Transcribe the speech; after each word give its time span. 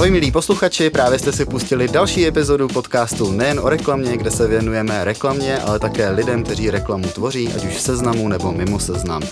Ahoj 0.00 0.10
milí 0.10 0.32
posluchači, 0.32 0.90
právě 0.90 1.18
jste 1.18 1.32
si 1.32 1.46
pustili 1.46 1.88
další 1.88 2.26
epizodu 2.26 2.68
podcastu 2.68 3.30
nejen 3.30 3.60
o 3.60 3.68
reklamě, 3.68 4.16
kde 4.16 4.30
se 4.30 4.46
věnujeme 4.46 5.04
reklamě, 5.04 5.58
ale 5.58 5.78
také 5.78 6.10
lidem, 6.10 6.44
kteří 6.44 6.70
reklamu 6.70 7.08
tvoří, 7.08 7.48
ať 7.48 7.64
už 7.64 7.72
v 7.72 7.80
seznamu 7.80 8.28
nebo 8.28 8.52
mimo 8.52 8.78
seznam. 8.78 9.22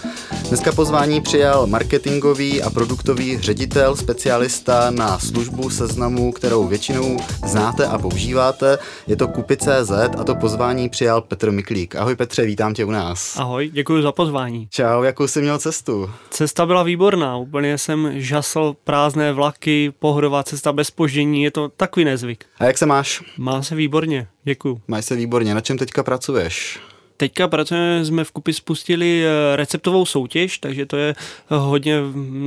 Dneska 0.48 0.72
pozvání 0.72 1.20
přijal 1.20 1.66
marketingový 1.66 2.62
a 2.62 2.70
produktový 2.70 3.38
ředitel, 3.38 3.96
specialista 3.96 4.90
na 4.90 5.18
službu 5.18 5.70
seznamu, 5.70 6.32
kterou 6.32 6.66
většinou 6.66 7.16
znáte 7.46 7.86
a 7.86 7.98
používáte. 7.98 8.78
Je 9.06 9.16
to 9.16 9.28
Kupy.cz 9.28 9.90
a 10.18 10.24
to 10.24 10.34
pozvání 10.34 10.88
přijal 10.88 11.20
Petr 11.20 11.50
Miklík. 11.50 11.96
Ahoj 11.96 12.16
Petře, 12.16 12.44
vítám 12.44 12.74
tě 12.74 12.84
u 12.84 12.90
nás. 12.90 13.38
Ahoj, 13.38 13.70
děkuji 13.72 14.02
za 14.02 14.12
pozvání. 14.12 14.68
Čau, 14.70 15.02
jakou 15.02 15.26
jsi 15.26 15.42
měl 15.42 15.58
cestu? 15.58 16.10
Cesta 16.30 16.66
byla 16.66 16.82
výborná, 16.82 17.36
úplně 17.36 17.78
jsem 17.78 18.12
žasl 18.14 18.74
prázdné 18.84 19.32
vlaky, 19.32 19.92
pohodová 19.98 20.42
cesta 20.58 20.72
bez 20.72 20.90
poždění, 20.90 21.42
je 21.42 21.50
to 21.50 21.68
takový 21.68 22.04
nezvyk. 22.04 22.44
A 22.58 22.64
jak 22.64 22.78
se 22.78 22.86
máš? 22.86 23.22
Mám 23.38 23.62
se 23.62 23.74
výborně, 23.74 24.28
děkuji. 24.44 24.80
Máš 24.88 25.04
se 25.04 25.16
výborně, 25.16 25.54
na 25.54 25.60
čem 25.60 25.78
teďka 25.78 26.02
pracuješ? 26.02 26.80
Teďka 27.20 27.48
pracujeme, 27.48 28.04
jsme 28.04 28.24
v 28.24 28.32
Kupy 28.32 28.52
spustili 28.52 29.24
eh, 29.24 29.56
receptovou 29.56 30.06
soutěž, 30.06 30.58
takže 30.58 30.86
to 30.86 30.96
je 30.96 31.08
eh, 31.10 31.14
hodně 31.48 32.00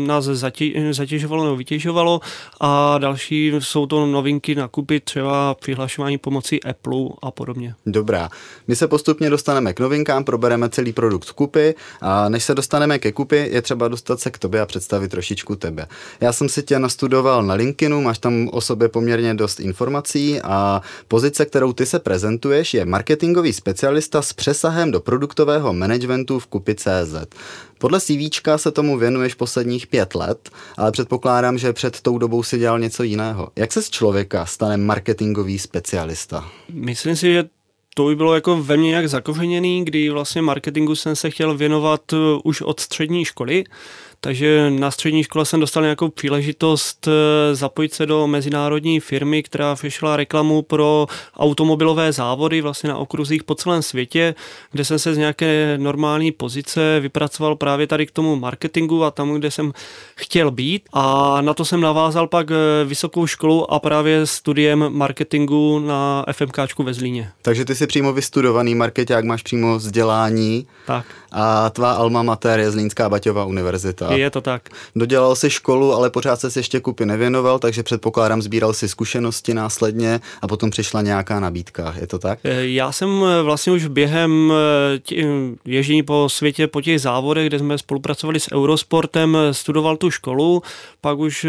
nás 0.07 0.25
zatě, 0.25 0.93
zatěžovalo 0.93 1.43
nebo 1.43 1.55
vytěžovalo 1.55 2.21
a 2.59 2.97
další 2.97 3.53
jsou 3.59 3.85
to 3.85 4.05
novinky 4.05 4.55
na 4.55 4.67
Kupy, 4.67 4.99
třeba 4.99 5.53
přihlašování 5.53 6.17
pomocí 6.17 6.63
Apple 6.63 7.09
a 7.21 7.31
podobně. 7.31 7.75
Dobrá, 7.85 8.29
my 8.67 8.75
se 8.75 8.87
postupně 8.87 9.29
dostaneme 9.29 9.73
k 9.73 9.79
novinkám, 9.79 10.23
probereme 10.23 10.69
celý 10.69 10.93
produkt 10.93 11.31
Kupy 11.31 11.75
a 12.01 12.29
než 12.29 12.43
se 12.43 12.55
dostaneme 12.55 12.99
ke 12.99 13.11
Kupy, 13.11 13.49
je 13.51 13.61
třeba 13.61 13.87
dostat 13.87 14.19
se 14.19 14.31
k 14.31 14.37
tobě 14.37 14.61
a 14.61 14.65
představit 14.65 15.11
trošičku 15.11 15.55
tebe. 15.55 15.87
Já 16.21 16.33
jsem 16.33 16.49
si 16.49 16.63
tě 16.63 16.79
nastudoval 16.79 17.43
na 17.43 17.53
LinkedInu, 17.53 18.01
máš 18.01 18.19
tam 18.19 18.49
o 18.51 18.61
sobě 18.61 18.89
poměrně 18.89 19.33
dost 19.33 19.59
informací 19.59 20.41
a 20.41 20.81
pozice, 21.07 21.45
kterou 21.45 21.73
ty 21.73 21.85
se 21.85 21.99
prezentuješ, 21.99 22.73
je 22.73 22.85
marketingový 22.85 23.53
specialista 23.53 24.21
s 24.21 24.33
přes 24.33 24.60
přesahem 24.61 24.91
do 24.91 24.99
produktového 24.99 25.73
managementu 25.73 26.39
v 26.39 26.47
Kupy.cz. 26.47 27.15
Podle 27.77 27.99
CV 27.99 28.39
se 28.55 28.71
tomu 28.71 28.97
věnuješ 28.97 29.33
posledních 29.33 29.87
pět 29.87 30.15
let, 30.15 30.49
ale 30.77 30.91
předpokládám, 30.91 31.57
že 31.57 31.73
před 31.73 32.01
tou 32.01 32.17
dobou 32.17 32.43
si 32.43 32.57
dělal 32.57 32.79
něco 32.79 33.03
jiného. 33.03 33.49
Jak 33.55 33.73
se 33.73 33.81
z 33.81 33.89
člověka 33.89 34.45
stane 34.45 34.77
marketingový 34.77 35.59
specialista? 35.59 36.45
Myslím 36.73 37.15
si, 37.15 37.33
že 37.33 37.43
to 37.95 38.05
by 38.05 38.15
bylo 38.15 38.35
jako 38.35 38.63
ve 38.63 38.77
mně 38.77 38.87
nějak 38.87 39.09
zakořeněný, 39.09 39.85
kdy 39.85 40.09
vlastně 40.09 40.41
marketingu 40.41 40.95
jsem 40.95 41.15
se 41.15 41.29
chtěl 41.29 41.57
věnovat 41.57 42.13
uh, 42.13 42.19
už 42.43 42.61
od 42.61 42.79
střední 42.79 43.25
školy, 43.25 43.63
takže 44.21 44.71
na 44.71 44.91
střední 44.91 45.23
škole 45.23 45.45
jsem 45.45 45.59
dostal 45.59 45.83
nějakou 45.83 46.09
příležitost 46.09 47.07
eh, 47.07 47.55
zapojit 47.55 47.93
se 47.93 48.05
do 48.05 48.27
mezinárodní 48.27 48.99
firmy, 48.99 49.43
která 49.43 49.75
vyšla 49.83 50.17
reklamu 50.17 50.61
pro 50.61 51.07
automobilové 51.37 52.11
závody 52.11 52.61
vlastně 52.61 52.89
na 52.89 52.97
okruzích 52.97 53.43
po 53.43 53.55
celém 53.55 53.81
světě, 53.81 54.35
kde 54.71 54.85
jsem 54.85 54.99
se 54.99 55.13
z 55.13 55.17
nějaké 55.17 55.77
normální 55.77 56.31
pozice 56.31 56.99
vypracoval 56.99 57.55
právě 57.55 57.87
tady 57.87 58.05
k 58.05 58.11
tomu 58.11 58.35
marketingu 58.35 59.03
a 59.03 59.11
tam, 59.11 59.33
kde 59.33 59.51
jsem 59.51 59.73
chtěl 60.15 60.51
být. 60.51 60.83
A 60.93 61.37
na 61.41 61.53
to 61.53 61.65
jsem 61.65 61.81
navázal 61.81 62.27
pak 62.27 62.51
eh, 62.51 62.85
vysokou 62.85 63.27
školu 63.27 63.73
a 63.73 63.79
právě 63.79 64.25
studiem 64.25 64.85
marketingu 64.89 65.79
na 65.79 66.25
FMKčku 66.31 66.83
ve 66.83 66.93
Zlíně. 66.93 67.31
Takže 67.41 67.65
ty 67.65 67.75
jsi 67.75 67.87
přímo 67.87 68.13
vystudovaný 68.13 68.75
marketák, 68.75 69.25
máš 69.25 69.43
přímo 69.43 69.77
vzdělání. 69.77 70.67
Tak. 70.85 71.05
A 71.31 71.69
tvá 71.69 71.91
alma 71.91 72.23
mater 72.23 72.59
je 72.59 72.71
Zlínská 72.71 73.09
Baťová 73.09 73.45
univerzita. 73.45 74.10
Je 74.17 74.29
to 74.29 74.41
tak. 74.41 74.69
Dodělal 74.95 75.35
si 75.35 75.49
školu, 75.49 75.93
ale 75.93 76.09
pořád 76.09 76.39
se 76.39 76.59
ještě 76.59 76.79
kupy 76.79 77.05
nevěnoval, 77.05 77.59
takže 77.59 77.83
předpokládám, 77.83 78.41
sbíral 78.41 78.73
si 78.73 78.87
zkušenosti 78.89 79.53
následně 79.53 80.19
a 80.41 80.47
potom 80.47 80.69
přišla 80.69 81.01
nějaká 81.01 81.39
nabídka. 81.39 81.95
Je 82.01 82.07
to 82.07 82.19
tak? 82.19 82.39
Eh, 82.43 82.67
já 82.67 82.91
jsem 82.91 83.23
eh, 83.23 83.41
vlastně 83.41 83.73
už 83.73 83.87
během 83.87 84.53
eh, 85.15 85.23
ježdění 85.65 86.03
po 86.03 86.27
světě 86.29 86.67
po 86.67 86.81
těch 86.81 87.01
závodech, 87.01 87.47
kde 87.47 87.59
jsme 87.59 87.77
spolupracovali 87.77 88.39
s 88.39 88.51
Eurosportem, 88.51 89.37
studoval 89.51 89.97
tu 89.97 90.11
školu, 90.11 90.63
pak 91.01 91.17
už 91.17 91.47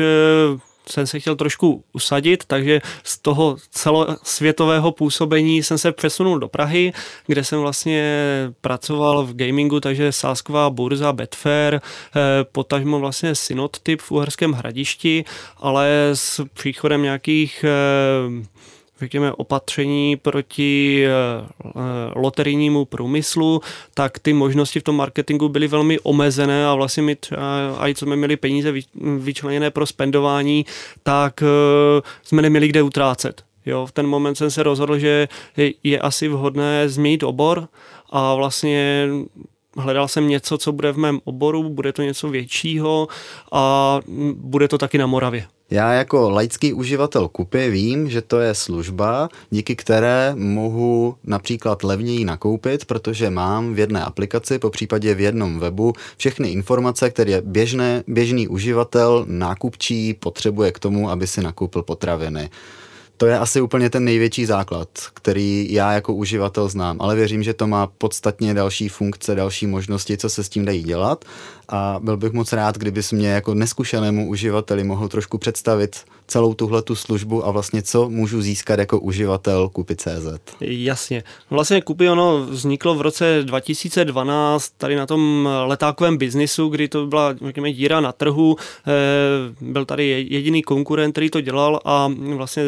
jsem 0.88 1.06
se 1.06 1.20
chtěl 1.20 1.37
trošku 1.37 1.84
usadit, 1.93 2.44
takže 2.47 2.81
z 3.04 3.19
toho 3.19 3.56
celosvětového 3.70 4.93
působení 4.93 5.62
jsem 5.62 5.78
se 5.78 5.93
přesunul 5.93 6.38
do 6.38 6.48
Prahy, 6.48 6.93
kde 7.26 7.44
jsem 7.44 7.60
vlastně 7.60 8.28
pracoval 8.60 9.26
v 9.26 9.34
gamingu, 9.34 9.81
takže 9.81 10.12
Sásková 10.12 10.70
burza, 10.70 11.12
Betfair, 11.12 11.75
eh, 11.75 11.81
potažmo 12.53 13.00
vlastně 13.00 13.34
Synodtyp 13.34 14.00
v 14.00 14.12
Uherském 14.12 14.53
hradišti, 14.53 15.25
ale 15.56 16.10
s 16.15 16.44
příchodem 16.54 17.03
nějakých 17.03 17.64
eh, 17.64 18.62
řekněme, 19.01 19.33
opatření 19.33 20.17
proti 20.17 21.05
eh, 21.07 21.71
loterijnímu 22.15 22.85
průmyslu, 22.85 23.61
tak 23.95 24.19
ty 24.19 24.33
možnosti 24.33 24.81
v 24.81 24.83
tom 24.83 24.97
marketingu 24.97 25.49
byly 25.49 25.69
velmi 25.69 25.99
omezené 26.01 26.67
a 26.67 26.75
vlastně 26.75 27.03
my 27.03 27.17
třeba, 27.17 27.89
i 27.89 27.95
co 27.95 28.07
jsme 28.07 28.17
měli 28.17 28.37
peníze 28.37 28.73
vyčleněné 29.19 29.71
pro 29.71 29.87
spendování, 29.87 30.67
tak 31.03 31.43
eh, 31.43 32.03
jsme 32.23 32.43
neměli 32.43 32.69
kde 32.69 32.83
utrácet. 32.83 33.45
Jo, 33.67 33.87
v 33.87 33.93
ten 33.93 34.07
moment 34.07 34.35
jsem 34.35 34.51
se 34.51 34.63
rozhodl, 34.63 34.99
že 34.99 35.29
je 35.83 35.99
asi 35.99 36.29
vhodné 36.29 36.89
změnit 36.89 37.23
obor 37.23 37.69
a 38.11 38.35
vlastně 38.35 39.09
hledal 39.77 40.09
jsem 40.09 40.29
něco, 40.29 40.59
co 40.59 40.73
bude 40.73 40.93
v 40.93 40.99
mém 40.99 41.21
oboru, 41.25 41.69
bude 41.69 41.93
to 41.93 42.03
něco 42.03 42.29
většího 42.29 43.09
a 43.53 44.01
bude 44.35 44.69
to 44.69 44.79
taky 44.79 44.99
na 44.99 45.07
Moravě. 45.07 45.47
Já 45.72 45.93
jako 45.93 46.31
laický 46.31 46.72
uživatel 46.72 47.28
kupy 47.28 47.71
vím, 47.71 48.10
že 48.10 48.22
to 48.22 48.41
je 48.41 48.55
služba, 48.55 49.28
díky 49.50 49.77
které 49.77 50.33
mohu 50.37 51.16
například 51.25 51.84
levněji 51.84 52.25
nakoupit, 52.25 52.84
protože 52.84 53.31
mám 53.31 53.75
v 53.75 53.78
jedné 53.78 54.05
aplikaci, 54.05 54.59
po 54.59 54.71
případě 54.71 55.15
v 55.15 55.21
jednom 55.21 55.59
webu, 55.59 55.93
všechny 56.16 56.49
informace, 56.49 57.11
které 57.11 57.41
běžné, 57.41 58.05
běžný 58.06 58.49
uživatel, 58.49 59.25
nákupčí 59.28 60.15
potřebuje 60.15 60.72
k 60.72 60.78
tomu, 60.78 61.11
aby 61.11 61.27
si 61.27 61.43
nakoupil 61.43 61.82
potraviny. 61.82 62.50
To 63.17 63.27
je 63.27 63.39
asi 63.39 63.61
úplně 63.61 63.91
ten 63.91 64.05
největší 64.05 64.47
základ, 64.47 64.89
který 65.15 65.73
já 65.73 65.93
jako 65.93 66.15
uživatel 66.15 66.69
znám, 66.69 66.97
ale 67.00 67.17
věřím, 67.17 67.43
že 67.43 67.55
to 67.55 67.67
má 67.67 67.87
podstatně 67.87 68.55
další 68.55 68.89
funkce, 68.89 69.34
další 69.34 69.67
možnosti, 69.67 70.17
co 70.17 70.31
se 70.31 70.45
s 70.45 70.49
tím 70.49 70.65
dají 70.65 70.83
dělat. 70.83 71.25
A 71.69 71.99
byl 72.03 72.17
bych 72.17 72.33
moc 72.33 72.53
rád, 72.53 72.78
kdybys 72.78 73.12
mě 73.12 73.28
jako 73.28 73.55
neskušenému 73.55 74.28
uživateli 74.28 74.84
mohl 74.84 75.09
trošku 75.09 75.39
představit 75.39 75.97
celou 76.32 76.54
tuhle 76.54 76.82
tu 76.82 76.94
službu 76.94 77.47
a 77.47 77.50
vlastně 77.50 77.82
co 77.82 78.09
můžu 78.09 78.43
získat 78.43 78.78
jako 78.78 79.00
uživatel 79.00 79.69
Kupy.cz. 79.69 80.54
Jasně. 80.60 81.25
Vlastně 81.50 81.82
Kupy 81.82 82.09
ono 82.09 82.47
vzniklo 82.47 82.94
v 82.94 83.00
roce 83.00 83.41
2012 83.43 84.72
tady 84.76 84.97
na 84.97 85.06
tom 85.06 85.48
letákovém 85.66 86.16
biznisu, 86.16 86.69
kdy 86.69 86.88
to 86.88 87.06
byla 87.06 87.34
řekněme, 87.47 87.72
díra 87.72 88.00
na 88.00 88.12
trhu. 88.12 88.56
Eh, 88.56 88.93
byl 89.60 89.84
tady 89.84 90.26
jediný 90.31 90.62
konkurent, 90.62 91.12
který 91.12 91.31
to 91.31 91.41
dělal 91.41 91.81
a 91.84 92.10
vlastně 92.37 92.62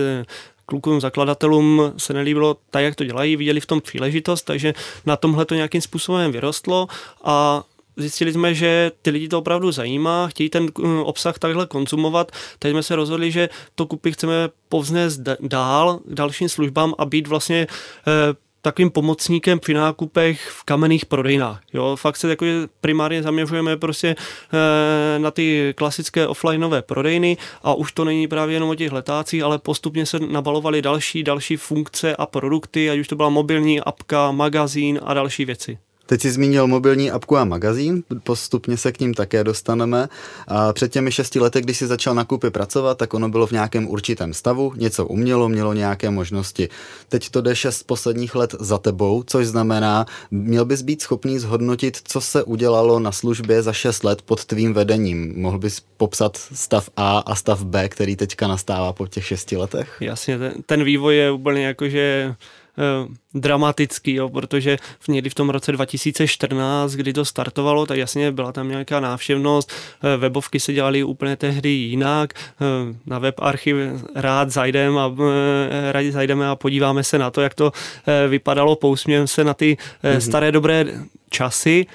klukům, 0.66 1.00
zakladatelům 1.00 1.92
se 1.96 2.12
nelíbilo 2.12 2.56
tak, 2.70 2.84
jak 2.84 2.94
to 2.94 3.04
dělají, 3.04 3.36
viděli 3.36 3.60
v 3.60 3.66
tom 3.66 3.80
příležitost, 3.80 4.42
takže 4.42 4.74
na 5.06 5.16
tomhle 5.16 5.44
to 5.44 5.54
nějakým 5.54 5.80
způsobem 5.80 6.32
vyrostlo 6.32 6.86
a 7.24 7.62
zjistili 7.96 8.32
jsme, 8.32 8.54
že 8.54 8.92
ty 9.02 9.10
lidi 9.10 9.28
to 9.28 9.38
opravdu 9.38 9.72
zajímá, 9.72 10.28
chtějí 10.28 10.50
ten 10.50 10.68
mm, 10.78 10.98
obsah 10.98 11.38
takhle 11.38 11.66
konzumovat. 11.66 12.32
Teď 12.58 12.70
jsme 12.70 12.82
se 12.82 12.96
rozhodli, 12.96 13.30
že 13.30 13.48
to 13.74 13.86
kupy 13.86 14.12
chceme 14.12 14.48
povznést 14.68 15.20
dál 15.40 16.00
k 16.04 16.14
dalším 16.14 16.48
službám 16.48 16.94
a 16.98 17.04
být 17.04 17.26
vlastně 17.26 17.66
eh, 18.06 18.44
takovým 18.64 18.90
pomocníkem 18.90 19.58
při 19.58 19.74
nákupech 19.74 20.48
v 20.50 20.64
kamenných 20.64 21.06
prodejnách. 21.06 21.60
Jo, 21.72 21.96
fakt 21.96 22.16
se 22.16 22.30
jako 22.30 22.46
primárně 22.80 23.22
zaměřujeme 23.22 23.76
prostě 23.76 24.08
e, 24.16 25.18
na 25.18 25.30
ty 25.30 25.74
klasické 25.76 26.26
offlineové 26.26 26.82
prodejny 26.82 27.36
a 27.62 27.74
už 27.74 27.92
to 27.92 28.04
není 28.04 28.28
právě 28.28 28.56
jenom 28.56 28.68
o 28.68 28.74
těch 28.74 28.92
letácích, 28.92 29.42
ale 29.42 29.58
postupně 29.58 30.06
se 30.06 30.18
nabalovaly 30.18 30.82
další, 30.82 31.22
další 31.22 31.56
funkce 31.56 32.16
a 32.16 32.26
produkty, 32.26 32.90
ať 32.90 32.98
už 32.98 33.08
to 33.08 33.16
byla 33.16 33.28
mobilní 33.28 33.80
apka, 33.80 34.32
magazín 34.32 35.00
a 35.02 35.14
další 35.14 35.44
věci. 35.44 35.78
Teď 36.06 36.20
jsi 36.20 36.30
zmínil 36.30 36.66
mobilní 36.66 37.10
apku 37.10 37.36
a 37.36 37.44
magazín, 37.44 38.02
postupně 38.24 38.76
se 38.76 38.92
k 38.92 39.00
ním 39.00 39.14
také 39.14 39.44
dostaneme. 39.44 40.08
A 40.48 40.72
před 40.72 40.92
těmi 40.92 41.12
šesti 41.12 41.40
lety, 41.40 41.60
když 41.60 41.78
jsi 41.78 41.86
začal 41.86 42.14
na 42.14 42.24
kupy 42.24 42.50
pracovat, 42.50 42.98
tak 42.98 43.14
ono 43.14 43.28
bylo 43.28 43.46
v 43.46 43.50
nějakém 43.50 43.88
určitém 43.88 44.34
stavu, 44.34 44.72
něco 44.76 45.06
umělo, 45.06 45.48
mělo 45.48 45.72
nějaké 45.72 46.10
možnosti. 46.10 46.68
Teď 47.08 47.30
to 47.30 47.40
jde 47.40 47.56
šest 47.56 47.82
posledních 47.82 48.34
let 48.34 48.54
za 48.60 48.78
tebou, 48.78 49.22
což 49.26 49.46
znamená, 49.46 50.06
měl 50.30 50.64
bys 50.64 50.82
být 50.82 51.02
schopný 51.02 51.38
zhodnotit, 51.38 51.98
co 52.04 52.20
se 52.20 52.42
udělalo 52.42 52.98
na 52.98 53.12
službě 53.12 53.62
za 53.62 53.72
šest 53.72 54.04
let 54.04 54.22
pod 54.22 54.44
tvým 54.44 54.74
vedením. 54.74 55.34
Mohl 55.36 55.58
bys 55.58 55.80
popsat 55.96 56.36
stav 56.36 56.90
A 56.96 57.18
a 57.18 57.34
stav 57.34 57.64
B, 57.64 57.88
který 57.88 58.16
teďka 58.16 58.48
nastává 58.48 58.92
po 58.92 59.06
těch 59.06 59.26
šesti 59.26 59.56
letech? 59.56 59.96
Jasně, 60.00 60.38
ten, 60.38 60.52
ten 60.66 60.84
vývoj 60.84 61.16
je 61.16 61.30
úplně 61.30 61.66
jako, 61.66 61.88
že 61.88 62.34
dramatický, 63.34 64.14
jo, 64.14 64.28
protože 64.28 64.76
v 65.00 65.08
někdy 65.08 65.30
v 65.30 65.34
tom 65.34 65.50
roce 65.50 65.72
2014, 65.72 66.92
kdy 66.92 67.12
to 67.12 67.24
startovalo, 67.24 67.86
tak 67.86 67.98
jasně 67.98 68.32
byla 68.32 68.52
tam 68.52 68.68
nějaká 68.68 69.00
návštěvnost, 69.00 69.72
eh, 70.02 70.16
webovky 70.16 70.60
se 70.60 70.72
dělaly 70.72 71.04
úplně 71.04 71.36
tehdy 71.36 71.68
jinak, 71.68 72.34
eh, 72.34 72.64
na 73.06 73.18
web 73.18 73.34
archiv 73.38 73.76
rád 74.14 74.50
zajdeme 74.50 75.00
a, 75.00 75.14
eh, 75.18 75.92
rádi 75.92 76.12
zajdeme 76.12 76.48
a 76.48 76.56
podíváme 76.56 77.04
se 77.04 77.18
na 77.18 77.30
to, 77.30 77.40
jak 77.40 77.54
to 77.54 77.72
vypadalo, 78.28 78.76
pousmějeme 78.76 79.26
se 79.26 79.44
na 79.44 79.54
ty 79.54 79.76
mm-hmm. 79.76 80.18
staré 80.18 80.52
dobré 80.52 80.84
časy, 81.30 81.86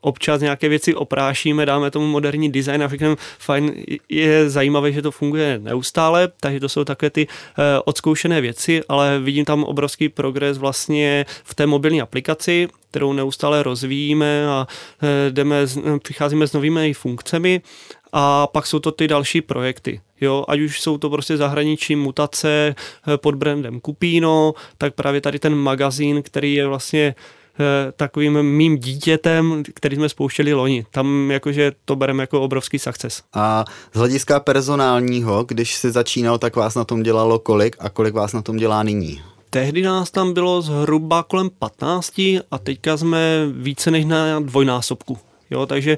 občas 0.00 0.40
nějaké 0.40 0.68
věci 0.68 0.94
oprášíme, 0.94 1.66
dáme 1.66 1.90
tomu 1.90 2.06
moderní 2.06 2.52
design 2.52 2.82
a 2.82 2.88
řekneme, 2.88 3.16
fajn, 3.38 3.84
je 4.08 4.50
zajímavé, 4.50 4.92
že 4.92 5.02
to 5.02 5.10
funguje 5.10 5.58
neustále, 5.58 6.28
takže 6.40 6.60
to 6.60 6.68
jsou 6.68 6.84
také 6.84 7.10
ty 7.10 7.26
uh, 7.26 7.64
odzkoušené 7.84 8.40
věci, 8.40 8.82
ale 8.88 9.18
vidím 9.20 9.44
tam 9.44 9.64
obrovský 9.64 10.08
progres 10.08 10.58
vlastně 10.58 11.26
v 11.44 11.54
té 11.54 11.66
mobilní 11.66 12.02
aplikaci, 12.02 12.68
kterou 12.90 13.12
neustále 13.12 13.62
rozvíjíme 13.62 14.48
a 14.48 14.66
uh, 15.02 15.08
jdeme, 15.30 15.56
přicházíme 16.02 16.46
s 16.46 16.52
novými 16.52 16.94
funkcemi 16.94 17.60
a 18.12 18.46
pak 18.46 18.66
jsou 18.66 18.78
to 18.78 18.92
ty 18.92 19.08
další 19.08 19.40
projekty. 19.40 20.00
Jo, 20.20 20.44
ať 20.48 20.60
už 20.60 20.80
jsou 20.80 20.98
to 20.98 21.10
prostě 21.10 21.36
zahraniční 21.36 21.96
mutace 21.96 22.74
eh, 23.08 23.16
pod 23.16 23.34
brandem 23.34 23.80
Kupino, 23.80 24.54
tak 24.78 24.94
právě 24.94 25.20
tady 25.20 25.38
ten 25.38 25.54
magazín, 25.54 26.22
který 26.22 26.54
je 26.54 26.66
vlastně 26.66 27.14
Eh, 27.14 27.45
takovým 27.96 28.42
mým 28.42 28.78
dítětem, 28.78 29.62
který 29.74 29.96
jsme 29.96 30.08
spouštěli 30.08 30.54
loni. 30.54 30.86
Tam 30.90 31.30
jakože 31.30 31.72
to 31.84 31.96
bereme 31.96 32.22
jako 32.22 32.42
obrovský 32.42 32.78
success. 32.78 33.22
A 33.32 33.64
z 33.94 33.98
hlediska 33.98 34.40
personálního, 34.40 35.44
když 35.44 35.74
si 35.74 35.90
začínal, 35.90 36.38
tak 36.38 36.56
vás 36.56 36.74
na 36.74 36.84
tom 36.84 37.02
dělalo 37.02 37.38
kolik 37.38 37.76
a 37.78 37.90
kolik 37.90 38.14
vás 38.14 38.32
na 38.32 38.42
tom 38.42 38.56
dělá 38.56 38.82
nyní? 38.82 39.20
Tehdy 39.50 39.82
nás 39.82 40.10
tam 40.10 40.32
bylo 40.32 40.62
zhruba 40.62 41.22
kolem 41.22 41.50
15 41.58 42.18
a 42.50 42.58
teďka 42.62 42.96
jsme 42.96 43.46
více 43.52 43.90
než 43.90 44.04
na 44.04 44.40
dvojnásobku. 44.40 45.18
Jo, 45.50 45.66
takže 45.66 45.92
e, 45.92 45.96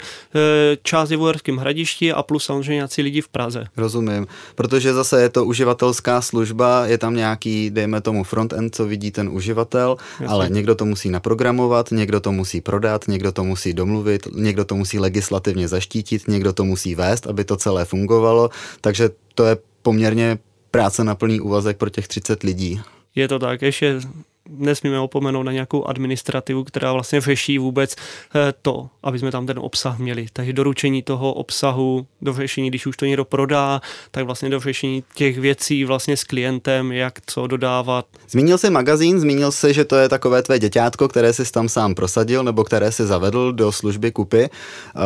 část 0.82 1.10
je 1.10 1.16
v 1.16 1.20
Uherském 1.20 1.56
hradišti 1.56 2.12
a 2.12 2.22
plus 2.22 2.44
samozřejmě 2.44 2.74
nějací 2.74 3.02
lidi 3.02 3.20
v 3.20 3.28
Praze. 3.28 3.64
Rozumím, 3.76 4.26
protože 4.54 4.92
zase 4.92 5.22
je 5.22 5.28
to 5.28 5.44
uživatelská 5.44 6.20
služba, 6.20 6.86
je 6.86 6.98
tam 6.98 7.16
nějaký, 7.16 7.70
dejme 7.70 8.00
tomu 8.00 8.24
frontend, 8.24 8.74
co 8.74 8.86
vidí 8.86 9.10
ten 9.10 9.28
uživatel, 9.28 9.96
Jasně. 10.20 10.26
ale 10.26 10.48
někdo 10.50 10.74
to 10.74 10.84
musí 10.84 11.10
naprogramovat, 11.10 11.90
někdo 11.90 12.20
to 12.20 12.32
musí 12.32 12.60
prodat, 12.60 13.08
někdo 13.08 13.32
to 13.32 13.44
musí 13.44 13.72
domluvit, 13.72 14.28
někdo 14.34 14.64
to 14.64 14.74
musí 14.74 14.98
legislativně 14.98 15.68
zaštítit, 15.68 16.28
někdo 16.28 16.52
to 16.52 16.64
musí 16.64 16.94
vést, 16.94 17.26
aby 17.26 17.44
to 17.44 17.56
celé 17.56 17.84
fungovalo, 17.84 18.50
takže 18.80 19.10
to 19.34 19.44
je 19.44 19.56
poměrně 19.82 20.38
práce 20.70 21.04
na 21.04 21.14
plný 21.14 21.40
úvazek 21.40 21.76
pro 21.76 21.90
těch 21.90 22.08
30 22.08 22.42
lidí. 22.42 22.80
Je 23.14 23.28
to 23.28 23.38
tak, 23.38 23.62
ještě 23.62 24.00
nesmíme 24.48 25.00
opomenout 25.00 25.42
na 25.42 25.52
nějakou 25.52 25.84
administrativu, 25.84 26.64
která 26.64 26.92
vlastně 26.92 27.20
řeší 27.20 27.58
vůbec 27.58 27.96
eh, 28.34 28.54
to, 28.62 28.88
aby 29.02 29.18
jsme 29.18 29.30
tam 29.30 29.46
ten 29.46 29.58
obsah 29.58 29.98
měli. 29.98 30.26
Takže 30.32 30.52
doručení 30.52 31.02
toho 31.02 31.32
obsahu, 31.32 32.06
dořešení, 32.22 32.68
když 32.68 32.86
už 32.86 32.96
to 32.96 33.04
někdo 33.04 33.24
prodá, 33.24 33.80
tak 34.10 34.24
vlastně 34.24 34.50
dořešení 34.50 35.04
těch 35.14 35.38
věcí 35.38 35.84
vlastně 35.84 36.16
s 36.16 36.24
klientem, 36.24 36.92
jak 36.92 37.14
co 37.26 37.46
dodávat. 37.46 38.06
Zmínil 38.30 38.58
jsi 38.58 38.70
magazín, 38.70 39.20
zmínil 39.20 39.52
jsi, 39.52 39.74
že 39.74 39.84
to 39.84 39.96
je 39.96 40.08
takové 40.08 40.42
tvé 40.42 40.58
děťátko, 40.58 41.08
které 41.08 41.32
jsi 41.32 41.52
tam 41.52 41.68
sám 41.68 41.94
prosadil 41.94 42.44
nebo 42.44 42.64
které 42.64 42.92
si 42.92 43.06
zavedl 43.06 43.52
do 43.52 43.72
služby 43.72 44.10
kupy. 44.12 44.50
Uh, 44.96 45.02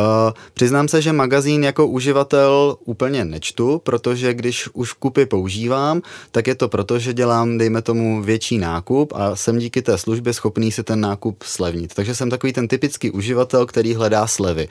přiznám 0.54 0.88
se, 0.88 1.02
že 1.02 1.12
magazín 1.12 1.64
jako 1.64 1.86
uživatel 1.86 2.76
úplně 2.84 3.24
nečtu, 3.24 3.80
protože 3.84 4.34
když 4.34 4.68
už 4.72 4.92
kupy 4.92 5.26
používám, 5.26 6.02
tak 6.30 6.46
je 6.46 6.54
to 6.54 6.68
proto, 6.68 6.98
že 6.98 7.14
dělám, 7.14 7.58
dejme 7.58 7.82
tomu, 7.82 8.22
větší 8.22 8.58
nákup 8.58 9.12
a 9.16 9.31
jsem 9.36 9.58
díky 9.58 9.82
té 9.82 9.98
službě 9.98 10.32
schopný 10.32 10.72
si 10.72 10.82
ten 10.82 11.00
nákup 11.00 11.42
slevnit. 11.42 11.94
Takže 11.94 12.14
jsem 12.14 12.30
takový 12.30 12.52
ten 12.52 12.68
typický 12.68 13.10
uživatel, 13.10 13.66
který 13.66 13.94
hledá 13.94 14.26
slevy. 14.26 14.68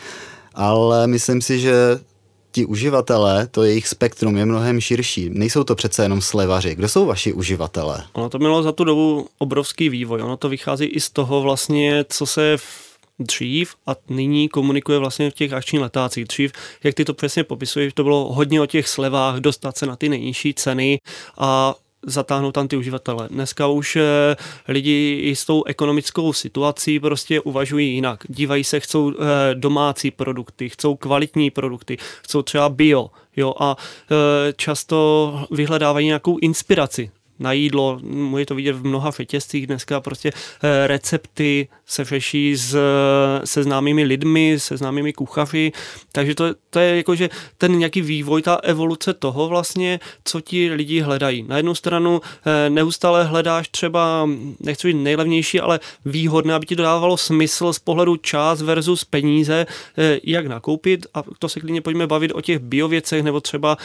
Ale 0.53 1.07
myslím 1.07 1.41
si, 1.41 1.59
že 1.59 1.99
ti 2.51 2.65
uživatelé, 2.65 3.47
to 3.47 3.63
jejich 3.63 3.87
spektrum 3.87 4.37
je 4.37 4.45
mnohem 4.45 4.81
širší. 4.81 5.29
Nejsou 5.29 5.63
to 5.63 5.75
přece 5.75 6.03
jenom 6.03 6.21
slevaři. 6.21 6.75
Kdo 6.75 6.89
jsou 6.89 7.05
vaši 7.05 7.33
uživatelé? 7.33 8.03
Ono 8.13 8.29
to 8.29 8.39
mělo 8.39 8.63
za 8.63 8.71
tu 8.71 8.83
dobu 8.83 9.27
obrovský 9.37 9.89
vývoj. 9.89 10.21
Ono 10.21 10.37
to 10.37 10.49
vychází 10.49 10.85
i 10.85 10.99
z 10.99 11.09
toho 11.09 11.41
vlastně, 11.41 12.05
co 12.09 12.25
se 12.25 12.57
v 12.57 12.91
dřív 13.19 13.75
a 13.87 13.95
nyní 14.09 14.49
komunikuje 14.49 14.99
vlastně 14.99 15.31
v 15.31 15.33
těch 15.33 15.53
akčních 15.53 15.81
letácích. 15.81 16.25
Dřív, 16.25 16.51
jak 16.83 16.95
ty 16.95 17.05
to 17.05 17.13
přesně 17.13 17.43
popisuješ, 17.43 17.93
to 17.93 18.03
bylo 18.03 18.33
hodně 18.33 18.61
o 18.61 18.65
těch 18.65 18.87
slevách, 18.87 19.39
dostat 19.39 19.77
se 19.77 19.85
na 19.85 19.95
ty 19.95 20.09
nejnižší 20.09 20.53
ceny 20.53 20.99
a 21.37 21.75
zatáhnout 22.03 22.51
tam 22.51 22.67
ty 22.67 22.77
uživatele. 22.77 23.27
Dneska 23.31 23.67
už 23.67 23.95
eh, 23.95 24.35
lidi 24.67 25.31
s 25.35 25.45
tou 25.45 25.63
ekonomickou 25.63 26.33
situací 26.33 26.99
prostě 26.99 27.41
uvažují 27.41 27.93
jinak. 27.93 28.23
Dívají 28.29 28.63
se, 28.63 28.79
chcou 28.79 29.11
eh, 29.11 29.15
domácí 29.55 30.11
produkty, 30.11 30.69
chcou 30.69 30.95
kvalitní 30.95 31.51
produkty, 31.51 31.97
chcou 32.23 32.41
třeba 32.41 32.69
bio, 32.69 33.09
jo, 33.35 33.53
a 33.59 33.75
eh, 33.77 34.53
často 34.53 35.45
vyhledávají 35.51 36.07
nějakou 36.07 36.37
inspiraci 36.37 37.11
na 37.41 37.53
jídlo, 37.53 37.99
může 38.03 38.45
to 38.45 38.55
vidět 38.55 38.73
v 38.73 38.85
mnoha 38.85 39.11
řetězcích, 39.11 39.67
dneska 39.67 40.01
prostě 40.01 40.31
eh, 40.63 40.87
recepty 40.87 41.67
se 41.85 42.05
řeší 42.05 42.55
s, 42.55 42.77
se 43.45 43.63
známými 43.63 44.03
lidmi, 44.03 44.55
se 44.57 44.77
známými 44.77 45.13
kuchaři, 45.13 45.71
takže 46.11 46.35
to, 46.35 46.45
to 46.69 46.79
je 46.79 46.97
jakože 46.97 47.29
ten 47.57 47.77
nějaký 47.77 48.01
vývoj, 48.01 48.41
ta 48.41 48.55
evoluce 48.55 49.13
toho 49.13 49.47
vlastně, 49.47 49.99
co 50.23 50.41
ti 50.41 50.71
lidi 50.73 50.99
hledají. 50.99 51.43
Na 51.43 51.57
jednu 51.57 51.75
stranu 51.75 52.21
eh, 52.21 52.69
neustále 52.69 53.23
hledáš 53.23 53.69
třeba, 53.69 54.29
nechci 54.59 54.87
být 54.87 55.03
nejlevnější, 55.03 55.59
ale 55.59 55.79
výhodné, 56.05 56.53
aby 56.53 56.65
ti 56.65 56.75
to 56.75 56.83
dávalo 56.83 57.17
smysl 57.17 57.73
z 57.73 57.79
pohledu 57.79 58.17
čas 58.17 58.61
versus 58.61 59.05
peníze, 59.05 59.65
eh, 59.97 60.19
jak 60.23 60.47
nakoupit. 60.47 61.07
A 61.13 61.23
to 61.39 61.49
se 61.49 61.59
klidně 61.59 61.81
pojďme 61.81 62.07
bavit 62.07 62.31
o 62.31 62.41
těch 62.41 62.59
biověcech 62.59 63.23
nebo 63.23 63.41
třeba, 63.41 63.77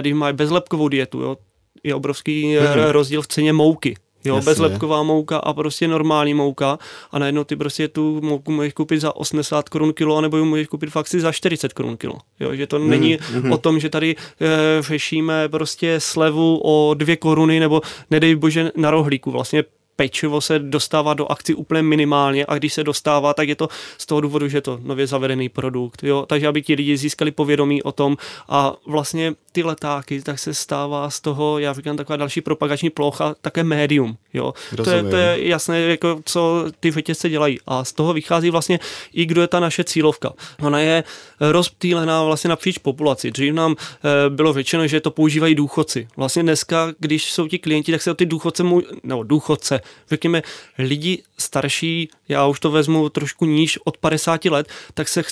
když 0.00 0.14
mají 0.14 0.34
bezlepkovou 0.36 0.88
dietu, 0.88 1.20
jo, 1.20 1.36
je 1.84 1.94
obrovský 1.94 2.56
hmm. 2.56 2.84
rozdíl 2.90 3.22
v 3.22 3.26
ceně 3.26 3.52
mouky. 3.52 3.96
Jo, 4.24 4.36
Jasně. 4.36 4.50
bezlepková 4.50 5.02
mouka 5.02 5.38
a 5.38 5.52
prostě 5.52 5.88
normální 5.88 6.34
mouka 6.34 6.78
a 7.10 7.18
najednou 7.18 7.44
ty 7.44 7.56
prostě 7.56 7.88
tu 7.88 8.20
mouku 8.20 8.52
můžeš 8.52 8.72
koupit 8.72 9.00
za 9.00 9.16
80 9.16 9.68
korun 9.68 9.92
kilo, 9.92 10.20
nebo 10.20 10.36
ji 10.36 10.44
můžeš 10.44 10.66
koupit 10.66 10.90
fakt 10.90 11.06
si 11.06 11.20
za 11.20 11.32
40 11.32 11.72
korun 11.72 11.96
kilo. 11.96 12.14
Jo, 12.40 12.54
že 12.54 12.66
to 12.66 12.76
hmm. 12.76 12.90
není 12.90 13.18
hmm. 13.20 13.52
o 13.52 13.58
tom, 13.58 13.80
že 13.80 13.88
tady 13.88 14.16
e, 14.40 14.82
řešíme 14.82 15.48
prostě 15.48 16.00
slevu 16.00 16.60
o 16.64 16.94
dvě 16.94 17.16
koruny 17.16 17.60
nebo 17.60 17.80
nedej 18.10 18.34
bože 18.34 18.70
na 18.76 18.90
rohlíku. 18.90 19.30
Vlastně 19.30 19.64
pečivo 19.96 20.40
se 20.40 20.58
dostává 20.58 21.14
do 21.14 21.26
akci 21.26 21.54
úplně 21.54 21.82
minimálně 21.82 22.44
a 22.48 22.54
když 22.54 22.72
se 22.74 22.84
dostává, 22.84 23.34
tak 23.34 23.48
je 23.48 23.54
to 23.54 23.68
z 23.98 24.06
toho 24.06 24.20
důvodu, 24.20 24.48
že 24.48 24.56
je 24.56 24.62
to 24.62 24.78
nově 24.82 25.06
zavedený 25.06 25.48
produkt. 25.48 26.02
Jo? 26.04 26.26
Takže 26.28 26.48
aby 26.48 26.62
ti 26.62 26.74
lidi 26.74 26.96
získali 26.96 27.30
povědomí 27.30 27.82
o 27.82 27.92
tom 27.92 28.16
a 28.48 28.74
vlastně 28.86 29.34
ty 29.52 29.62
letáky, 29.62 30.22
tak 30.22 30.38
se 30.38 30.54
stává 30.54 31.10
z 31.10 31.20
toho, 31.20 31.58
já 31.58 31.72
říkám, 31.72 31.96
taková 31.96 32.16
další 32.16 32.40
propagační 32.40 32.90
plocha, 32.90 33.34
také 33.40 33.64
médium. 33.64 34.16
Jo? 34.34 34.54
To, 34.76 34.90
je, 34.90 35.02
to 35.02 35.16
je 35.16 35.48
jasné, 35.48 35.80
jako, 35.80 36.20
co 36.24 36.64
ty 36.80 36.90
řetězce 36.90 37.28
dělají. 37.28 37.58
A 37.66 37.84
z 37.84 37.92
toho 37.92 38.12
vychází 38.12 38.50
vlastně 38.50 38.78
i 39.12 39.26
kdo 39.26 39.40
je 39.40 39.48
ta 39.48 39.60
naše 39.60 39.84
cílovka. 39.84 40.32
Ona 40.62 40.80
je 40.80 41.04
rozptýlená 41.40 42.24
vlastně 42.24 42.48
napříč 42.48 42.78
populaci. 42.78 43.30
Dřív 43.30 43.54
nám 43.54 43.76
e, 43.76 44.30
bylo 44.30 44.52
řečeno, 44.52 44.86
že 44.86 45.00
to 45.00 45.10
používají 45.10 45.54
důchodci. 45.54 46.08
Vlastně 46.16 46.42
dneska, 46.42 46.92
když 46.98 47.32
jsou 47.32 47.48
ti 47.48 47.58
klienti, 47.58 47.92
tak 47.92 48.02
se 48.02 48.10
o 48.10 48.14
ty 48.14 48.26
důchodce, 48.26 48.62
můj, 48.62 48.82
nebo 49.02 49.22
důchodce, 49.22 49.80
řekněme, 50.10 50.42
lidi 50.78 51.22
starší, 51.38 52.08
já 52.28 52.46
už 52.46 52.60
to 52.60 52.70
vezmu 52.70 53.08
trošku 53.08 53.44
níž 53.44 53.78
od 53.84 53.98
50 53.98 54.44
let, 54.44 54.68
tak 54.94 55.08
se 55.08 55.22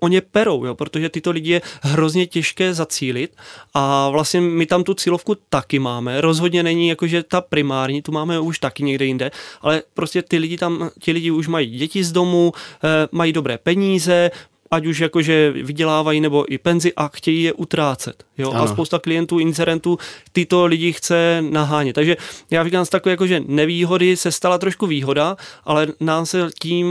o 0.00 0.08
ně 0.08 0.20
perou, 0.20 0.64
jo, 0.64 0.74
protože 0.74 1.08
tyto 1.08 1.30
lidi 1.30 1.50
je 1.50 1.62
hrozně 1.82 2.26
těžké 2.26 2.74
zacílit 2.74 3.36
a 3.74 4.08
vlastně 4.08 4.40
my 4.40 4.66
tam 4.66 4.84
tu 4.84 4.94
cílovku 4.94 5.36
taky 5.48 5.78
máme. 5.78 6.20
Rozhodně 6.20 6.62
není 6.62 6.88
jakože 6.88 7.22
ta 7.22 7.40
primární, 7.40 8.02
tu 8.02 8.12
máme 8.12 8.40
už 8.40 8.58
taky 8.58 8.82
někde 8.82 9.04
jinde, 9.04 9.30
ale 9.60 9.82
prostě 9.94 10.22
ty 10.22 10.38
lidi 10.38 10.58
tam, 10.58 10.90
ti 10.98 11.12
lidi 11.12 11.30
už 11.30 11.48
mají 11.48 11.78
děti 11.78 12.04
z 12.04 12.12
domu, 12.12 12.52
eh, 12.84 13.08
mají 13.12 13.32
dobré 13.32 13.58
peníze, 13.58 14.30
ať 14.70 14.86
už 14.86 14.98
jakože 14.98 15.50
vydělávají 15.50 16.20
nebo 16.20 16.52
i 16.52 16.58
penzi 16.58 16.92
a 16.96 17.08
chtějí 17.08 17.42
je 17.42 17.52
utrácet. 17.52 18.24
Jo? 18.38 18.52
A 18.52 18.66
spousta 18.66 18.98
klientů, 18.98 19.38
incerentů 19.38 19.98
tyto 20.32 20.66
lidi 20.66 20.92
chce 20.92 21.44
nahánět. 21.50 21.94
Takže 21.94 22.16
já 22.50 22.64
říkám, 22.64 22.84
z 22.84 22.88
takové 22.88 23.10
jakože 23.10 23.40
nevýhody 23.46 24.16
se 24.16 24.32
stala 24.32 24.58
trošku 24.58 24.86
výhoda, 24.86 25.36
ale 25.64 25.86
nám 26.00 26.26
se 26.26 26.48
tím, 26.62 26.86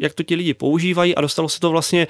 jak 0.00 0.14
to 0.14 0.22
ti 0.22 0.34
lidi 0.34 0.54
používají 0.54 1.14
a 1.14 1.20
dostalo 1.20 1.48
se 1.48 1.60
to 1.60 1.70
vlastně 1.70 2.06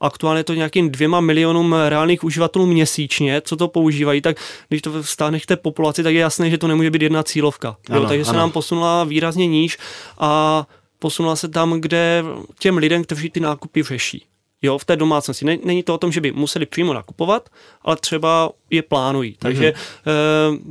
aktuálně 0.00 0.44
to 0.44 0.54
nějakým 0.54 0.90
dvěma 0.90 1.20
milionům 1.20 1.74
reálných 1.88 2.24
uživatelů 2.24 2.66
měsíčně, 2.66 3.40
co 3.40 3.56
to 3.56 3.68
používají, 3.68 4.20
tak 4.20 4.36
když 4.68 4.82
to 4.82 5.02
vstáhne 5.02 5.40
k 5.40 5.46
té 5.46 5.56
populaci, 5.56 6.02
tak 6.02 6.14
je 6.14 6.20
jasné, 6.20 6.50
že 6.50 6.58
to 6.58 6.68
nemůže 6.68 6.90
být 6.90 7.02
jedna 7.02 7.22
cílovka. 7.22 7.76
Jo? 7.88 7.96
Ano, 7.96 8.08
Takže 8.08 8.22
ano. 8.22 8.32
se 8.32 8.36
nám 8.36 8.50
posunula 8.50 9.04
výrazně 9.04 9.46
níž 9.46 9.78
a 10.18 10.66
posunula 10.98 11.36
se 11.36 11.48
tam, 11.48 11.80
kde 11.80 12.24
těm 12.58 12.76
lidem, 12.76 13.04
kteří 13.04 13.30
ty 13.30 13.40
nákupy 13.40 13.82
řeší 13.82 14.26
jo, 14.66 14.78
v 14.78 14.84
té 14.84 14.96
domácnosti. 14.96 15.44
Není 15.44 15.82
to 15.82 15.94
o 15.94 15.98
tom, 15.98 16.12
že 16.12 16.20
by 16.20 16.32
museli 16.32 16.66
přímo 16.66 16.94
nakupovat, 16.94 17.48
ale 17.82 17.96
třeba 17.96 18.50
je 18.70 18.82
plánují. 18.82 19.36
Takže 19.38 19.70
mm-hmm. 19.70 20.10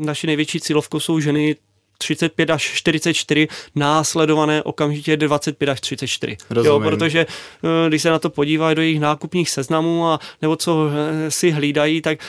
e, 0.01 0.05
naši 0.05 0.27
největší 0.27 0.59
cílovkou 0.59 0.99
jsou 0.99 1.19
ženy 1.19 1.55
35 1.97 2.49
až 2.49 2.63
44, 2.63 3.47
následované 3.75 4.63
okamžitě 4.63 5.17
25 5.17 5.69
až 5.69 5.81
34. 5.81 6.37
Rozumím. 6.49 6.83
Jo, 6.83 6.89
protože 6.89 7.19
eh, 7.25 7.89
když 7.89 8.01
se 8.01 8.09
na 8.09 8.19
to 8.19 8.29
podívají 8.29 8.75
do 8.75 8.81
jejich 8.81 8.99
nákupních 8.99 9.49
seznamů 9.49 10.07
a 10.07 10.19
nebo 10.41 10.55
co 10.55 10.87
eh, 10.89 11.31
si 11.31 11.51
hlídají, 11.51 12.01
tak 12.01 12.19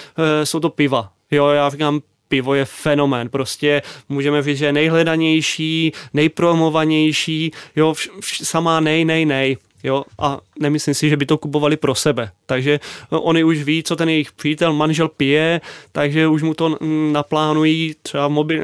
jsou 0.45 0.61
to 0.61 0.71
piva. 0.71 1.13
Jo, 1.31 1.49
já 1.49 1.71
říkám, 1.71 2.01
pivo 2.29 2.55
je 2.55 2.65
fenomén, 2.65 3.29
prostě 3.29 3.83
můžeme 4.09 4.43
říct, 4.43 4.59
že 4.59 4.67
je 4.67 4.73
nejhledanější, 4.73 5.93
nejpromovanější, 6.15 7.51
jo, 7.77 7.95
vš, 7.95 8.11
vš, 8.21 8.41
samá 8.45 8.81
nej, 8.81 9.05
nej, 9.05 9.25
nej. 9.25 9.57
Jo, 9.85 10.05
a 10.19 10.39
nemyslím 10.61 10.95
si, 10.95 11.09
že 11.09 11.17
by 11.17 11.27
to 11.27 11.39
kupovali 11.39 11.77
pro 11.77 11.95
sebe. 11.95 12.31
Takže 12.47 12.81
oni 13.11 13.45
už 13.45 13.63
ví, 13.63 13.83
co 13.83 13.97
ten 13.97 14.09
jejich 14.09 14.33
přítel, 14.33 14.73
manžel 14.73 15.09
pije, 15.09 15.61
takže 15.93 16.29
už 16.29 16.43
mu 16.43 16.55
to 16.55 16.79
naplánují 17.13 17.95
třeba 18.03 18.29
mobil, 18.29 18.63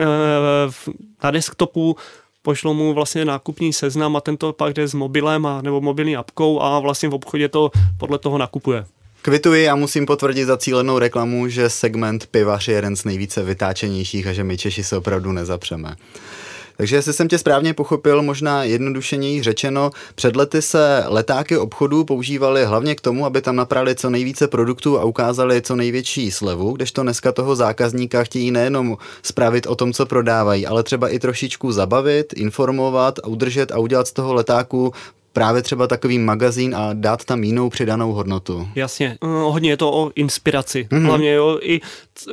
na 1.25 1.31
desktopu, 1.31 1.97
pošlou 2.43 2.75
mu 2.75 2.95
vlastně 2.95 3.25
nákupní 3.25 3.73
seznam 3.73 4.17
a 4.17 4.21
tento 4.21 4.53
pak 4.53 4.73
jde 4.73 4.89
s 4.89 4.95
mobilem 4.95 5.47
a, 5.47 5.63
nebo 5.63 5.81
mobilní 5.81 6.17
apkou 6.17 6.63
a 6.63 6.79
vlastně 6.79 7.09
v 7.09 7.15
obchodě 7.15 7.49
to 7.49 7.71
podle 7.99 8.19
toho 8.19 8.39
nakupuje. 8.39 8.85
Kvituji 9.23 9.69
a 9.69 9.77
musím 9.77 10.07
potvrdit 10.07 10.45
za 10.45 10.57
cílenou 10.57 10.99
reklamu, 10.99 11.49
že 11.49 11.71
segment 11.71 12.27
pivař 12.27 12.69
je 12.69 12.75
jeden 12.75 12.97
z 12.97 13.05
nejvíce 13.05 13.43
vytáčenějších 13.43 14.27
a 14.27 14.33
že 14.33 14.45
my 14.45 14.57
Češi 14.59 14.85
se 14.85 14.97
opravdu 14.97 15.33
nezapřeme. 15.33 15.95
Takže 16.77 16.97
jestli 16.97 17.13
jsem 17.13 17.29
tě 17.29 17.39
správně 17.39 17.75
pochopil, 17.75 18.23
možná 18.23 18.65
jednodušeněji 18.65 19.43
řečeno, 19.43 19.91
před 20.15 20.37
lety 20.37 20.63
se 20.63 21.05
letáky 21.07 21.57
obchodů 21.57 22.05
používaly 22.05 22.65
hlavně 22.65 22.95
k 22.95 23.01
tomu, 23.01 23.27
aby 23.27 23.43
tam 23.43 23.57
naprali 23.57 23.95
co 23.95 24.11
nejvíce 24.11 24.49
produktů 24.49 24.99
a 24.99 25.05
ukázali 25.05 25.63
co 25.63 25.77
největší 25.77 26.31
slevu, 26.31 26.73
kdežto 26.73 27.03
dneska 27.03 27.33
toho 27.33 27.57
zákazníka 27.57 28.25
chtějí 28.25 28.51
nejenom 28.51 28.97
zprávit 29.23 29.67
o 29.67 29.75
tom, 29.75 29.93
co 29.93 30.07
prodávají, 30.07 30.67
ale 30.67 30.83
třeba 30.83 31.09
i 31.09 31.19
trošičku 31.19 31.73
zabavit, 31.73 32.33
informovat 32.37 33.19
udržet 33.27 33.73
a 33.73 33.79
udělat 33.79 34.07
z 34.07 34.13
toho 34.13 34.35
letáku 34.35 34.93
právě 35.33 35.63
třeba 35.63 35.87
takový 35.87 36.19
magazín 36.19 36.77
a 36.77 36.91
dát 36.93 37.25
tam 37.25 37.45
jinou 37.45 37.71
přidanou 37.71 38.13
hodnotu. 38.13 38.69
Jasně, 38.75 39.19
eh, 39.23 39.27
hodně 39.27 39.71
je 39.71 39.77
to 39.77 39.93
o 39.93 40.11
inspiraci. 40.15 40.89
Mm-hmm. 40.91 41.07
Hlavně 41.07 41.33
jo, 41.33 41.59
i 41.63 41.81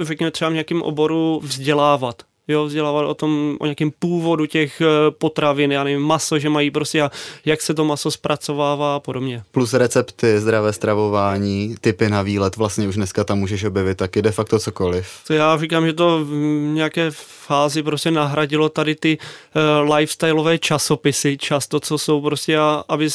řekněme 0.01 0.31
třeba 0.31 0.49
v 0.49 0.53
nějakém 0.53 0.81
oboru 0.81 1.39
vzdělávat 1.43 2.23
jo, 2.49 2.65
vzdělávat 2.65 3.05
o 3.05 3.13
tom, 3.13 3.57
o 3.59 3.65
nějakém 3.65 3.91
původu 3.99 4.45
těch 4.45 4.81
eh, 4.81 4.85
potravin, 5.11 5.71
já 5.71 5.83
nevím, 5.83 6.01
maso, 6.01 6.39
že 6.39 6.49
mají 6.49 6.71
prostě 6.71 7.01
a 7.01 7.11
jak 7.45 7.61
se 7.61 7.73
to 7.73 7.85
maso 7.85 8.11
zpracovává 8.11 8.95
a 8.95 8.99
podobně. 8.99 9.43
Plus 9.51 9.73
recepty, 9.73 10.39
zdravé 10.39 10.73
stravování, 10.73 11.75
typy 11.81 12.09
na 12.09 12.21
výlet, 12.21 12.55
vlastně 12.55 12.87
už 12.87 12.95
dneska 12.95 13.23
tam 13.23 13.39
můžeš 13.39 13.63
objevit 13.63 13.97
taky 13.97 14.21
de 14.21 14.31
facto 14.31 14.59
cokoliv. 14.59 15.07
To 15.27 15.33
já 15.33 15.57
říkám, 15.57 15.85
že 15.85 15.93
to 15.93 16.25
v 16.25 16.33
nějaké 16.73 17.11
fázi 17.11 17.83
prostě 17.83 18.11
nahradilo 18.11 18.69
tady 18.69 18.95
ty 18.95 19.17
uh, 19.17 19.93
lifestyleové 19.93 20.57
časopisy, 20.57 21.37
často, 21.37 21.79
co 21.79 21.97
jsou 21.97 22.21
prostě, 22.21 22.57
a, 22.57 22.83
aby 22.87 23.09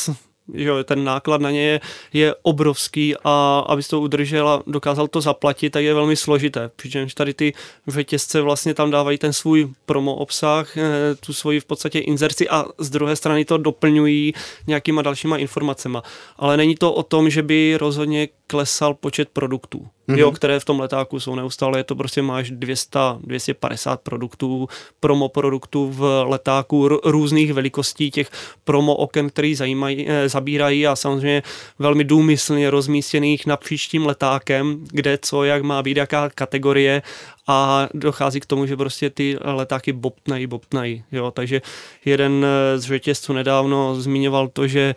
že 0.54 0.68
jo, 0.68 0.84
ten 0.84 1.04
náklad 1.04 1.40
na 1.40 1.50
ně 1.50 1.62
je, 1.62 1.80
je 2.12 2.34
obrovský 2.42 3.14
a 3.24 3.64
abys 3.68 3.88
to 3.88 4.00
udržel 4.00 4.48
a 4.48 4.62
dokázal 4.66 5.08
to 5.08 5.20
zaplatit, 5.20 5.70
tak 5.70 5.84
je 5.84 5.94
velmi 5.94 6.16
složité. 6.16 6.70
Přičemž 6.76 7.14
tady 7.14 7.34
ty 7.34 7.52
řetězce 7.88 8.40
vlastně 8.40 8.74
tam 8.74 8.90
dávají 8.90 9.18
ten 9.18 9.32
svůj 9.32 9.68
promo 9.86 10.14
obsah, 10.14 10.76
eh, 10.76 11.14
tu 11.20 11.32
svoji 11.32 11.60
v 11.60 11.64
podstatě 11.64 11.98
inzerci 11.98 12.48
a 12.48 12.64
z 12.78 12.90
druhé 12.90 13.16
strany 13.16 13.44
to 13.44 13.58
doplňují 13.58 14.34
nějakýma 14.66 15.02
dalšíma 15.02 15.36
informacemi. 15.36 15.98
Ale 16.36 16.56
není 16.56 16.74
to 16.74 16.92
o 16.92 17.02
tom, 17.02 17.30
že 17.30 17.42
by 17.42 17.76
rozhodně 17.80 18.28
klesal 18.46 18.94
počet 18.94 19.28
produktů, 19.28 19.86
mm-hmm. 20.08 20.18
jo, 20.18 20.30
které 20.30 20.60
v 20.60 20.64
tom 20.64 20.80
letáku 20.80 21.20
jsou 21.20 21.34
neustále. 21.34 21.78
Je 21.78 21.84
to 21.84 21.96
prostě 21.96 22.22
máš 22.22 22.50
200, 22.50 22.98
250 23.20 24.00
produktů, 24.00 24.68
promo 25.00 25.28
produktů 25.28 25.90
v 25.90 26.24
letáku 26.28 26.86
r- 26.86 26.96
různých 27.04 27.52
velikostí 27.52 28.10
těch 28.10 28.30
promo 28.64 28.96
oken, 28.96 29.30
které 29.30 29.54
zajímají, 29.56 30.06
eh, 30.08 30.28
zabírají 30.34 30.86
a 30.86 30.96
samozřejmě 30.96 31.42
velmi 31.78 32.04
důmyslně 32.04 32.70
rozmístěných 32.70 33.46
napříč 33.46 33.86
tím 33.86 34.06
letákem, 34.06 34.84
kde 34.90 35.18
co, 35.18 35.44
jak 35.44 35.62
má 35.62 35.82
být, 35.82 35.96
jaká 35.96 36.30
kategorie 36.34 37.02
a 37.46 37.88
dochází 37.94 38.40
k 38.40 38.46
tomu, 38.46 38.66
že 38.66 38.76
prostě 38.76 39.10
ty 39.10 39.38
letáky 39.44 39.92
bobtnají, 39.92 40.46
bobtnají, 40.46 41.04
jo, 41.12 41.30
takže 41.30 41.62
jeden 42.04 42.46
z 42.76 42.84
řetězců 42.84 43.32
nedávno 43.32 44.00
zmiňoval 44.00 44.48
to, 44.48 44.66
že 44.66 44.94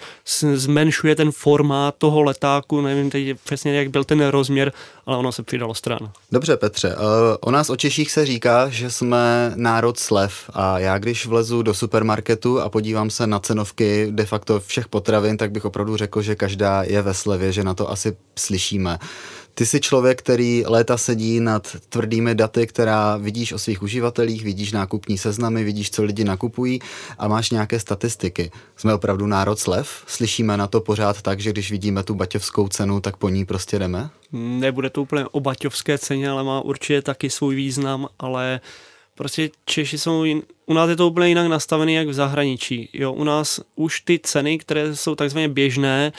zmenšuje 0.54 1.16
ten 1.16 1.32
formát 1.32 1.96
toho 1.98 2.24
letáku, 2.24 2.82
nevím 2.82 3.10
teď 3.10 3.38
přesně, 3.44 3.74
jak 3.74 3.90
byl 3.90 4.04
ten 4.04 4.28
rozměr, 4.28 4.72
ale 5.06 5.18
ono 5.18 5.32
se 5.32 5.44
přidalo 5.44 5.74
stran. 5.74 6.00
Dobře, 6.32 6.58
Petře, 6.58 6.96
uh, 6.96 7.02
o 7.42 7.52
nás 7.52 7.70
o 7.70 7.76
Češích 7.76 8.12
se 8.12 8.26
říká, 8.26 8.70
že 8.70 8.92
jsme 8.92 9.52
národ 9.56 10.00
slev 10.00 10.50
a 10.54 10.80
já 10.80 10.98
když 10.98 11.26
vlezu 11.26 11.62
do 11.62 11.74
supermarketu 11.74 12.62
a 12.62 12.70
podívám 12.70 13.10
se 13.10 13.28
na 13.28 13.40
cenovky 13.40 14.08
de 14.12 14.26
facto 14.26 14.60
všech 14.60 14.88
potravin, 14.88 15.38
tak 15.38 15.52
bych 15.52 15.66
opravdu 15.66 15.98
řekl, 15.98 16.22
že 16.22 16.36
každá 16.36 16.84
je 16.84 17.02
ve 17.02 17.14
slevě, 17.14 17.52
že 17.52 17.64
na 17.64 17.74
to 17.74 17.92
asi 17.92 18.18
slyšíme. 18.36 19.00
Ty 19.58 19.66
jsi 19.66 19.80
člověk, 19.80 20.20
který 20.20 20.64
léta 20.68 20.98
sedí 20.98 21.40
nad 21.40 21.76
tvrdými 21.90 22.36
daty, 22.36 22.68
která 22.68 23.18
vidíš 23.18 23.54
o 23.54 23.60
svých 23.60 23.82
uživatelích, 23.82 24.44
vidíš 24.44 24.72
nákupní 24.72 25.18
seznamy, 25.18 25.64
vidíš, 25.64 25.92
co 25.92 26.04
lidi 26.04 26.24
nakupují 26.24 26.80
a 27.18 27.28
máš 27.28 27.50
nějaké 27.50 27.80
statistiky. 27.80 28.52
Jsme 28.76 28.94
opravdu 28.94 29.28
národ 29.28 29.60
slev? 29.60 30.04
Slyšíme 30.08 30.58
na 30.58 30.68
to 30.68 30.82
pořád 30.82 31.22
tak, 31.22 31.40
že 31.40 31.52
když 31.52 31.72
vidíme 31.72 32.04
tu 32.04 32.16
baťovskou 32.16 32.68
cenu, 32.68 33.00
tak 33.00 33.18
po 33.18 33.30
ní 33.30 33.46
prostě 33.46 33.80
jdeme? 33.80 34.10
Nebude 34.32 34.90
to 34.90 35.02
úplně 35.02 35.26
o 35.32 35.40
baťovské 35.40 35.98
ceně, 35.98 36.30
ale 36.30 36.44
má 36.44 36.62
určitě 36.62 37.02
taky 37.02 37.30
svůj 37.30 37.56
význam, 37.56 38.08
ale 38.20 38.62
prostě 39.16 39.50
Češi 39.66 39.98
jsou, 39.98 40.26
u 40.66 40.74
nás 40.74 40.90
je 40.90 40.96
to 40.96 41.08
úplně 41.08 41.28
jinak 41.28 41.48
nastavené 41.48 41.92
jak 41.92 42.08
v 42.08 42.14
zahraničí. 42.14 42.90
Jo, 42.94 43.14
u 43.14 43.24
nás 43.24 43.60
už 43.76 44.02
ty 44.02 44.20
ceny, 44.20 44.58
které 44.58 44.96
jsou 44.96 45.16
takzvaně 45.16 45.50
běžné, 45.50 46.12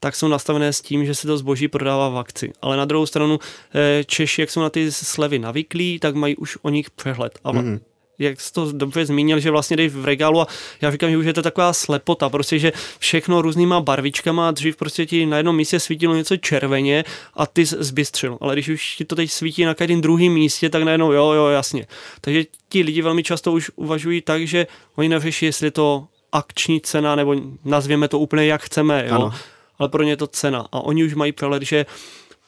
tak 0.00 0.16
jsou 0.16 0.28
nastavené 0.28 0.72
s 0.72 0.80
tím, 0.80 1.06
že 1.06 1.14
se 1.14 1.26
to 1.26 1.38
zboží 1.38 1.68
prodává 1.68 2.08
v 2.08 2.18
akci. 2.18 2.52
Ale 2.62 2.76
na 2.76 2.84
druhou 2.84 3.06
stranu 3.06 3.38
eh, 3.74 4.04
Češi, 4.04 4.40
jak 4.40 4.50
jsou 4.50 4.60
na 4.60 4.70
ty 4.70 4.92
slevy 4.92 5.38
navyklí, 5.38 5.98
tak 5.98 6.14
mají 6.14 6.36
už 6.36 6.58
o 6.62 6.70
nich 6.70 6.90
přehled. 6.90 7.38
A 7.44 7.52
mm 7.52 7.80
jak 8.20 8.40
jsi 8.40 8.52
to 8.52 8.72
dobře 8.72 9.06
zmínil, 9.06 9.40
že 9.40 9.50
vlastně 9.50 9.76
jdeš 9.76 9.92
v 9.92 10.04
regálu 10.04 10.40
a 10.40 10.46
já 10.80 10.90
říkám, 10.90 11.10
že 11.10 11.16
už 11.16 11.26
je 11.26 11.32
to 11.32 11.42
taková 11.42 11.72
slepota, 11.72 12.28
prostě, 12.28 12.58
že 12.58 12.72
všechno 12.98 13.42
různýma 13.42 13.80
barvičkama, 13.80 14.50
dřív 14.50 14.76
prostě 14.76 15.06
ti 15.06 15.26
na 15.26 15.36
jednom 15.36 15.56
místě 15.56 15.80
svítilo 15.80 16.14
něco 16.14 16.36
červeně 16.36 17.04
a 17.34 17.46
ty 17.46 17.64
zbystřil, 17.64 18.38
ale 18.40 18.54
když 18.54 18.68
už 18.68 18.96
ti 18.96 19.04
to 19.04 19.16
teď 19.16 19.30
svítí 19.30 19.64
na 19.64 19.74
každém 19.74 20.00
druhém 20.00 20.32
místě, 20.32 20.70
tak 20.70 20.82
najednou 20.82 21.12
jo, 21.12 21.32
jo, 21.32 21.46
jasně. 21.46 21.86
Takže 22.20 22.44
ti 22.68 22.82
lidi 22.82 23.02
velmi 23.02 23.22
často 23.22 23.52
už 23.52 23.70
uvažují 23.76 24.20
tak, 24.20 24.46
že 24.46 24.66
oni 24.96 25.08
neřeší, 25.08 25.46
jestli 25.46 25.66
je 25.66 25.70
to 25.70 26.06
akční 26.32 26.80
cena, 26.80 27.16
nebo 27.16 27.36
nazvěme 27.64 28.08
to 28.08 28.18
úplně 28.18 28.46
jak 28.46 28.62
chceme, 28.62 29.04
jo. 29.08 29.14
Ano 29.14 29.32
ale 29.80 29.88
pro 29.88 30.02
ně 30.02 30.12
je 30.12 30.16
to 30.16 30.26
cena. 30.26 30.68
A 30.72 30.80
oni 30.80 31.04
už 31.04 31.14
mají 31.14 31.32
přehled, 31.32 31.62
že 31.62 31.86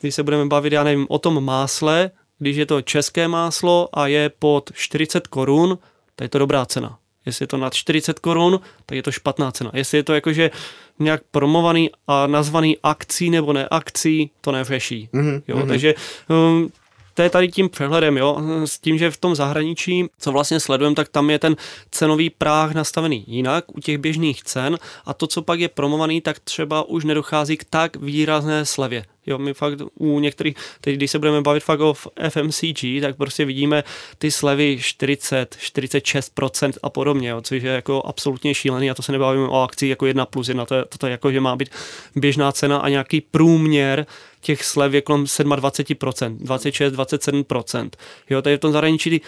když 0.01 0.15
se 0.15 0.23
budeme 0.23 0.47
bavit, 0.47 0.73
já 0.73 0.85
nevím, 0.85 1.07
o 1.09 1.19
tom 1.19 1.45
másle, 1.45 2.11
když 2.39 2.57
je 2.57 2.67
to 2.67 2.83
české 2.83 3.29
máslo 3.29 3.89
a 3.93 4.07
je 4.07 4.31
pod 4.39 4.71
40 4.75 5.27
korun, 5.27 5.79
tak 6.17 6.25
je 6.25 6.29
to 6.29 6.39
dobrá 6.39 6.67
cena. 6.67 6.99
Jestli 7.27 7.43
je 7.43 7.47
to 7.47 7.57
nad 7.57 7.75
40 7.75 8.19
korun, 8.19 8.61
tak 8.87 8.97
je 8.97 9.03
to 9.03 9.13
špatná 9.13 9.53
cena. 9.53 9.71
Jestli 9.75 9.99
je 9.99 10.03
to 10.03 10.15
jakože 10.15 10.51
nějak 10.99 11.23
promovaný 11.31 11.91
a 12.07 12.27
nazvaný 12.27 12.77
akcí 12.83 13.31
nebo 13.31 13.53
neakcí, 13.53 14.31
to 14.41 14.53
neřeší. 14.53 15.09
Mm-hmm, 15.13 15.43
jo, 15.49 15.57
mm-hmm. 15.57 15.69
Takže 15.69 15.95
um, 16.29 16.71
to 17.15 17.23
je 17.23 17.31
tady 17.31 17.49
tím 17.49 17.69
přehledem, 17.69 18.17
jo, 18.17 18.41
s 18.65 18.79
tím, 18.79 18.99
že 18.99 19.11
v 19.11 19.17
tom 19.17 19.35
zahraničí, 19.35 20.07
co 20.19 20.33
vlastně 20.33 20.61
sledujeme, 20.61 20.97
tak 20.97 21.09
tam 21.09 21.31
je 21.31 21.39
ten 21.39 21.57
cenový 21.91 22.31
práh 22.31 22.75
nastavený 22.75 23.25
jinak 23.27 23.65
u 23.77 23.81
těch 23.81 23.99
běžných 23.99 24.43
cen 24.43 24.79
a 25.05 25.15
to, 25.15 25.27
co 25.27 25.43
pak 25.43 25.61
je 25.61 25.69
promovaný, 25.69 26.21
tak 26.21 26.39
třeba 26.39 26.89
už 26.89 27.05
nedochází 27.05 27.57
k 27.57 27.65
tak 27.65 27.97
výrazné 27.97 28.67
slevě. 28.67 29.05
Jo, 29.27 29.39
my 29.39 29.55
fakt 29.55 29.79
u 29.95 30.21
některých, 30.21 30.55
teď 30.81 30.97
když 30.97 31.11
se 31.11 31.19
budeme 31.19 31.41
bavit 31.41 31.63
fakt 31.63 31.81
o 31.81 31.95
FMCG, 32.29 32.85
tak 33.01 33.17
prostě 33.17 33.45
vidíme 33.45 33.85
ty 34.19 34.31
slevy 34.31 34.79
40, 34.81 35.57
46% 35.61 36.73
a 36.83 36.91
podobně, 36.91 37.29
jo, 37.29 37.41
což 37.41 37.63
je 37.63 37.73
jako 37.73 38.03
absolutně 38.05 38.55
šílený 38.55 38.91
a 38.91 38.95
to 38.95 39.03
se 39.03 39.13
nebavíme 39.13 39.49
o 39.49 39.63
akci 39.63 39.87
jako 39.87 40.07
jedna 40.07 40.27
plus 40.27 40.49
jedna, 40.49 40.67
to 40.67 40.75
je, 40.75 40.85
to 40.99 41.07
je 41.07 41.11
jako, 41.11 41.33
že 41.33 41.41
má 41.41 41.57
být 41.57 41.69
běžná 42.17 42.53
cena 42.53 42.79
a 42.79 42.89
nějaký 42.89 43.21
průměr 43.21 44.07
těch 44.41 44.65
slev 44.65 44.93
je 44.93 45.01
kolem 45.01 45.25
27%, 45.25 46.37
26, 46.39 46.95
27%. 46.95 47.91
Jo, 48.31 48.43
tady 48.43 48.57
v 48.57 48.61
tom 48.61 48.73
zahraničí 48.73 49.21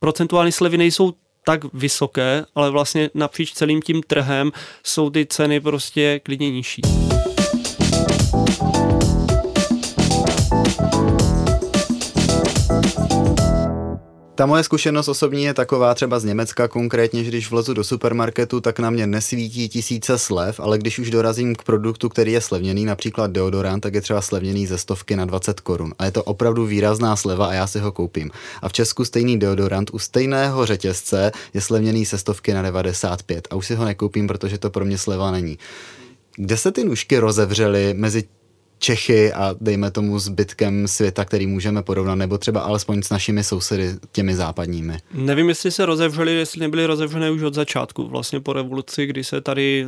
procentuální 0.00 0.52
slevy 0.52 0.78
nejsou 0.78 1.12
tak 1.44 1.74
vysoké, 1.74 2.44
ale 2.54 2.70
vlastně 2.70 3.10
napříč 3.14 3.52
celým 3.52 3.82
tím 3.82 4.02
trhem 4.02 4.52
jsou 4.82 5.10
ty 5.10 5.26
ceny 5.26 5.60
prostě 5.60 6.20
klidně 6.24 6.50
nižší. 6.50 6.82
Ta 14.36 14.46
moje 14.46 14.64
zkušenost 14.64 15.08
osobní 15.08 15.44
je 15.44 15.54
taková 15.54 15.94
třeba 15.94 16.18
z 16.18 16.24
Německa 16.24 16.68
konkrétně, 16.68 17.24
že 17.24 17.30
když 17.30 17.50
vlezu 17.50 17.74
do 17.74 17.84
supermarketu, 17.84 18.60
tak 18.60 18.78
na 18.78 18.90
mě 18.90 19.06
nesvítí 19.06 19.68
tisíce 19.68 20.18
slev, 20.18 20.60
ale 20.60 20.78
když 20.78 20.98
už 20.98 21.10
dorazím 21.10 21.54
k 21.54 21.62
produktu, 21.62 22.08
který 22.08 22.32
je 22.32 22.40
slevněný, 22.40 22.84
například 22.84 23.30
deodorant, 23.30 23.82
tak 23.82 23.94
je 23.94 24.00
třeba 24.00 24.20
slevněný 24.20 24.66
ze 24.66 24.78
stovky 24.78 25.16
na 25.16 25.24
20 25.24 25.60
korun. 25.60 25.94
A 25.98 26.04
je 26.04 26.10
to 26.10 26.22
opravdu 26.22 26.66
výrazná 26.66 27.16
sleva 27.16 27.46
a 27.46 27.52
já 27.52 27.66
si 27.66 27.78
ho 27.78 27.92
koupím. 27.92 28.30
A 28.62 28.68
v 28.68 28.72
Česku 28.72 29.04
stejný 29.04 29.38
deodorant 29.38 29.90
u 29.92 29.98
stejného 29.98 30.66
řetězce 30.66 31.32
je 31.54 31.60
slevněný 31.60 32.04
ze 32.04 32.18
stovky 32.18 32.54
na 32.54 32.62
95 32.62 33.48
a 33.50 33.56
už 33.56 33.66
si 33.66 33.74
ho 33.74 33.84
nekoupím, 33.84 34.26
protože 34.26 34.58
to 34.58 34.70
pro 34.70 34.84
mě 34.84 34.98
sleva 34.98 35.30
není. 35.30 35.58
Kde 36.36 36.56
se 36.56 36.72
ty 36.72 36.84
nůžky 36.84 37.18
rozevřely 37.18 37.94
mezi 37.94 38.24
Čechy 38.84 39.32
a 39.32 39.54
dejme 39.60 39.90
tomu 39.90 40.18
zbytkem 40.18 40.88
světa, 40.88 41.24
který 41.24 41.46
můžeme 41.46 41.82
porovnat, 41.82 42.14
nebo 42.14 42.38
třeba 42.38 42.60
alespoň 42.60 43.02
s 43.02 43.10
našimi 43.10 43.44
sousedy, 43.44 43.90
těmi 44.12 44.34
západními. 44.34 44.98
Nevím, 45.14 45.48
jestli 45.48 45.70
se 45.70 45.86
rozevřeli, 45.86 46.34
jestli 46.34 46.60
nebyly 46.60 46.86
rozevřené 46.86 47.30
už 47.30 47.42
od 47.42 47.54
začátku, 47.54 48.08
vlastně 48.08 48.40
po 48.40 48.52
revoluci, 48.52 49.06
kdy 49.06 49.24
se 49.24 49.40
tady 49.40 49.86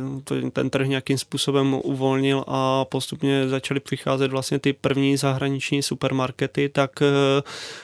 ten 0.53 0.69
trh 0.69 0.87
nějakým 0.87 1.17
způsobem 1.17 1.79
uvolnil 1.83 2.43
a 2.47 2.85
postupně 2.85 3.49
začaly 3.49 3.79
přicházet 3.79 4.31
vlastně 4.31 4.59
ty 4.59 4.73
první 4.73 5.17
zahraniční 5.17 5.83
supermarkety, 5.83 6.69
tak 6.69 7.01
eh, 7.01 7.41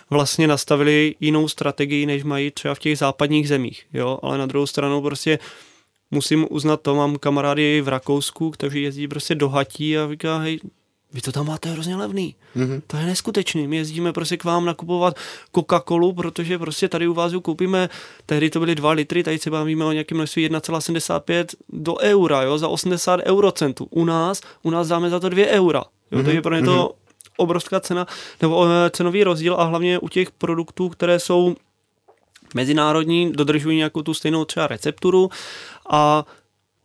vlastně 0.09 0.47
nastavili 0.47 1.15
jinou 1.19 1.47
strategii, 1.47 2.05
než 2.05 2.23
mají 2.23 2.51
třeba 2.51 2.75
v 2.75 2.79
těch 2.79 2.97
západních 2.97 3.47
zemích, 3.47 3.85
jo, 3.93 4.19
ale 4.21 4.37
na 4.37 4.45
druhou 4.45 4.65
stranu 4.67 5.01
prostě 5.01 5.39
musím 6.11 6.47
uznat 6.49 6.81
to, 6.81 6.95
mám 6.95 7.17
kamarády 7.17 7.81
v 7.81 7.87
Rakousku, 7.87 8.51
kteří 8.51 8.81
jezdí 8.81 9.07
prostě 9.07 9.35
do 9.35 9.49
Hatí 9.49 9.97
a 9.97 10.09
říká, 10.09 10.37
hej, 10.37 10.59
vy 11.13 11.21
to 11.21 11.31
tam 11.31 11.47
máte 11.47 11.69
hrozně 11.69 11.95
levný. 11.95 12.35
Mm-hmm. 12.55 12.81
To 12.87 12.97
je 12.97 13.05
neskutečný. 13.05 13.67
My 13.67 13.77
jezdíme 13.77 14.13
prostě 14.13 14.37
k 14.37 14.43
vám 14.43 14.65
nakupovat 14.65 15.15
Coca-Colu, 15.55 16.15
protože 16.15 16.57
prostě 16.57 16.87
tady 16.87 17.07
u 17.07 17.13
vás 17.13 17.31
koupíme, 17.41 17.89
tehdy 18.25 18.49
to 18.49 18.59
byly 18.59 18.75
2 18.75 18.91
litry, 18.91 19.23
tady 19.23 19.39
se 19.39 19.49
bavíme 19.49 19.85
o 19.85 19.91
nějakém 19.91 20.17
množství 20.17 20.49
1,75 20.49 21.45
do 21.69 21.97
eura, 21.97 22.41
jo, 22.41 22.57
za 22.57 22.67
80 22.67 23.19
eurocentů. 23.25 23.87
U 23.89 24.05
nás, 24.05 24.41
u 24.63 24.69
nás 24.69 24.87
dáme 24.87 25.09
za 25.09 25.19
to 25.19 25.29
2 25.29 25.47
eura. 25.47 25.83
Jo, 26.11 26.19
mm-hmm. 26.19 26.25
Takže 26.25 26.41
pro 26.41 26.55
ně 26.55 26.61
to 26.61 26.71
mm-hmm. 26.71 27.33
obrovská 27.37 27.79
cena, 27.79 28.07
nebo 28.41 28.65
eh, 28.65 28.89
cenový 28.89 29.23
rozdíl 29.23 29.55
a 29.55 29.63
hlavně 29.63 29.99
u 29.99 30.09
těch 30.09 30.31
produktů, 30.31 30.89
které 30.89 31.19
jsou 31.19 31.55
mezinárodní, 32.53 33.31
dodržují 33.31 33.77
nějakou 33.77 34.01
tu 34.01 34.13
stejnou 34.13 34.45
třeba 34.45 34.67
recepturu 34.67 35.29
a 35.89 36.25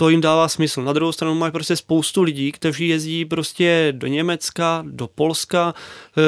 to 0.01 0.09
jim 0.09 0.21
dává 0.21 0.49
smysl. 0.49 0.83
Na 0.83 0.93
druhou 0.93 1.13
stranu 1.13 1.35
mají 1.35 1.53
prostě 1.53 1.77
spoustu 1.77 2.23
lidí, 2.23 2.53
kteří 2.53 2.89
jezdí 2.89 3.25
prostě 3.25 3.89
do 3.97 4.07
Německa, 4.07 4.85
do 4.87 5.09
Polska, 5.15 5.75
e, 6.19 6.23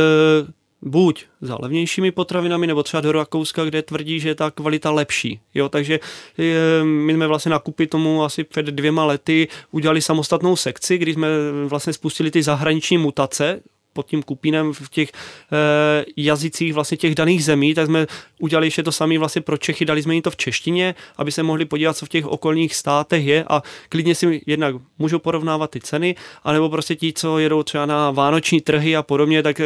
buď 0.83 1.25
za 1.41 1.57
levnějšími 1.61 2.11
potravinami, 2.11 2.67
nebo 2.67 2.83
třeba 2.83 3.01
do 3.01 3.13
Rakouska, 3.13 3.65
kde 3.65 3.83
tvrdí, 3.83 4.21
že 4.21 4.29
je 4.29 4.35
ta 4.35 4.51
kvalita 4.51 4.91
lepší. 4.91 5.41
Jo, 5.55 5.69
takže 5.69 6.01
e, 6.39 6.85
my 6.85 7.15
jsme 7.15 7.27
vlastně 7.27 7.51
nakupy 7.51 7.87
tomu 7.87 8.25
asi 8.25 8.45
před 8.45 8.67
dvěma 8.67 9.05
lety 9.05 9.49
udělali 9.71 10.03
samostatnou 10.03 10.57
sekci, 10.57 10.99
kdy 10.99 11.15
jsme 11.15 11.29
vlastně 11.67 11.93
spustili 11.93 12.31
ty 12.31 12.43
zahraniční 12.43 12.99
mutace, 12.99 13.61
pod 14.01 14.07
tím 14.07 14.23
kupínem 14.23 14.73
v 14.73 14.89
těch 14.91 15.13
e, 15.13 16.05
jazycích 16.17 16.75
vlastně 16.75 16.97
těch 16.97 17.15
daných 17.15 17.45
zemí, 17.45 17.75
tak 17.75 17.87
jsme 17.87 18.07
udělali 18.39 18.67
ještě 18.67 18.83
to 18.83 18.93
samé 18.93 19.19
vlastně 19.19 19.43
pro 19.43 19.57
Čechy, 19.57 19.85
dali 19.85 20.03
jsme 20.03 20.15
jim 20.15 20.23
to 20.23 20.31
v 20.31 20.37
češtině, 20.37 20.95
aby 21.17 21.33
se 21.33 21.43
mohli 21.43 21.65
podívat, 21.65 21.97
co 21.97 22.07
v 22.07 22.09
těch 22.09 22.27
okolních 22.27 22.75
státech 22.75 23.27
je 23.27 23.45
a 23.49 23.63
klidně 23.89 24.15
si 24.15 24.41
jednak 24.47 24.75
můžou 24.99 25.19
porovnávat 25.19 25.71
ty 25.71 25.81
ceny, 25.81 26.17
anebo 26.45 26.69
prostě 26.69 26.97
ti, 26.97 27.13
co 27.13 27.39
jedou 27.39 27.63
třeba 27.63 27.87
na 27.87 28.11
vánoční 28.11 28.61
trhy 28.61 28.97
a 28.97 29.03
podobně, 29.03 29.43
tak 29.43 29.61
e, 29.61 29.65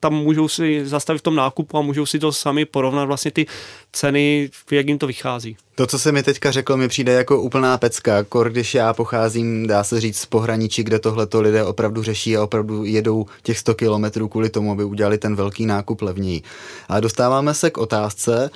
tam 0.00 0.14
můžou 0.14 0.48
si 0.48 0.86
zastavit 0.86 1.18
v 1.18 1.22
tom 1.22 1.36
nákupu 1.36 1.78
a 1.78 1.80
můžou 1.80 2.06
si 2.06 2.18
to 2.18 2.32
sami 2.32 2.64
porovnat 2.64 3.04
vlastně 3.04 3.30
ty 3.30 3.46
ceny, 3.92 4.50
jak 4.70 4.88
jim 4.88 4.98
to 4.98 5.06
vychází. 5.06 5.56
To, 5.80 5.86
co 5.86 5.98
se 5.98 6.12
mi 6.12 6.22
teďka 6.22 6.50
řekl, 6.50 6.76
mi 6.76 6.88
přijde 6.88 7.12
jako 7.12 7.40
úplná 7.40 7.78
pecka, 7.78 8.24
kor 8.24 8.50
když 8.50 8.74
já 8.74 8.92
pocházím, 8.92 9.66
dá 9.66 9.84
se 9.84 10.00
říct, 10.00 10.18
z 10.18 10.26
pohraničí, 10.26 10.82
kde 10.82 10.98
tohle 10.98 11.26
to 11.26 11.40
lidé 11.40 11.64
opravdu 11.64 12.02
řeší 12.02 12.36
a 12.36 12.42
opravdu 12.42 12.84
jedou 12.84 13.26
těch 13.42 13.58
100 13.58 13.74
kilometrů 13.74 14.28
kvůli 14.28 14.50
tomu, 14.50 14.72
aby 14.72 14.84
udělali 14.84 15.18
ten 15.18 15.36
velký 15.36 15.66
nákup 15.66 16.02
levněji. 16.02 16.42
A 16.88 17.00
dostáváme 17.00 17.54
se 17.54 17.70
k 17.70 17.78
otázce, 17.78 18.50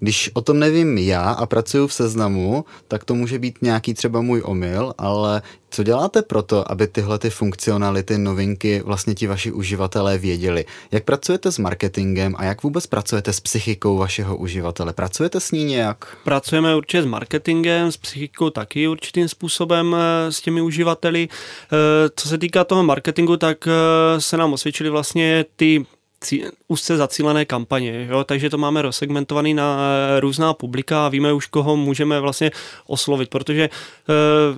když 0.00 0.30
o 0.34 0.40
tom 0.40 0.58
nevím 0.58 0.98
já 0.98 1.30
a 1.30 1.46
pracuji 1.46 1.86
v 1.86 1.92
seznamu, 1.92 2.64
tak 2.88 3.04
to 3.04 3.14
může 3.14 3.38
být 3.38 3.58
nějaký 3.62 3.94
třeba 3.94 4.20
můj 4.20 4.42
omyl, 4.44 4.94
ale 4.98 5.42
co 5.70 5.82
děláte 5.82 6.22
proto, 6.22 6.72
aby 6.72 6.86
tyhle 6.86 7.18
ty 7.18 7.30
funkcionality, 7.30 8.18
novinky 8.18 8.82
vlastně 8.84 9.14
ti 9.14 9.26
vaši 9.26 9.52
uživatelé 9.52 10.18
věděli? 10.18 10.64
Jak 10.92 11.04
pracujete 11.04 11.52
s 11.52 11.58
marketingem 11.58 12.34
a 12.38 12.44
jak 12.44 12.62
vůbec 12.62 12.86
pracujete 12.86 13.32
s 13.32 13.40
psychikou 13.40 13.96
vašeho 13.96 14.36
uživatele? 14.36 14.92
Pracujete 14.92 15.40
s 15.40 15.50
ní 15.50 15.64
nějak? 15.64 16.16
Pracujeme 16.24 16.76
určitě 16.76 17.02
s 17.02 17.06
marketingem, 17.06 17.92
s 17.92 17.96
psychikou 17.96 18.50
taky 18.50 18.88
určitým 18.88 19.28
způsobem 19.28 19.96
eh, 19.98 20.32
s 20.32 20.40
těmi 20.40 20.60
uživateli. 20.60 21.28
Eh, 21.30 22.10
co 22.16 22.28
se 22.28 22.38
týká 22.38 22.64
toho 22.64 22.82
marketingu, 22.82 23.36
tak 23.36 23.68
eh, 23.68 24.20
se 24.20 24.36
nám 24.36 24.52
osvědčili 24.52 24.90
vlastně 24.90 25.44
ty 25.56 25.86
úzce 26.68 26.96
zacílené 26.96 27.44
kampaně, 27.44 28.06
jo? 28.10 28.24
takže 28.24 28.50
to 28.50 28.58
máme 28.58 28.82
rozsegmentovaný 28.82 29.54
na 29.54 29.78
eh, 29.80 30.20
různá 30.20 30.54
publika 30.54 31.06
a 31.06 31.08
víme 31.08 31.32
už, 31.32 31.46
koho 31.46 31.76
můžeme 31.76 32.20
vlastně 32.20 32.50
oslovit, 32.86 33.30
protože 33.30 33.62
e, 33.62 33.70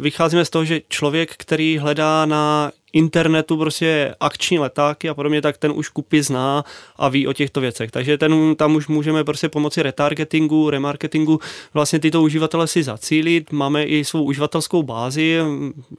vycházíme 0.00 0.44
z 0.44 0.50
toho, 0.50 0.64
že 0.64 0.80
člověk, 0.88 1.34
který 1.36 1.78
hledá 1.78 2.26
na 2.26 2.72
internetu 2.92 3.56
prostě 3.56 4.14
akční 4.20 4.58
letáky 4.58 5.08
a 5.08 5.14
podobně, 5.14 5.42
tak 5.42 5.56
ten 5.56 5.72
už 5.74 5.88
kupy 5.88 6.22
zná 6.22 6.64
a 6.96 7.08
ví 7.08 7.26
o 7.26 7.32
těchto 7.32 7.60
věcech. 7.60 7.90
Takže 7.90 8.18
ten, 8.18 8.54
tam 8.56 8.74
už 8.74 8.88
můžeme 8.88 9.24
prostě 9.24 9.48
pomocí 9.48 9.82
retargetingu, 9.82 10.70
remarketingu 10.70 11.40
vlastně 11.74 11.98
tyto 11.98 12.22
uživatele 12.22 12.66
si 12.66 12.82
zacílit. 12.82 13.52
Máme 13.52 13.84
i 13.84 14.04
svou 14.04 14.24
uživatelskou 14.24 14.82
bázi, 14.82 15.38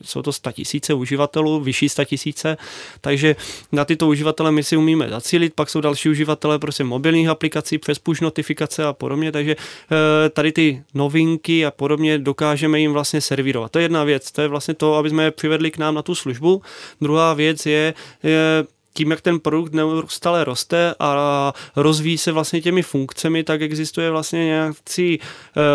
jsou 0.01 0.21
to 0.21 0.31
tisíce 0.51 0.93
uživatelů, 0.93 1.59
vyšší 1.59 1.87
tisíce, 2.05 2.57
takže 3.01 3.35
na 3.71 3.85
tyto 3.85 4.07
uživatele 4.07 4.51
my 4.51 4.63
si 4.63 4.77
umíme 4.77 5.09
zacílit, 5.09 5.53
pak 5.53 5.69
jsou 5.69 5.81
další 5.81 6.09
uživatele 6.09 6.59
prostě 6.59 6.83
mobilních 6.83 7.27
aplikací 7.27 7.77
přes 7.77 7.99
push 7.99 8.21
notifikace 8.21 8.83
a 8.83 8.93
podobně, 8.93 9.31
takže 9.31 9.55
eh, 9.55 10.29
tady 10.29 10.51
ty 10.51 10.83
novinky 10.93 11.65
a 11.65 11.71
podobně 11.71 12.17
dokážeme 12.17 12.79
jim 12.79 12.93
vlastně 12.93 13.21
servírovat. 13.21 13.71
To 13.71 13.79
je 13.79 13.85
jedna 13.85 14.03
věc, 14.03 14.31
to 14.31 14.41
je 14.41 14.47
vlastně 14.47 14.73
to, 14.73 14.95
aby 14.95 15.09
jsme 15.09 15.23
je 15.23 15.31
přivedli 15.31 15.71
k 15.71 15.77
nám 15.77 15.95
na 15.95 16.01
tu 16.01 16.15
službu, 16.15 16.61
Druhá 17.01 17.33
věc 17.33 17.65
je, 17.65 17.93
je 18.23 18.65
tím, 18.93 19.11
jak 19.11 19.21
ten 19.21 19.39
produkt 19.39 19.73
neustále 19.73 20.43
roste 20.43 20.95
a 20.99 21.53
rozvíjí 21.75 22.17
se 22.17 22.31
vlastně 22.31 22.61
těmi 22.61 22.81
funkcemi, 22.81 23.43
tak 23.43 23.61
existuje 23.61 24.11
vlastně 24.11 24.45
nějaký 24.45 25.19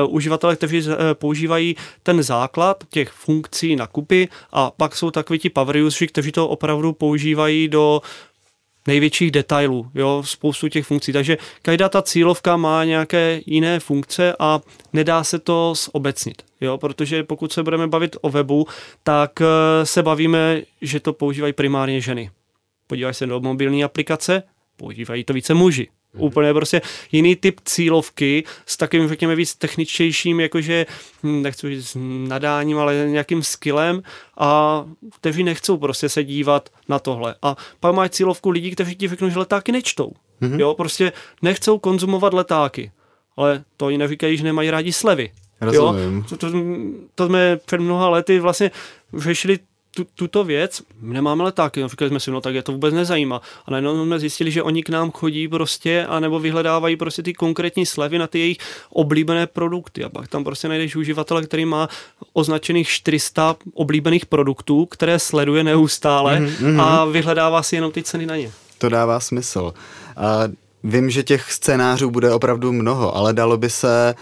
uh, 0.04 0.14
uživatelé, 0.14 0.56
kteří 0.56 0.78
uh, 0.78 0.94
používají 1.12 1.76
ten 2.02 2.22
základ 2.22 2.84
těch 2.90 3.10
funkcí 3.10 3.76
na 3.76 3.86
kupy 3.86 4.28
a 4.52 4.70
pak 4.70 4.96
jsou 4.96 5.10
takoví 5.10 5.38
ti 5.38 5.50
power 5.50 5.76
users, 5.76 6.10
kteří 6.10 6.32
to 6.32 6.48
opravdu 6.48 6.92
používají 6.92 7.68
do 7.68 8.00
největších 8.88 9.30
detailů, 9.30 9.90
jo, 9.94 10.22
spoustu 10.26 10.68
těch 10.68 10.86
funkcí. 10.86 11.12
Takže 11.12 11.38
každá 11.62 11.88
ta 11.88 12.02
cílovka 12.02 12.56
má 12.56 12.84
nějaké 12.84 13.40
jiné 13.46 13.80
funkce 13.80 14.36
a 14.38 14.60
nedá 14.92 15.24
se 15.24 15.38
to 15.38 15.74
zobecnit, 15.94 16.42
jo, 16.60 16.78
protože 16.78 17.22
pokud 17.22 17.52
se 17.52 17.62
budeme 17.62 17.86
bavit 17.86 18.16
o 18.20 18.30
webu, 18.30 18.66
tak 19.02 19.40
eh, 19.40 19.86
se 19.86 20.02
bavíme, 20.02 20.62
že 20.82 21.00
to 21.00 21.12
používají 21.12 21.52
primárně 21.52 22.00
ženy. 22.00 22.30
Podívaj 22.86 23.14
se 23.14 23.26
do 23.26 23.40
mobilní 23.40 23.84
aplikace, 23.84 24.42
používají 24.76 25.24
to 25.24 25.32
více 25.32 25.54
muži. 25.54 25.88
Mm-hmm. 26.14 26.24
Úplně 26.24 26.54
prostě 26.54 26.82
jiný 27.12 27.36
typ 27.36 27.60
cílovky 27.64 28.44
s 28.66 28.76
takým, 28.76 29.08
řekněme, 29.08 29.36
víc 29.36 29.54
techničtějším, 29.54 30.40
jakože, 30.40 30.86
hm, 31.22 31.42
nechci 31.42 31.68
říct 31.68 31.96
nadáním, 32.28 32.78
ale 32.78 33.06
nějakým 33.08 33.42
skillem 33.42 34.02
a 34.38 34.84
kteří 35.20 35.44
nechcou 35.44 35.76
prostě 35.76 36.08
se 36.08 36.24
dívat 36.24 36.68
na 36.88 36.98
tohle. 36.98 37.34
A 37.42 37.56
pak 37.80 37.94
máš 37.94 38.10
cílovku 38.10 38.50
lidí, 38.50 38.70
kteří 38.70 38.96
ti 38.96 39.08
řeknou, 39.08 39.28
že 39.28 39.38
letáky 39.38 39.72
nečtou. 39.72 40.12
Mm-hmm. 40.42 40.60
Jo, 40.60 40.74
prostě 40.74 41.12
nechcou 41.42 41.78
konzumovat 41.78 42.34
letáky. 42.34 42.92
Ale 43.36 43.64
to 43.76 43.86
oni 43.86 43.98
neříkají, 43.98 44.36
že 44.36 44.44
nemají 44.44 44.70
rádi 44.70 44.92
slevy. 44.92 45.30
Rozumím. 45.60 46.16
Jo? 46.16 46.24
To, 46.28 46.36
to, 46.36 46.52
to 47.14 47.26
jsme 47.26 47.56
před 47.56 47.80
mnoha 47.80 48.08
lety 48.08 48.40
vlastně 48.40 48.70
řešili 49.16 49.58
tu, 49.94 50.06
tuto 50.14 50.44
věc, 50.44 50.82
my 51.00 51.14
nemáme 51.14 51.44
letáky, 51.44 51.80
no, 51.80 51.88
říkali 51.88 52.08
jsme 52.08 52.20
si, 52.20 52.30
no 52.30 52.40
tak 52.40 52.54
je 52.54 52.62
to 52.62 52.72
vůbec 52.72 52.94
nezajímá. 52.94 53.40
A 53.66 53.70
najednou 53.70 54.04
jsme 54.04 54.18
zjistili, 54.18 54.50
že 54.50 54.62
oni 54.62 54.82
k 54.82 54.88
nám 54.88 55.10
chodí 55.10 55.48
prostě, 55.48 56.06
anebo 56.08 56.38
vyhledávají 56.38 56.96
prostě 56.96 57.22
ty 57.22 57.34
konkrétní 57.34 57.86
slevy 57.86 58.18
na 58.18 58.26
ty 58.26 58.38
jejich 58.38 58.58
oblíbené 58.90 59.46
produkty. 59.46 60.04
A 60.04 60.08
pak 60.08 60.28
tam 60.28 60.44
prostě 60.44 60.68
najdeš 60.68 60.96
uživatele, 60.96 61.42
který 61.42 61.64
má 61.64 61.88
označených 62.32 62.88
400 62.88 63.56
oblíbených 63.74 64.26
produktů, 64.26 64.86
které 64.86 65.18
sleduje 65.18 65.64
neustále 65.64 66.40
mm-hmm. 66.40 66.80
a 66.80 67.04
vyhledává 67.04 67.62
si 67.62 67.76
jenom 67.76 67.92
ty 67.92 68.02
ceny 68.02 68.26
na 68.26 68.36
ně. 68.36 68.50
To 68.78 68.88
dává 68.88 69.20
smysl. 69.20 69.74
A 70.16 70.42
vím, 70.84 71.10
že 71.10 71.22
těch 71.22 71.52
scénářů 71.52 72.10
bude 72.10 72.32
opravdu 72.32 72.72
mnoho, 72.72 73.16
ale 73.16 73.32
dalo 73.32 73.56
by 73.56 73.70
se 73.70 74.14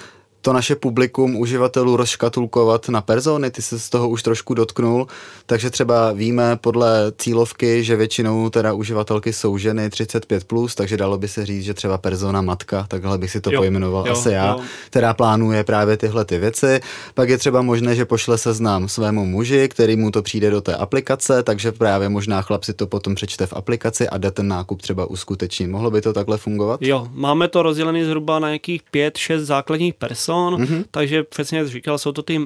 to 0.46 0.52
naše 0.52 0.76
publikum 0.76 1.37
uživatelů 1.37 1.96
rozškatulkovat 1.96 2.88
na 2.88 3.00
persony, 3.00 3.50
ty 3.50 3.62
se 3.62 3.80
z 3.80 3.90
toho 3.90 4.09
už 4.09 4.22
trošku 4.22 4.54
dotknul, 4.54 5.06
takže 5.46 5.70
třeba 5.70 6.12
víme 6.12 6.56
podle 6.56 7.12
cílovky, 7.18 7.85
že 7.85 7.96
většinou 7.96 8.50
teda 8.50 8.72
uživatelky 8.72 9.32
jsou 9.32 9.59
ženy 9.59 9.88
35+, 9.88 10.40
plus, 10.46 10.74
takže 10.74 10.96
dalo 10.96 11.18
by 11.18 11.28
se 11.28 11.46
říct, 11.46 11.64
že 11.64 11.74
třeba 11.74 11.98
persona 11.98 12.40
matka, 12.42 12.87
takhle 12.88 13.18
bych 13.18 13.30
si 13.30 13.40
to 13.40 13.52
jo, 13.52 13.61
pojmenoval 13.61 14.06
jo, 14.06 14.12
asi 14.12 14.30
já, 14.30 14.46
jo. 14.46 14.61
která 14.90 15.14
plánuje 15.14 15.64
právě 15.64 15.96
tyhle 15.96 16.24
ty 16.24 16.38
věci. 16.38 16.80
Pak 17.14 17.28
je 17.28 17.38
třeba 17.38 17.62
možné, 17.62 17.94
že 17.94 18.04
pošle 18.04 18.38
seznam 18.38 18.88
svému 18.88 19.26
muži, 19.26 19.68
který 19.68 19.96
mu 19.96 20.11
to 20.11 20.22
přijde 20.22 20.50
do 20.50 20.61
té 20.61 20.74
aplikace, 20.74 21.42
takže 21.42 21.72
právě 21.72 22.09
možná 22.09 22.42
chlap 22.42 22.64
si 22.64 22.72
to 22.72 22.87
potom 22.87 23.14
přečte 23.14 23.46
v 23.46 23.52
aplikaci 23.52 24.09
a 24.09 24.18
jde 24.18 24.30
ten 24.30 24.48
nákup 24.48 24.82
třeba 24.82 25.06
uskutečnit. 25.06 25.66
Mohlo 25.66 25.90
by 25.90 26.00
to 26.00 26.12
takhle 26.12 26.37
fungovat? 26.37 26.82
Jo, 26.82 27.09
máme 27.12 27.48
to 27.48 27.62
rozdělené 27.62 28.04
zhruba 28.04 28.38
na 28.38 28.48
nějakých 28.48 28.82
5-6 28.94 29.38
základních 29.38 29.94
person, 29.94 30.36
mm-hmm. 30.37 30.85
takže 30.90 31.22
přesně 31.22 31.59
jak 31.59 31.68
říkal, 31.68 31.99
jsou 31.99 32.12
to 32.12 32.22
ty 32.22 32.40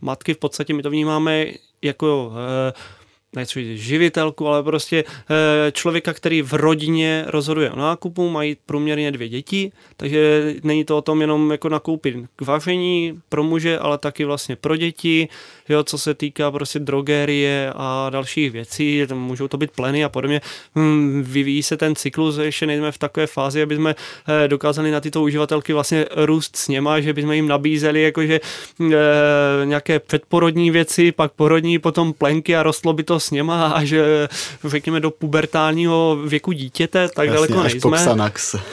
matky, 0.00 0.34
v 0.34 0.38
podstatě 0.38 0.74
my 0.74 0.82
to 0.82 0.90
vnímáme 0.90 1.46
jako 1.82 2.32
e, 2.68 2.72
nechci 3.36 3.78
živitelku, 3.78 4.48
ale 4.48 4.62
prostě 4.62 5.04
e, 5.66 5.72
člověka, 5.72 6.12
který 6.12 6.42
v 6.42 6.52
rodině 6.52 7.24
rozhoduje 7.26 7.70
o 7.70 7.76
nákupu, 7.76 8.30
mají 8.30 8.56
průměrně 8.66 9.12
dvě 9.12 9.28
děti, 9.28 9.72
takže 9.96 10.54
není 10.62 10.84
to 10.84 10.98
o 10.98 11.02
tom 11.02 11.20
jenom 11.20 11.50
jako 11.50 11.68
nakoupit 11.68 12.16
k 12.36 12.42
vaření 12.42 13.20
pro 13.28 13.42
muže, 13.42 13.78
ale 13.78 13.98
taky 13.98 14.24
vlastně 14.24 14.56
pro 14.56 14.76
děti, 14.76 15.28
jo, 15.68 15.84
co 15.84 15.98
se 15.98 16.14
týká 16.14 16.50
prostě 16.50 16.78
drogerie 16.78 17.72
a 17.76 18.10
dalších 18.10 18.50
věcí, 18.50 19.06
můžou 19.14 19.48
to 19.48 19.56
být 19.56 19.70
pleny 19.70 20.04
a 20.04 20.08
podobně. 20.08 20.40
Hmm, 20.74 21.22
vyvíjí 21.22 21.62
se 21.62 21.76
ten 21.76 21.94
cyklus, 21.94 22.38
ještě 22.38 22.66
nejsme 22.66 22.92
v 22.92 22.98
takové 22.98 23.26
fázi, 23.26 23.62
aby 23.62 23.76
jsme 23.76 23.94
eh, 24.44 24.48
dokázali 24.48 24.90
na 24.90 25.00
tyto 25.00 25.22
uživatelky 25.22 25.72
vlastně 25.72 26.06
růst 26.16 26.56
s 26.56 26.68
něma, 26.68 27.00
že 27.00 27.12
bychom 27.12 27.32
jim 27.32 27.48
nabízeli 27.48 28.02
jakože 28.02 28.40
e, 28.80 29.66
nějaké 29.66 29.98
předporodní 29.98 30.70
věci, 30.70 31.12
pak 31.12 31.32
porodní, 31.32 31.78
potom 31.78 32.12
plenky 32.12 32.56
a 32.56 32.62
rostlo 32.62 32.92
by 32.92 33.02
to 33.02 33.20
s 33.26 33.30
něma 33.30 33.66
a 33.68 33.84
že 33.84 34.28
řekněme 34.64 35.00
do 35.00 35.10
pubertálního 35.10 36.18
věku 36.26 36.52
dítěte, 36.52 37.08
tak 37.08 37.26
Jasně, 37.26 37.34
daleko 37.34 37.62
nejsme. 37.62 37.80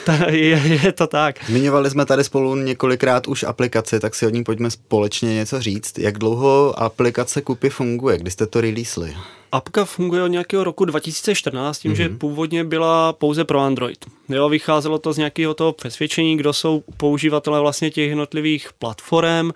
je, 0.29 0.61
je 0.83 0.91
to 0.91 1.07
tak. 1.07 1.45
Zmiňovali 1.45 1.89
jsme 1.89 2.05
tady 2.05 2.23
spolu 2.23 2.55
několikrát 2.55 3.27
už 3.27 3.43
aplikaci, 3.43 3.99
tak 3.99 4.15
si 4.15 4.27
od 4.27 4.33
ní 4.33 4.43
pojďme 4.43 4.71
společně 4.71 5.35
něco 5.35 5.61
říct. 5.61 5.99
Jak 5.99 6.17
dlouho 6.17 6.73
aplikace 6.77 7.41
Kupy 7.41 7.69
funguje? 7.69 8.17
Kdy 8.17 8.31
jste 8.31 8.47
to 8.47 8.61
releasli? 8.61 9.15
Apka 9.51 9.85
funguje 9.85 10.23
od 10.23 10.27
nějakého 10.27 10.63
roku 10.63 10.85
2014, 10.85 11.79
tím, 11.79 11.91
mm-hmm. 11.91 11.95
že 11.95 12.09
mhm. 12.09 12.17
původně 12.17 12.63
byla 12.63 13.13
pouze 13.13 13.43
pro 13.45 13.59
Android. 13.59 14.05
Jo, 14.29 14.49
vycházelo 14.49 14.97
to 14.97 15.13
z 15.13 15.17
nějakého 15.17 15.53
toho 15.53 15.73
přesvědčení, 15.73 16.37
kdo 16.37 16.53
jsou 16.53 16.83
používatelé 16.97 17.59
vlastně 17.59 17.91
těch 17.91 18.09
jednotlivých 18.09 18.69
platform 18.79 19.51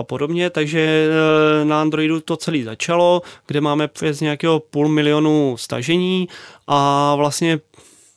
a 0.00 0.04
podobně, 0.04 0.50
takže 0.50 0.80
eh, 0.80 1.64
na 1.64 1.80
Androidu 1.80 2.20
to 2.20 2.36
celé 2.36 2.64
začalo, 2.64 3.22
kde 3.46 3.60
máme 3.60 3.88
přes 3.88 4.20
nějakého 4.20 4.60
půl 4.60 4.88
milionu 4.88 5.56
stažení 5.56 6.28
a 6.66 7.14
vlastně 7.14 7.58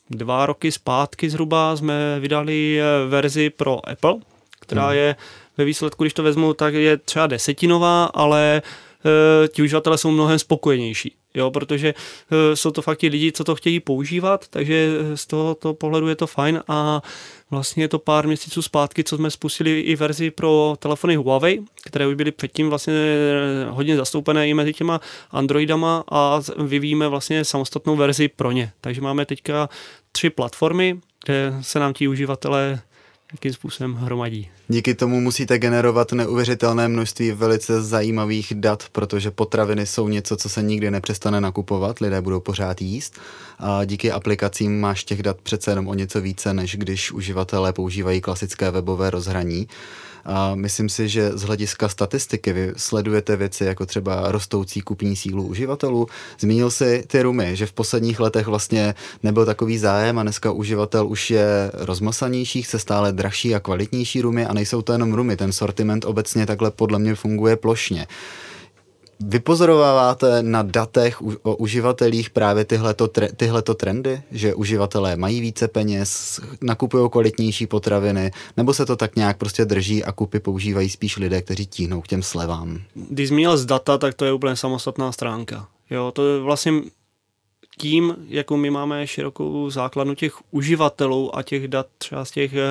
dva 0.10 0.46
roky 0.46 0.72
zpátky 0.72 1.30
zhruba 1.30 1.76
jsme 1.76 2.19
vydali 2.19 2.80
eh, 2.82 2.84
verzi 3.08 3.50
pro 3.50 3.89
Apple, 3.89 4.15
která 4.60 4.88
mm. 4.88 4.93
je 4.96 5.15
ve 5.58 5.65
výsledku, 5.65 6.04
když 6.04 6.13
to 6.13 6.24
vezmu, 6.24 6.54
tak 6.54 6.74
je 6.74 6.98
třeba 6.98 7.28
desetinová, 7.28 8.06
ale 8.06 8.62
e, 9.06 9.48
ti 9.48 9.62
uživatelé 9.62 9.98
jsou 9.98 10.12
mnohem 10.12 10.39
spokojenější. 10.39 11.15
Jo, 11.34 11.52
protože 11.52 11.93
e, 12.32 12.56
jsou 12.56 12.72
to 12.72 12.82
fakt 12.82 12.98
ti 12.98 13.08
lidi, 13.08 13.32
co 13.32 13.43
to 13.43 13.56
chtějí 13.56 13.80
používat, 13.80 14.48
takže 14.48 14.89
z 15.15 15.28
tohoto 15.28 15.74
pohledu 15.74 16.08
je 16.08 16.15
to 16.15 16.28
fajn 16.28 16.63
a 16.67 17.02
vlastně 17.52 17.84
je 17.84 17.88
to 17.88 18.00
pár 18.00 18.28
měsíců 18.28 18.62
zpátky, 18.62 19.04
co 19.04 19.17
jsme 19.17 19.32
spustili 19.32 19.80
i 19.80 19.96
verzi 19.96 20.32
pro 20.32 20.76
telefony 20.80 21.15
Huawei, 21.15 21.62
které 21.86 22.08
už 22.08 22.15
byly 22.15 22.32
předtím 22.32 22.69
vlastně 22.69 22.93
e, 22.93 23.69
hodně 23.69 23.98
zastoupené 23.98 24.50
i 24.50 24.54
mezi 24.54 24.74
těma 24.74 25.02
Androidama 25.32 26.04
a 26.12 26.41
vyvíjíme 26.58 27.08
vlastně 27.08 27.46
samostatnou 27.46 27.96
verzi 27.96 28.28
pro 28.28 28.52
ně. 28.52 28.72
Takže 28.82 29.02
máme 29.02 29.26
teďka 29.26 29.69
tři 30.12 30.30
platformy, 30.30 31.00
kde 31.26 31.54
se 31.62 31.80
nám 31.80 31.93
ti 31.93 32.08
uživatelé 32.08 32.82
jakým 33.34 33.54
způsobem 33.54 33.93
hromadí. 33.93 34.50
Díky 34.67 34.96
tomu 34.96 35.22
musíte 35.22 35.60
generovat 35.60 36.12
neuvěřitelné 36.12 36.88
množství 36.88 37.32
velice 37.32 37.82
zajímavých 37.82 38.54
dat, 38.56 38.84
protože 38.91 39.32
potraviny 39.32 39.86
jsou 39.86 40.08
něco, 40.08 40.38
co 40.38 40.50
se 40.50 40.63
nikdy 40.63 40.91
nepřestane 40.91 41.41
nakupovat, 41.41 42.00
lidé 42.00 42.22
budou 42.22 42.39
pořád 42.39 42.82
jíst 42.82 43.19
a 43.60 43.86
díky 43.86 44.12
aplikacím 44.12 44.80
máš 44.82 45.04
těch 45.04 45.24
dat 45.24 45.38
přece 45.43 45.72
jenom 45.72 45.88
o 45.88 45.93
něco 45.93 46.22
více, 46.22 46.54
než 46.54 46.76
když 46.76 47.12
uživatelé 47.12 47.74
používají 47.74 48.22
klasické 48.22 48.72
webové 48.72 49.10
rozhraní. 49.10 49.67
A 50.26 50.56
myslím 50.56 50.90
si, 50.90 51.10
že 51.10 51.32
z 51.32 51.42
hlediska 51.42 51.90
statistiky 51.90 52.54
vy 52.54 52.74
sledujete 52.78 53.36
věci 53.36 53.66
jako 53.66 53.86
třeba 53.86 54.32
rostoucí 54.32 54.82
kupní 54.82 55.16
sílu 55.16 55.44
uživatelů. 55.44 56.08
Zmínil 56.40 56.72
si 56.72 57.04
ty 57.08 57.22
rumy, 57.22 57.56
že 57.56 57.66
v 57.66 57.74
posledních 57.74 58.20
letech 58.20 58.48
vlastně 58.48 58.96
nebyl 59.24 59.46
takový 59.46 59.78
zájem 59.78 60.20
a 60.20 60.24
dneska 60.24 60.52
uživatel 60.52 61.08
už 61.08 61.32
je 61.32 61.72
rozmasanější, 61.74 62.62
chce 62.62 62.80
stále 62.80 63.12
dražší 63.12 63.56
a 63.56 63.60
kvalitnější 63.60 64.22
rumy 64.22 64.46
a 64.46 64.54
nejsou 64.54 64.82
to 64.82 64.92
jenom 64.92 65.14
rumy. 65.14 65.38
Ten 65.38 65.52
sortiment 65.52 66.06
obecně 66.06 66.46
takhle 66.46 66.72
podle 66.72 67.00
mě 67.00 67.16
funguje 67.16 67.56
plošně. 67.56 68.08
Vypozorováváte 69.28 70.44
na 70.44 70.64
datech 70.64 71.22
o 71.22 71.56
uživatelích 71.56 72.30
právě 72.30 72.66
tyhleto, 72.66 73.08
tyhleto 73.36 73.74
trendy, 73.74 74.22
že 74.32 74.56
uživatelé 74.56 75.16
mají 75.16 75.42
více 75.42 75.68
peněz, 75.68 76.40
nakupují 76.62 77.10
kvalitnější 77.10 77.68
potraviny, 77.68 78.32
nebo 78.58 78.74
se 78.74 78.86
to 78.86 78.96
tak 78.96 79.16
nějak 79.16 79.38
prostě 79.38 79.66
drží 79.66 80.04
a 80.04 80.12
kupy 80.12 80.40
používají 80.40 80.90
spíš 80.90 81.18
lidé, 81.18 81.42
kteří 81.42 81.66
tíhnou 81.66 82.02
k 82.02 82.08
těm 82.08 82.24
slevám? 82.24 82.80
Když 82.96 83.28
zmínil 83.28 83.58
z 83.58 83.66
data, 83.66 83.98
tak 83.98 84.14
to 84.14 84.26
je 84.26 84.34
úplně 84.34 84.56
samostatná 84.56 85.12
stránka. 85.12 85.68
Jo, 85.90 86.12
to 86.12 86.28
je 86.28 86.40
vlastně 86.40 86.72
tím, 87.78 88.16
jakou 88.28 88.58
my 88.58 88.70
máme 88.70 89.08
širokou 89.08 89.70
základnu 89.70 90.16
těch 90.16 90.34
uživatelů 90.52 91.36
a 91.36 91.44
těch 91.44 91.68
dat 91.68 91.88
třeba 91.98 92.26
z 92.26 92.32
těch 92.32 92.54
e, 92.54 92.62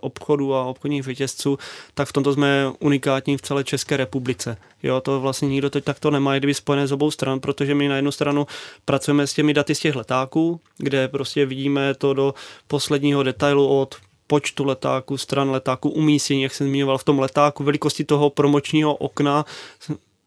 obchodů 0.00 0.54
a 0.54 0.64
obchodních 0.64 1.02
řetězců, 1.02 1.58
tak 1.94 2.08
v 2.08 2.12
tomto 2.12 2.32
jsme 2.32 2.72
unikátní 2.78 3.36
v 3.36 3.42
celé 3.42 3.64
České 3.64 3.96
republice. 3.96 4.56
Jo, 4.82 5.00
to 5.00 5.20
vlastně 5.20 5.48
nikdo 5.48 5.70
teď 5.70 5.84
takto 5.84 6.10
nemá, 6.10 6.38
kdyby 6.38 6.54
spojené 6.54 6.86
z 6.86 6.92
obou 6.92 7.10
stran, 7.10 7.40
protože 7.40 7.74
my 7.74 7.88
na 7.88 7.96
jednu 7.96 8.12
stranu 8.12 8.46
pracujeme 8.84 9.26
s 9.26 9.34
těmi 9.34 9.54
daty 9.54 9.74
z 9.74 9.80
těch 9.80 9.96
letáků, 9.96 10.60
kde 10.78 11.08
prostě 11.08 11.46
vidíme 11.46 11.94
to 11.94 12.14
do 12.14 12.34
posledního 12.66 13.22
detailu 13.22 13.68
od 13.80 13.94
počtu 14.26 14.64
letáků, 14.64 15.18
stran 15.18 15.50
letáků, 15.50 15.90
umístění, 15.90 16.42
jak 16.42 16.54
jsem 16.54 16.68
zmiňoval 16.68 16.98
v 16.98 17.04
tom 17.04 17.18
letáku, 17.18 17.64
velikosti 17.64 18.04
toho 18.04 18.30
promočního 18.30 18.94
okna, 18.94 19.44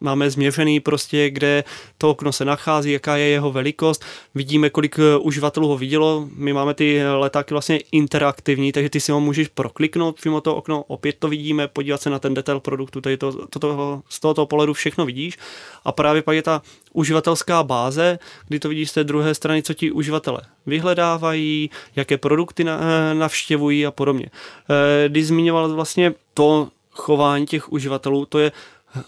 máme 0.02 0.30
změřený 0.30 0.80
prostě, 0.80 1.30
kde 1.30 1.64
to 1.98 2.10
okno 2.10 2.32
se 2.32 2.46
nachází, 2.46 2.92
jaká 2.92 3.18
je 3.18 3.28
jeho 3.28 3.52
velikost, 3.52 4.06
vidíme, 4.36 4.70
kolik 4.70 5.00
eh, 5.00 5.18
uživatelů 5.18 5.68
ho 5.68 5.78
vidělo, 5.78 6.28
my 6.36 6.54
máme 6.54 6.74
ty 6.74 7.04
letáky 7.04 7.54
vlastně 7.54 7.80
interaktivní, 7.92 8.72
takže 8.72 8.90
ty 8.90 9.00
si 9.00 9.12
ho 9.12 9.20
můžeš 9.20 9.48
prokliknout 9.48 10.16
přímo 10.16 10.42
to 10.42 10.56
okno, 10.56 10.84
opět 10.88 11.16
to 11.20 11.28
vidíme, 11.28 11.68
podívat 11.68 12.02
se 12.02 12.10
na 12.10 12.20
ten 12.20 12.34
detail 12.34 12.60
produktu, 12.60 13.02
tady 13.02 13.18
to, 13.18 13.48
to, 13.48 13.60
to, 13.60 14.02
z 14.10 14.20
tohoto 14.20 14.46
pohledu 14.46 14.74
všechno 14.74 15.06
vidíš. 15.06 15.38
A 15.86 15.92
právě 15.92 16.22
pak 16.22 16.36
je 16.36 16.42
ta 16.42 16.62
uživatelská 16.94 17.64
báze, 17.64 18.20
kdy 18.48 18.60
to 18.60 18.70
vidíš 18.70 18.90
z 18.90 18.94
té 18.94 19.04
druhé 19.04 19.36
strany, 19.36 19.64
co 19.64 19.74
ti 19.74 19.92
uživatelé 19.92 20.42
vyhledávají, 20.66 21.70
jaké 21.96 22.18
produkty 22.18 22.66
eh, 22.68 23.14
navštěvují 23.14 23.86
a 23.86 23.92
podobně. 23.92 24.26
Eh, 24.30 25.10
když 25.10 25.28
zmiňoval 25.28 25.74
vlastně 25.74 26.14
to 26.34 26.68
chování 26.92 27.46
těch 27.46 27.72
uživatelů, 27.72 28.26
to 28.26 28.40
je 28.40 28.52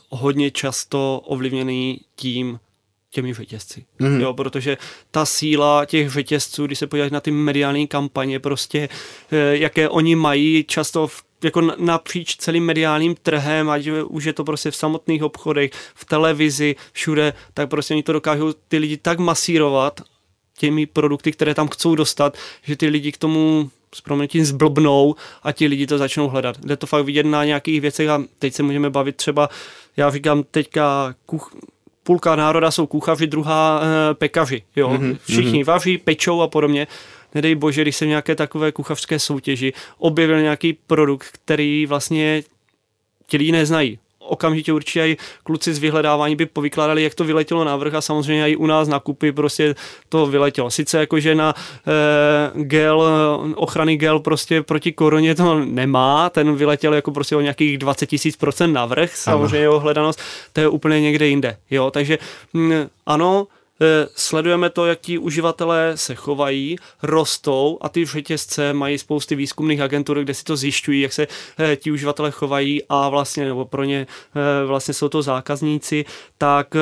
hodně 0.09 0.51
často 0.51 1.21
ovlivněný 1.25 2.01
tím, 2.15 2.59
těmi 3.09 3.33
řetězci. 3.33 3.85
Mm. 3.99 4.21
Jo, 4.21 4.33
protože 4.33 4.77
ta 5.11 5.25
síla 5.25 5.85
těch 5.85 6.09
řetězců, 6.09 6.65
když 6.65 6.79
se 6.79 6.87
podíváš 6.87 7.11
na 7.11 7.19
ty 7.19 7.31
mediální 7.31 7.87
kampaně, 7.87 8.39
prostě 8.39 8.89
eh, 9.31 9.57
jaké 9.57 9.89
oni 9.89 10.15
mají 10.15 10.63
často 10.63 11.07
v 11.07 11.23
jako 11.43 11.61
napříč 11.61 12.35
celým 12.35 12.65
mediálním 12.65 13.15
trhem, 13.15 13.69
ať 13.69 13.87
už 13.87 14.23
je 14.23 14.33
to 14.33 14.43
prostě 14.43 14.71
v 14.71 14.75
samotných 14.75 15.23
obchodech, 15.23 15.71
v 15.95 16.05
televizi, 16.05 16.75
všude, 16.91 17.33
tak 17.53 17.69
prostě 17.69 17.93
oni 17.93 18.03
to 18.03 18.13
dokážou 18.13 18.53
ty 18.67 18.77
lidi 18.77 18.97
tak 18.97 19.19
masírovat 19.19 20.01
těmi 20.57 20.85
produkty, 20.85 21.31
které 21.31 21.55
tam 21.55 21.67
chcou 21.67 21.95
dostat, 21.95 22.37
že 22.63 22.75
ty 22.75 22.87
lidi 22.87 23.11
k 23.11 23.17
tomu 23.17 23.69
s 23.95 24.01
proměnitím 24.01 24.45
zblbnou 24.45 25.15
a 25.43 25.51
ti 25.51 25.67
lidi 25.67 25.87
to 25.87 25.97
začnou 25.97 26.27
hledat. 26.27 26.57
Jde 26.65 26.77
to 26.77 26.87
fakt 26.87 27.05
vidět 27.05 27.25
na 27.25 27.45
nějakých 27.45 27.81
věcech 27.81 28.09
a 28.09 28.23
teď 28.39 28.53
se 28.53 28.63
můžeme 28.63 28.89
bavit 28.89 29.15
třeba, 29.15 29.49
já 29.97 30.11
říkám 30.11 30.43
teďka 30.51 31.15
kuch, 31.25 31.55
půlka 32.03 32.35
národa 32.35 32.71
jsou 32.71 32.87
kuchaři, 32.87 33.27
druhá 33.27 33.81
e, 33.83 34.13
pekaři, 34.13 34.63
jo. 34.75 34.89
Mm-hmm. 34.89 35.17
Všichni 35.29 35.63
vaří, 35.63 35.97
pečou 35.97 36.41
a 36.41 36.47
podobně. 36.47 36.87
Nedej 37.35 37.55
bože, 37.55 37.81
když 37.81 37.95
se 37.95 38.05
v 38.05 38.07
nějaké 38.07 38.35
takové 38.35 38.71
kuchařské 38.71 39.19
soutěži 39.19 39.73
objevil 39.97 40.41
nějaký 40.41 40.73
produkt, 40.73 41.27
který 41.31 41.85
vlastně 41.85 42.43
ti 43.27 43.37
lidi 43.37 43.51
neznají 43.51 43.99
okamžitě 44.21 44.73
určitě 44.73 45.07
i 45.07 45.17
kluci 45.43 45.73
z 45.73 45.79
vyhledávání 45.79 46.35
by 46.35 46.45
povykládali, 46.45 47.03
jak 47.03 47.15
to 47.15 47.23
vyletělo 47.23 47.63
na 47.63 47.75
vrch 47.75 47.93
a 47.93 48.01
samozřejmě 48.01 48.49
i 48.49 48.55
u 48.55 48.65
nás 48.65 48.87
na 48.87 48.99
kupy 48.99 49.31
prostě 49.31 49.75
to 50.09 50.25
vyletělo. 50.25 50.71
Sice 50.71 50.99
jakože 50.99 51.35
na 51.35 51.55
e, 51.87 52.63
gel, 52.63 53.03
ochrany 53.55 53.97
gel 53.97 54.19
prostě 54.19 54.61
proti 54.61 54.91
koroně 54.91 55.35
to 55.35 55.59
nemá, 55.59 56.29
ten 56.29 56.55
vyletěl 56.55 56.93
jako 56.93 57.11
prostě 57.11 57.35
o 57.35 57.41
nějakých 57.41 57.77
20 57.77 58.05
tisíc 58.05 58.37
procent 58.37 58.73
navrh, 58.73 59.15
samozřejmě 59.15 59.57
jeho 59.57 59.79
hledanost, 59.79 60.21
to 60.53 60.61
je 60.61 60.67
úplně 60.67 61.01
někde 61.01 61.27
jinde. 61.27 61.57
Jo, 61.69 61.91
takže 61.91 62.17
m, 62.53 62.61
mm, 62.61 62.87
ano, 63.05 63.47
sledujeme 64.15 64.69
to, 64.69 64.85
jak 64.85 64.99
ti 64.99 65.17
uživatelé 65.17 65.91
se 65.95 66.15
chovají, 66.15 66.75
rostou 67.03 67.77
a 67.81 67.89
ty 67.89 68.05
řetězce 68.05 68.73
mají 68.73 68.97
spousty 68.97 69.35
výzkumných 69.35 69.81
agentur, 69.81 70.19
kde 70.23 70.33
si 70.33 70.43
to 70.43 70.55
zjišťují, 70.55 71.01
jak 71.01 71.13
se 71.13 71.27
eh, 71.59 71.75
ti 71.75 71.91
uživatelé 71.91 72.31
chovají 72.31 72.81
a 72.89 73.09
vlastně, 73.09 73.45
nebo 73.45 73.65
pro 73.65 73.83
ně 73.83 74.07
eh, 74.35 74.65
vlastně 74.65 74.93
jsou 74.93 75.09
to 75.09 75.21
zákazníci, 75.21 76.05
tak 76.37 76.75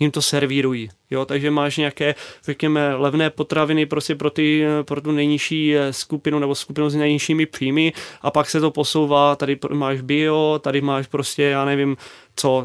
jim 0.00 0.10
to 0.10 0.22
servírují. 0.22 0.88
Jo, 1.10 1.24
takže 1.24 1.50
máš 1.50 1.76
nějaké, 1.76 2.14
řekněme, 2.44 2.94
levné 2.94 3.30
potraviny 3.30 3.86
prostě 3.86 4.14
pro, 4.14 4.30
ty, 4.30 4.64
pro 4.82 5.00
tu 5.00 5.12
nejnižší 5.12 5.74
skupinu 5.90 6.38
nebo 6.38 6.54
skupinu 6.54 6.90
s 6.90 6.94
nejnižšími 6.94 7.46
příjmy 7.46 7.92
a 8.22 8.30
pak 8.30 8.50
se 8.50 8.60
to 8.60 8.70
posouvá, 8.70 9.36
tady 9.36 9.58
máš 9.72 10.00
bio, 10.00 10.60
tady 10.62 10.80
máš 10.80 11.06
prostě, 11.06 11.42
já 11.42 11.64
nevím, 11.64 11.96
co, 12.36 12.64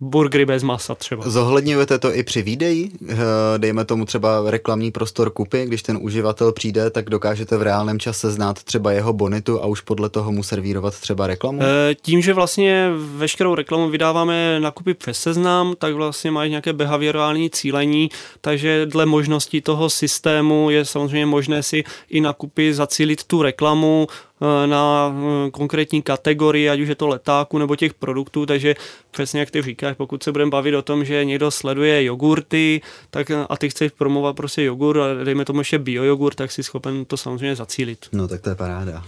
burgery 0.00 0.46
bez 0.46 0.62
masa 0.62 0.94
třeba. 0.94 1.30
Zohledňujete 1.30 1.98
to 1.98 2.14
i 2.14 2.22
při 2.22 2.42
výdeji? 2.42 2.90
Eh, 3.08 3.16
dejme 3.58 3.84
tomu 3.84 4.04
třeba 4.04 4.50
reklamní 4.50 4.90
prostor 4.90 5.30
kupy, 5.30 5.66
když 5.66 5.82
ten 5.82 5.98
uživatel 6.02 6.52
přijde, 6.52 6.90
tak 6.90 7.10
dokážete 7.10 7.56
v 7.56 7.62
reálném 7.62 7.98
čase 7.98 8.30
znát 8.30 8.62
třeba 8.62 8.92
jeho 8.92 9.12
bonitu 9.12 9.62
a 9.62 9.66
už 9.66 9.80
podle 9.80 10.08
toho 10.08 10.32
mu 10.32 10.42
servírovat 10.42 11.00
třeba 11.00 11.26
reklamu? 11.26 11.60
Eh, 11.62 11.94
tím, 12.02 12.22
že 12.22 12.34
vlastně 12.34 12.90
veškerou 13.16 13.54
reklamu 13.54 13.88
vydáváme 13.88 14.60
na 14.60 14.70
kupy 14.70 14.94
přes 14.94 15.18
seznam, 15.18 15.74
tak 15.78 15.94
vlastně 15.94 16.30
máš 16.30 16.50
nějaké 16.50 16.72
behaviorální 16.72 17.50
cílení, 17.50 18.10
takže 18.40 18.86
dle 18.86 19.06
možností 19.06 19.60
toho 19.60 19.90
systému 19.90 20.70
je 20.70 20.84
samozřejmě 20.84 21.26
možné 21.26 21.62
si 21.62 21.84
i 22.10 22.20
na 22.20 22.32
kupy 22.32 22.74
zacílit 22.74 23.24
tu 23.24 23.42
reklamu, 23.42 24.06
na 24.40 25.14
eh, 25.14 25.50
konkrétní 25.50 26.02
kategorii, 26.02 26.70
ať 26.70 26.80
už 26.80 26.88
je 26.88 26.94
to 26.94 27.08
letáku 27.08 27.58
nebo 27.58 27.76
těch 27.76 27.94
produktů, 27.94 28.46
takže 28.46 28.74
přesně 29.10 29.40
jak 29.40 29.50
ty 29.50 29.62
říkáš, 29.62 29.96
pokud 29.96 30.22
se 30.22 30.32
budeme 30.32 30.50
bavit 30.50 30.74
o 30.74 30.82
tom, 30.82 31.04
že 31.04 31.24
někdo 31.24 31.50
sleduje 31.50 32.04
jogurty 32.04 32.80
tak, 33.10 33.30
eh, 33.30 33.46
a 33.48 33.56
ty 33.56 33.68
chceš 33.70 33.92
promovat 33.92 34.36
prostě 34.36 34.62
jogurt 34.62 35.00
a 35.00 35.24
dejme 35.24 35.44
tomu 35.44 35.60
ještě 35.60 35.78
bio 35.78 36.04
jogurt, 36.04 36.34
tak 36.34 36.52
si 36.52 36.62
schopen 36.62 37.04
to 37.04 37.16
samozřejmě 37.16 37.56
zacílit. 37.56 38.06
No 38.12 38.28
tak 38.28 38.40
to 38.40 38.48
je 38.48 38.54
paráda. 38.54 39.04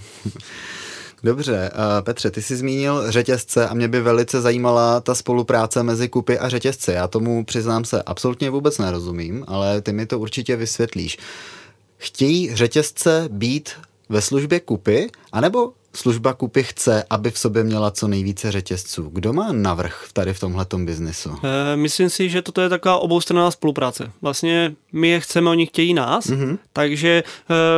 Dobře, 1.23 1.71
Petře, 2.03 2.31
ty 2.31 2.43
jsi 2.43 2.57
zmínil 2.57 3.11
řetězce 3.11 3.69
a 3.69 3.75
mě 3.75 3.89
by 3.89 4.01
velice 4.01 4.41
zajímala 4.41 5.01
ta 5.01 5.15
spolupráce 5.15 5.83
mezi 5.83 6.09
kupy 6.09 6.39
a 6.39 6.49
řetězce. 6.49 6.93
Já 6.93 7.09
tomu 7.09 7.45
přiznám 7.45 7.85
se 7.85 8.03
absolutně 8.03 8.51
vůbec 8.51 8.79
nerozumím, 8.79 9.45
ale 9.49 9.81
ty 9.81 9.93
mi 9.93 10.07
to 10.07 10.19
určitě 10.19 10.57
vysvětlíš. 10.57 11.19
Chtějí 11.97 12.55
řetězce 12.55 13.29
být 13.31 13.71
ve 14.09 14.23
službě 14.23 14.61
kupy, 14.61 15.11
anebo 15.33 15.73
služba 15.95 16.35
kupy 16.35 16.63
chce, 16.63 17.05
aby 17.11 17.31
v 17.31 17.39
sobě 17.39 17.65
měla 17.65 17.91
co 17.91 18.09
nejvíce 18.09 18.53
řetězců. 18.53 19.11
Kdo 19.13 19.33
má 19.33 19.53
navrh 19.53 20.05
tady 20.13 20.35
v 20.35 20.41
tomhletom 20.41 20.87
biznesu? 20.87 21.31
E, 21.73 21.77
myslím 21.77 22.11
si, 22.11 22.29
že 22.29 22.43
toto 22.43 22.61
je 22.61 22.69
taková 22.69 22.99
oboustranná 22.99 23.51
spolupráce. 23.51 24.11
Vlastně 24.23 24.75
my 24.93 25.09
je 25.09 25.21
chceme, 25.21 25.51
oni 25.51 25.67
chtějí 25.67 25.95
nás, 25.95 26.27
mm-hmm. 26.27 26.59
takže 26.73 27.09
e, 27.09 27.23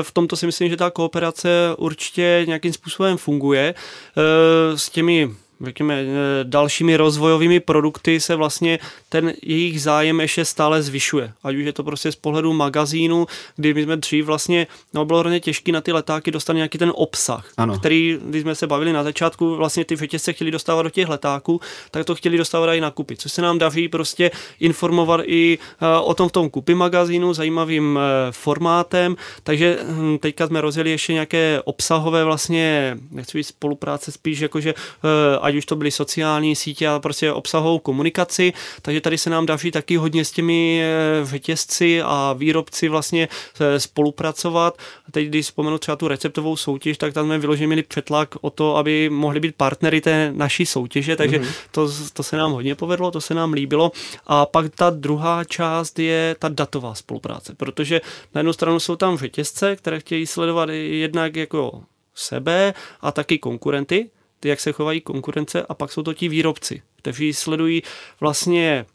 v 0.03 0.13
tomto 0.13 0.37
si 0.37 0.47
myslím, 0.47 0.69
že 0.69 0.77
ta 0.77 0.91
kooperace 0.91 1.49
určitě 1.79 2.45
nějakým 2.47 2.73
způsobem 2.73 3.17
funguje. 3.17 3.75
E, 3.75 4.79
s 4.79 4.91
těmi 4.91 5.31
řekněme, 5.65 5.95
eh, 6.03 6.07
dalšími 6.43 6.97
rozvojovými 6.97 7.61
produkty 7.61 8.21
se 8.21 8.37
vlastně 8.37 8.79
ten 9.09 9.33
jejich 9.43 9.83
zájem 9.83 10.21
ještě 10.21 10.45
stále 10.45 10.83
zvyšuje. 10.83 11.33
Ať 11.45 11.57
už 11.57 11.65
je 11.65 11.73
to 11.73 11.85
prostě 11.85 12.13
z 12.13 12.17
pohledu 12.17 12.53
magazínu, 12.53 13.27
kdy 13.57 13.75
my 13.75 13.83
jsme 13.83 13.97
dřív 13.97 14.25
vlastně, 14.25 14.67
no 14.95 15.05
bylo 15.05 15.19
hrozně 15.19 15.41
těžké 15.41 15.73
na 15.73 15.81
ty 15.81 15.93
letáky 15.93 16.31
dostat 16.31 16.53
nějaký 16.53 16.79
ten 16.79 16.93
obsah, 16.95 17.53
ano. 17.57 17.79
který, 17.79 18.19
když 18.25 18.43
jsme 18.43 18.55
se 18.55 18.67
bavili 18.67 18.93
na 18.93 19.05
začátku, 19.05 19.57
vlastně 19.57 19.85
ty 19.85 19.97
řetězce 19.97 20.33
chtěli 20.33 20.51
dostávat 20.51 20.83
do 20.83 20.91
těch 20.91 21.09
letáků, 21.09 21.61
tak 21.91 22.05
to 22.05 22.15
chtěli 22.15 22.39
dostávat 22.39 22.75
i 22.75 22.81
na 22.81 22.91
kupy, 22.91 23.17
což 23.17 23.33
se 23.33 23.43
nám 23.43 23.59
daří 23.59 23.89
prostě 23.89 24.31
informovat 24.61 25.21
i 25.25 25.59
uh, 25.83 26.09
o 26.11 26.15
tom 26.15 26.29
v 26.29 26.33
tom 26.33 26.51
kupy 26.51 26.75
magazínu 26.75 27.35
zajímavým 27.35 27.97
uh, 27.97 28.03
formátem, 28.31 29.17
takže 29.43 29.79
hm, 29.83 30.19
teďka 30.19 30.47
jsme 30.47 30.61
rozjeli 30.61 30.91
ještě 30.91 31.13
nějaké 31.13 31.61
obsahové 31.65 32.25
vlastně, 32.25 32.97
nechci 33.11 33.45
spolupráce 33.45 34.13
spíš 34.13 34.41
jakože 34.41 34.75
ať 35.51 35.57
už 35.57 35.67
to 35.67 35.77
byly 35.77 35.91
sociální 35.91 36.57
sítě 36.57 36.89
a 36.89 36.99
prostě 36.99 37.33
obsahovou 37.33 37.79
komunikaci, 37.79 38.53
takže 38.83 39.01
tady 39.01 39.19
se 39.19 39.31
nám 39.31 39.47
daří 39.47 39.71
taky 39.71 39.97
hodně 39.97 40.25
s 40.25 40.33
těmi 40.33 40.83
eh, 40.83 41.27
řetězci 41.27 42.03
a 42.03 42.35
výrobci 42.39 42.89
vlastně 42.89 43.29
eh, 43.61 43.81
spolupracovat. 43.81 44.79
Teď, 45.11 45.27
když 45.27 45.47
vzpomenu 45.47 45.79
třeba 45.79 45.97
tu 45.97 46.09
receptovou 46.09 46.57
soutěž, 46.57 46.99
tak 46.99 47.13
tam 47.13 47.27
jsme 47.27 47.39
vyloženě 47.39 47.67
měli 47.67 47.83
přetlak 47.83 48.35
o 48.41 48.51
to, 48.51 48.77
aby 48.77 49.11
mohli 49.11 49.41
být 49.41 49.55
partnery 49.55 50.01
té 50.01 50.33
naší 50.33 50.67
soutěže, 50.67 51.17
takže 51.17 51.39
mm-hmm. 51.39 51.53
to, 51.71 51.89
to 52.13 52.23
se 52.23 52.37
nám 52.37 52.53
hodně 52.53 52.75
povedlo, 52.75 53.11
to 53.11 53.21
se 53.21 53.35
nám 53.35 53.53
líbilo. 53.53 53.93
A 54.27 54.47
pak 54.47 54.75
ta 54.75 54.91
druhá 54.91 55.45
část 55.45 55.99
je 55.99 56.37
ta 56.39 56.49
datová 56.49 56.95
spolupráce, 56.95 57.55
protože 57.55 58.01
na 58.35 58.39
jednu 58.39 58.53
stranu 58.53 58.81
jsou 58.81 58.97
tam 58.97 59.19
řetězce, 59.19 59.77
které 59.77 60.01
chtějí 60.01 60.27
sledovat 60.27 60.69
jednak 60.73 61.37
jako 61.37 61.83
sebe 62.15 62.75
a 63.01 63.13
taky 63.13 63.39
konkurenty, 63.39 64.11
jak 64.45 64.61
se 64.61 64.73
chovají 64.73 65.01
konkurence 65.01 65.63
a 65.69 65.75
pak 65.75 65.93
jsou 65.93 66.03
to 66.03 66.15
ti 66.15 66.29
výrobci, 66.29 66.83
kteří 66.97 67.35
sledují 67.35 67.83
vlastně 68.21 68.87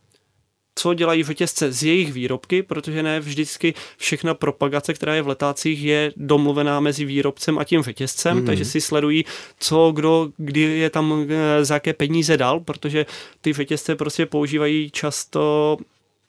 co 0.76 0.94
dělají 0.94 1.24
řetězce 1.24 1.72
z 1.72 1.84
jejich 1.84 2.14
výrobky, 2.14 2.64
protože 2.64 3.04
ne 3.04 3.20
vždycky 3.20 3.74
všechna 3.98 4.34
propagace, 4.34 4.94
která 4.94 5.16
je 5.16 5.22
v 5.22 5.28
letácích, 5.28 5.84
je 5.84 6.14
domluvená 6.16 6.80
mezi 6.80 7.06
výrobcem 7.06 7.60
a 7.60 7.64
tím 7.64 7.84
řetězcem, 7.84 8.38
mm-hmm. 8.38 8.46
takže 8.46 8.66
si 8.66 8.82
sledují, 8.82 9.26
co 9.60 9.92
kdo, 9.92 10.30
kdy 10.38 10.62
je 10.62 10.90
tam 10.90 11.28
eh, 11.30 11.66
za 11.66 11.74
jaké 11.74 11.94
peníze 11.94 12.38
dal, 12.38 12.60
protože 12.60 13.06
ty 13.42 13.54
řetězce 13.54 13.96
prostě 13.96 14.26
používají 14.26 14.90
často 14.92 15.78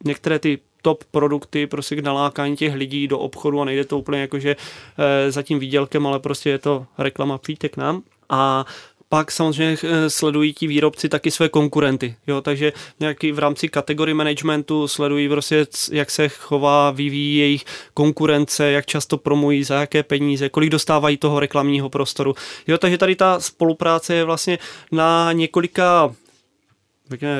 některé 0.05 0.39
ty 0.39 0.59
top 0.83 1.05
produkty 1.05 1.67
prostě 1.67 1.97
k 1.97 2.05
nalákání 2.05 2.57
těch 2.57 2.75
lidí 2.75 3.09
do 3.09 3.19
obchodu 3.19 3.61
a 3.61 3.65
nejde 3.65 3.85
to 3.85 3.99
úplně 3.99 4.21
jakože 4.21 4.57
e, 4.99 5.31
za 5.31 5.43
tím 5.43 5.59
výdělkem, 5.59 6.07
ale 6.07 6.21
prostě 6.21 6.51
je 6.51 6.59
to 6.59 6.87
reklama 6.99 7.39
přijďte 7.39 7.69
k 7.69 7.77
nám. 7.77 8.03
A 8.29 8.67
pak 9.09 9.33
samozřejmě 9.33 9.79
eh, 9.83 10.11
sledují 10.11 10.55
ti 10.55 10.67
výrobci 10.67 11.09
taky 11.09 11.31
své 11.31 11.49
konkurenty, 11.49 12.17
jo, 12.27 12.41
takže 12.41 12.73
nějaký 13.01 13.33
v 13.33 13.39
rámci 13.39 13.69
kategorie 13.69 14.15
managementu 14.15 14.89
sledují 14.89 15.29
prostě, 15.29 15.67
jak 15.93 16.11
se 16.11 16.29
chová, 16.29 16.91
vyvíjí 16.91 17.39
jejich 17.39 17.65
konkurence, 17.95 18.71
jak 18.71 18.87
často 18.87 19.19
promují, 19.19 19.65
za 19.65 19.81
jaké 19.81 20.03
peníze, 20.03 20.49
kolik 20.49 20.71
dostávají 20.71 21.17
toho 21.17 21.41
reklamního 21.41 21.89
prostoru. 21.89 22.35
Jo, 22.67 22.79
takže 22.79 22.99
tady 22.99 23.17
ta 23.17 23.41
spolupráce 23.41 24.15
je 24.15 24.25
vlastně 24.25 24.59
na 24.93 25.33
několika 25.33 26.15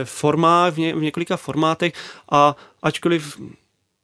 formách, 0.05 0.75
v, 0.75 0.79
ně, 0.79 0.95
v 0.95 1.03
několika 1.03 1.37
formátech 1.37 1.93
a 2.31 2.57
ačkoliv 2.83 3.41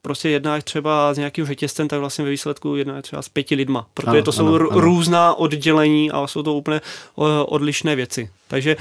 prostě 0.02 0.28
jednáš 0.28 0.64
třeba 0.64 1.14
s 1.14 1.18
nějakým 1.18 1.46
řetězcem, 1.46 1.88
tak 1.88 2.00
vlastně 2.00 2.24
ve 2.24 2.30
výsledku 2.30 2.76
jednáš 2.76 3.02
třeba 3.02 3.22
s 3.22 3.28
pěti 3.28 3.54
lidma, 3.54 3.86
protože 3.94 4.10
ano, 4.10 4.22
to 4.22 4.32
jsou 4.32 4.46
ano, 4.46 4.70
ano. 4.70 4.80
různá 4.80 5.34
oddělení 5.34 6.10
a 6.10 6.26
jsou 6.26 6.42
to 6.42 6.54
úplně 6.54 6.80
odlišné 7.46 7.96
věci. 7.96 8.30
Takže 8.48 8.70
e, 8.70 8.76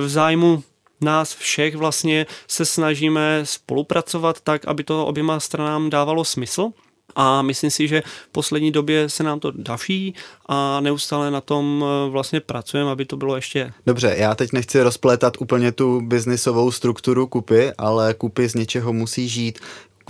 v 0.00 0.08
zájmu 0.08 0.62
nás 1.00 1.34
všech 1.34 1.76
vlastně 1.76 2.26
se 2.48 2.64
snažíme 2.64 3.40
spolupracovat 3.44 4.40
tak, 4.40 4.64
aby 4.64 4.84
to 4.84 5.06
oběma 5.06 5.40
stranám 5.40 5.90
dávalo 5.90 6.24
smysl. 6.24 6.70
A 7.16 7.42
myslím 7.42 7.70
si, 7.70 7.88
že 7.88 8.02
v 8.28 8.32
poslední 8.32 8.70
době 8.70 9.08
se 9.08 9.22
nám 9.22 9.40
to 9.40 9.50
daří 9.50 10.14
a 10.46 10.80
neustále 10.80 11.30
na 11.30 11.40
tom 11.40 11.84
e, 11.84 12.10
vlastně 12.10 12.40
pracujeme, 12.40 12.90
aby 12.90 13.04
to 13.04 13.16
bylo 13.16 13.36
ještě. 13.36 13.72
Dobře, 13.86 14.14
já 14.18 14.34
teď 14.34 14.52
nechci 14.52 14.82
rozplétat 14.82 15.36
úplně 15.40 15.72
tu 15.72 16.00
biznisovou 16.00 16.70
strukturu 16.70 17.26
kupy, 17.26 17.72
ale 17.78 18.14
kupy 18.14 18.48
z 18.48 18.54
něčeho 18.54 18.92
musí 18.92 19.28
žít 19.28 19.58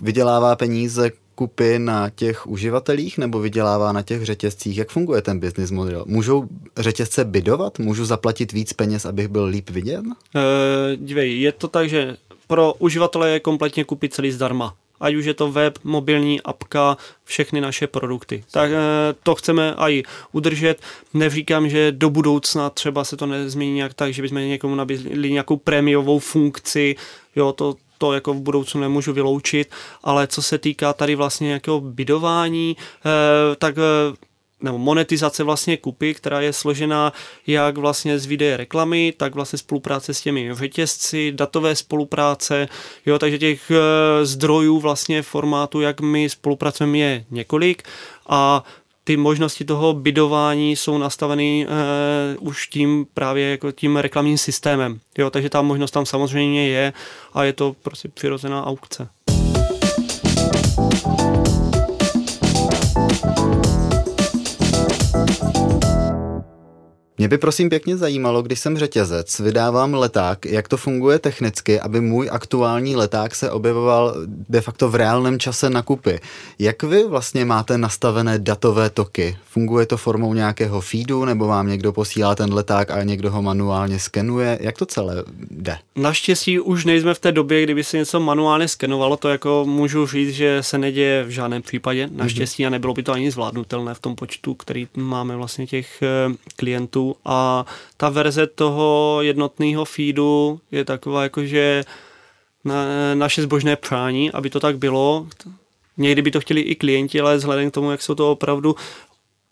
vydělává 0.03 0.57
peníze 0.57 1.11
kupy 1.35 1.79
na 1.79 2.11
těch 2.11 2.47
uživatelích 2.47 3.19
nebo 3.19 3.41
vydělává 3.41 3.93
na 3.93 4.03
těch 4.03 4.25
řetězcích? 4.25 4.79
Jak 4.79 4.91
funguje 4.91 5.23
ten 5.23 5.41
business 5.41 5.71
model? 5.71 6.05
Můžou 6.07 6.49
řetězce 6.77 7.25
bydovat? 7.25 7.79
Můžu 7.79 8.05
zaplatit 8.05 8.53
víc 8.53 8.73
peněz, 8.73 9.05
abych 9.05 9.29
byl 9.29 9.45
líp 9.45 9.71
viděn? 9.71 10.15
E, 10.37 10.97
dívej, 10.97 11.41
je 11.41 11.53
to 11.53 11.69
tak, 11.69 11.89
že 11.89 12.17
pro 12.47 12.75
uživatele 12.79 13.31
je 13.31 13.41
kompletně 13.41 13.85
kupit 13.85 14.15
celý 14.15 14.33
zdarma 14.33 14.75
ať 15.01 15.15
už 15.15 15.25
je 15.25 15.35
to 15.35 15.53
web, 15.53 15.79
mobilní 15.85 16.43
apka, 16.43 16.97
všechny 17.25 17.61
naše 17.61 17.87
produkty. 17.87 18.45
Tak 18.51 18.71
eh, 18.71 18.79
to 19.23 19.35
chceme 19.35 19.75
i 19.79 20.03
udržet. 20.33 20.81
Neříkám, 21.15 21.69
že 21.69 21.93
do 21.93 22.11
budoucna 22.11 22.71
třeba 22.71 23.05
se 23.05 23.17
to 23.17 23.27
nezmění 23.27 23.75
nějak 23.75 23.95
tak, 23.95 24.15
že 24.15 24.23
bychom 24.23 24.39
někomu 24.39 24.75
nabídli 24.75 25.33
nějakou 25.33 25.57
prémiovou 25.57 26.19
funkci, 26.19 26.97
jo, 27.37 27.53
to, 27.53 27.75
to 28.01 28.13
jako 28.13 28.35
v 28.35 28.41
budoucnu 28.41 28.81
nemůžu 28.81 29.13
vyloučit, 29.13 29.71
ale 30.03 30.27
co 30.27 30.43
se 30.43 30.59
týká 30.59 30.93
tady 30.93 31.15
vlastně 31.15 31.47
nějakého 31.47 31.81
bydování, 31.81 32.77
eh, 32.77 33.57
tak 33.57 33.75
eh, 33.79 34.17
nebo 34.63 34.79
monetizace 34.79 35.43
vlastně 35.43 35.77
kupy, 35.77 36.15
která 36.15 36.41
je 36.41 36.53
složená 36.53 37.13
jak 37.47 37.79
vlastně 37.79 38.19
z 38.19 38.27
videa 38.27 38.57
reklamy, 38.57 39.15
tak 39.17 39.35
vlastně 39.35 39.59
spolupráce 39.59 40.15
s 40.15 40.21
těmi 40.21 40.55
řetězci, 40.55 41.33
datové 41.33 41.77
spolupráce, 41.77 42.69
jo, 43.07 43.19
takže 43.19 43.39
těch 43.39 43.71
e, 43.71 43.77
zdrojů 44.27 44.81
vlastně 44.81 45.23
formátu, 45.23 45.81
jak 45.81 46.01
my 46.01 46.31
spolupracujeme 46.31 46.99
je 46.99 47.25
několik. 47.31 47.83
A 48.29 48.65
ty 49.11 49.17
možnosti 49.17 49.65
toho 49.65 49.93
bydování 49.93 50.77
jsou 50.77 50.99
nastaveny 50.99 51.67
uh, 52.39 52.49
už 52.49 52.67
tím 52.67 53.07
právě 53.15 53.51
jako 53.51 53.73
tím 53.73 53.97
reklamním 53.97 54.39
systémem. 54.39 55.01
Jo, 55.19 55.31
takže 55.31 55.51
ta 55.51 55.63
možnost 55.63 55.91
tam 55.91 56.07
samozřejmě 56.07 56.69
je 56.69 56.93
a 57.35 57.45
je 57.45 57.53
to 57.53 57.77
prostě 57.83 58.09
přirozená 58.09 58.67
aukce. 58.67 59.09
Mě 67.21 67.29
by 67.29 67.39
prosím 67.39 67.69
pěkně 67.69 67.97
zajímalo, 67.97 68.43
když 68.43 68.61
jsem 68.61 68.79
řetězec, 68.79 69.41
vydávám 69.41 69.95
leták, 69.95 70.47
jak 70.47 70.69
to 70.69 70.77
funguje 70.77 71.19
technicky, 71.19 71.81
aby 71.81 72.01
můj 72.01 72.29
aktuální 72.33 72.97
leták 72.97 73.35
se 73.35 73.51
objevoval 73.51 74.15
de 74.27 74.61
facto 74.61 74.89
v 74.89 74.95
reálném 74.95 75.39
čase 75.39 75.71
na 75.71 75.83
kupy. 75.83 76.21
Jak 76.59 76.83
vy 76.83 77.05
vlastně 77.05 77.45
máte 77.45 77.79
nastavené 77.79 78.39
datové 78.39 78.91
toky? 78.91 79.37
Funguje 79.45 79.87
to 79.87 79.97
formou 79.97 80.35
nějakého 80.35 80.81
feedu, 80.81 81.25
nebo 81.25 81.47
vám 81.47 81.69
někdo 81.69 81.93
posílá 81.93 82.35
ten 82.35 82.55
leták 82.55 82.91
a 82.91 83.03
někdo 83.03 83.31
ho 83.31 83.43
manuálně 83.43 83.99
skenuje? 83.99 84.59
Jak 84.61 84.79
to 84.79 84.87
celé 84.87 85.25
jde? 85.51 85.77
Naštěstí 85.97 86.61
už 86.61 86.85
nejsme 86.85 87.15
v 87.15 87.19
té 87.19 87.33
době, 87.33 87.63
kdyby 87.63 87.85
se 87.85 87.97
něco 87.97 88.21
manuálně 88.21 88.69
skenovalo, 88.69 89.17
to 89.17 89.29
jako 89.29 89.65
můžu 89.69 90.07
říct, 90.07 90.35
že 90.35 90.59
se 90.61 90.79
neděje 90.79 91.25
v 91.25 91.31
žádném 91.31 91.63
případě. 91.63 92.09
Naštěstí 92.13 92.67
a 92.67 92.71
nebylo 92.71 92.95
by 92.95 93.03
to 93.03 93.13
ani 93.13 93.31
zvládnutelné 93.31 93.95
v 93.95 94.01
tom 94.01 94.15
počtu, 94.17 94.55
který 94.55 94.89
máme 94.97 95.37
vlastně 95.37 95.67
těch 95.67 96.03
eh, 96.03 96.35
a 97.25 97.67
ta 97.97 98.09
verze 98.09 98.47
toho 98.47 99.19
jednotného 99.21 99.85
feedu 99.85 100.61
je 100.71 100.85
taková 100.85 101.23
jakože 101.23 101.85
na, 102.65 102.85
naše 103.15 103.43
zbožné 103.43 103.77
přání, 103.77 104.33
aby 104.33 104.51
to 104.51 104.61
tak 104.61 104.79
bylo. 104.79 105.27
Někdy 105.97 106.23
by 106.23 106.31
to 106.31 106.41
chtěli 106.41 106.61
i 106.61 106.75
klienti, 106.75 107.21
ale 107.21 107.37
vzhledem 107.37 107.71
k 107.71 107.75
tomu, 107.75 107.91
jak 107.91 108.03
jsou 108.03 108.15
to 108.15 108.33
opravdu 108.33 108.77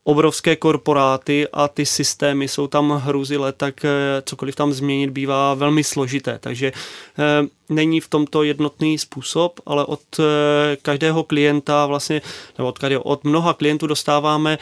obrovské 0.09 0.57
korporáty 0.57 1.49
a 1.53 1.69
ty 1.69 1.87
systémy 1.87 2.49
jsou 2.49 2.67
tam 2.67 2.91
hruzile, 2.91 3.53
tak 3.53 3.85
eh, 3.85 3.91
cokoliv 4.25 4.57
tam 4.57 4.73
změnit 4.73 5.11
bývá 5.11 5.55
velmi 5.55 5.85
složité. 5.85 6.39
Takže 6.41 6.73
eh, 6.73 7.47
není 7.69 8.01
v 8.01 8.09
tomto 8.09 8.43
jednotný 8.43 8.99
způsob, 8.99 9.61
ale 9.67 9.85
od 9.85 10.01
eh, 10.21 10.77
každého 10.83 11.25
klienta 11.25 11.87
vlastně, 11.87 12.23
nebo 12.59 12.69
od, 12.69 12.79
od 13.03 13.25
mnoha 13.25 13.55
klientů 13.55 13.87
dostáváme 13.87 14.59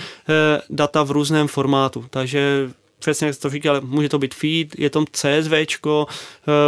data 0.70 1.02
v 1.02 1.11
různém 1.11 1.48
formátu. 1.48 2.04
Takže 2.11 2.70
přesně 2.98 3.26
jak 3.26 3.37
to 3.37 3.50
říkal, 3.50 3.80
může 3.80 4.09
to 4.09 4.18
být 4.18 4.35
feed, 4.35 4.78
je 4.78 4.90
to 4.90 5.04
CSV, 5.12 5.52
eh, 5.52 6.04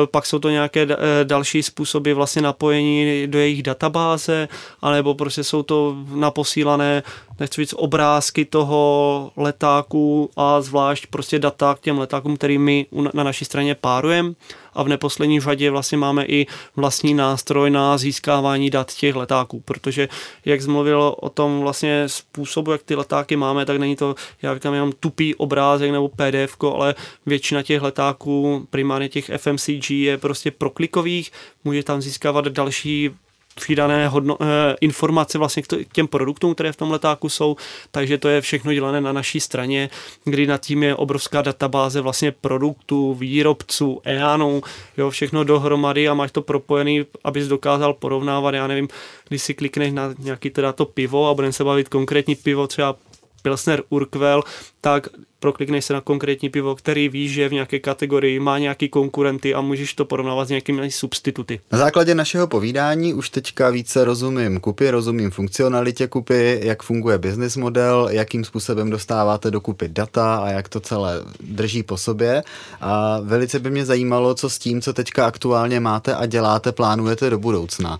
pak 0.07 0.27
jsou 0.27 0.38
to 0.38 0.51
nějaké 0.51 0.83
eh, 0.83 0.97
další 1.25 1.62
způsoby 1.62 2.12
vlastně 2.12 2.43
napojení 2.43 3.27
do 3.27 3.38
jejich 3.38 3.62
databáze, 3.62 4.49
anebo 4.83 5.14
prostě 5.14 5.45
jsou 5.45 5.62
to 5.62 5.97
naposílané 6.14 7.03
nechci 7.41 7.61
říct, 7.61 7.75
obrázky 7.77 8.45
toho 8.45 9.33
letáku 9.37 10.31
a 10.37 10.61
zvlášť 10.61 11.07
prostě 11.07 11.38
data 11.38 11.75
k 11.75 11.81
těm 11.81 11.99
letákům, 11.99 12.37
který 12.37 12.59
my 12.59 12.87
na 13.14 13.25
naší 13.25 13.45
straně 13.45 13.75
párujeme 13.75 14.33
a 14.75 14.83
v 14.83 14.89
neposlední 14.89 15.41
řadě 15.41 15.71
vlastně 15.71 15.99
máme 15.99 16.25
i 16.25 16.47
vlastní 16.77 17.15
nástroj 17.15 17.71
na 17.71 17.99
získávání 17.99 18.71
dat 18.71 18.93
těch 18.95 19.15
letáků, 19.15 19.61
protože 19.61 20.09
jak 20.45 20.61
zmluvil 20.61 21.15
o 21.21 21.29
tom 21.29 21.61
vlastně 21.61 22.05
způsobu, 22.07 22.73
jak 22.73 22.83
ty 22.83 22.95
letáky 22.95 23.37
máme, 23.37 23.67
tak 23.67 23.79
není 23.79 23.97
to, 23.97 24.15
já 24.43 24.55
říkám, 24.55 24.75
jenom 24.75 24.93
tupý 25.01 25.35
obrázek 25.35 25.91
nebo 25.91 26.09
PDF, 26.09 26.57
ale 26.75 26.95
většina 27.27 27.63
těch 27.63 27.83
letáků, 27.83 28.67
primárně 28.71 29.09
těch 29.09 29.31
FMCG 29.37 29.91
je 29.91 30.19
prostě 30.19 30.51
proklikových, 30.51 31.33
může 31.65 31.83
tam 31.83 32.01
získávat 32.01 32.45
další 32.49 33.11
přidané 33.59 34.09
hodno, 34.09 34.37
eh, 34.40 34.77
informace 34.81 35.38
vlastně 35.38 35.62
k 35.62 35.92
těm 35.92 36.09
produktům, 36.09 36.55
které 36.55 36.73
v 36.73 36.77
tom 36.77 36.90
letáku 36.90 37.29
jsou, 37.29 37.57
takže 37.90 38.18
to 38.18 38.29
je 38.29 38.40
všechno 38.40 38.75
dělané 38.75 39.01
na 39.01 39.12
naší 39.12 39.40
straně, 39.40 39.90
kdy 40.25 40.47
nad 40.47 40.61
tím 40.61 40.83
je 40.83 40.94
obrovská 40.94 41.42
databáze 41.42 42.01
vlastně 42.01 42.33
produktů, 42.33 43.14
výrobců, 43.14 44.01
EANů, 44.05 44.62
jo, 44.97 45.11
všechno 45.11 45.44
dohromady 45.44 46.09
a 46.09 46.14
máš 46.14 46.33
to 46.33 46.42
propojený, 46.42 47.05
abys 47.25 47.49
dokázal 47.49 47.94
porovnávat, 47.94 48.55
já 48.55 48.66
nevím, 48.66 48.88
když 49.29 49.42
si 49.42 49.55
klikneš 49.55 49.92
na 49.92 50.14
nějaký 50.18 50.51
teda 50.51 50.73
to 50.73 50.85
pivo 50.85 51.29
a 51.29 51.35
budeme 51.35 51.53
se 51.53 51.64
bavit 51.64 51.88
konkrétní 51.88 52.35
pivo, 52.35 52.66
třeba 52.66 52.97
Pilsner 53.42 53.83
Urquell, 53.88 54.42
tak 54.81 55.09
proklikneš 55.40 55.85
se 55.85 55.92
na 55.92 56.01
konkrétní 56.01 56.48
pivo, 56.48 56.77
který 56.77 57.09
víš, 57.09 57.33
že 57.33 57.48
v 57.48 57.53
nějaké 57.53 57.79
kategorii, 57.79 58.40
má 58.40 58.59
nějaký 58.59 58.88
konkurenty 58.88 59.55
a 59.55 59.61
můžeš 59.61 59.94
to 59.94 60.05
porovnávat 60.05 60.44
s 60.44 60.48
nějakými 60.48 60.90
substituty. 60.90 61.61
Na 61.72 61.79
základě 61.79 62.14
našeho 62.14 62.46
povídání 62.46 63.14
už 63.14 63.31
teďka 63.31 63.70
více 63.70 64.05
rozumím 64.05 64.61
kupy, 64.61 64.90
rozumím 64.90 65.31
funkcionalitě 65.31 66.07
kupy, 66.07 66.61
jak 66.62 66.83
funguje 66.83 67.18
business 67.18 67.57
model, 67.57 68.09
jakým 68.11 68.44
způsobem 68.44 68.90
dostáváte 68.90 69.51
do 69.51 69.61
kupy 69.61 69.88
data 69.88 70.37
a 70.37 70.48
jak 70.48 70.68
to 70.68 70.81
celé 70.81 71.22
drží 71.40 71.83
po 71.83 71.96
sobě. 71.96 72.42
A 72.81 73.20
velice 73.22 73.59
by 73.59 73.70
mě 73.70 73.87
zajímalo, 73.87 74.35
co 74.35 74.51
s 74.51 74.59
tím, 74.59 74.83
co 74.83 74.92
teďka 74.92 75.27
aktuálně 75.27 75.81
máte 75.81 76.14
a 76.14 76.27
děláte, 76.27 76.72
plánujete 76.72 77.31
do 77.31 77.38
budoucna. 77.38 77.98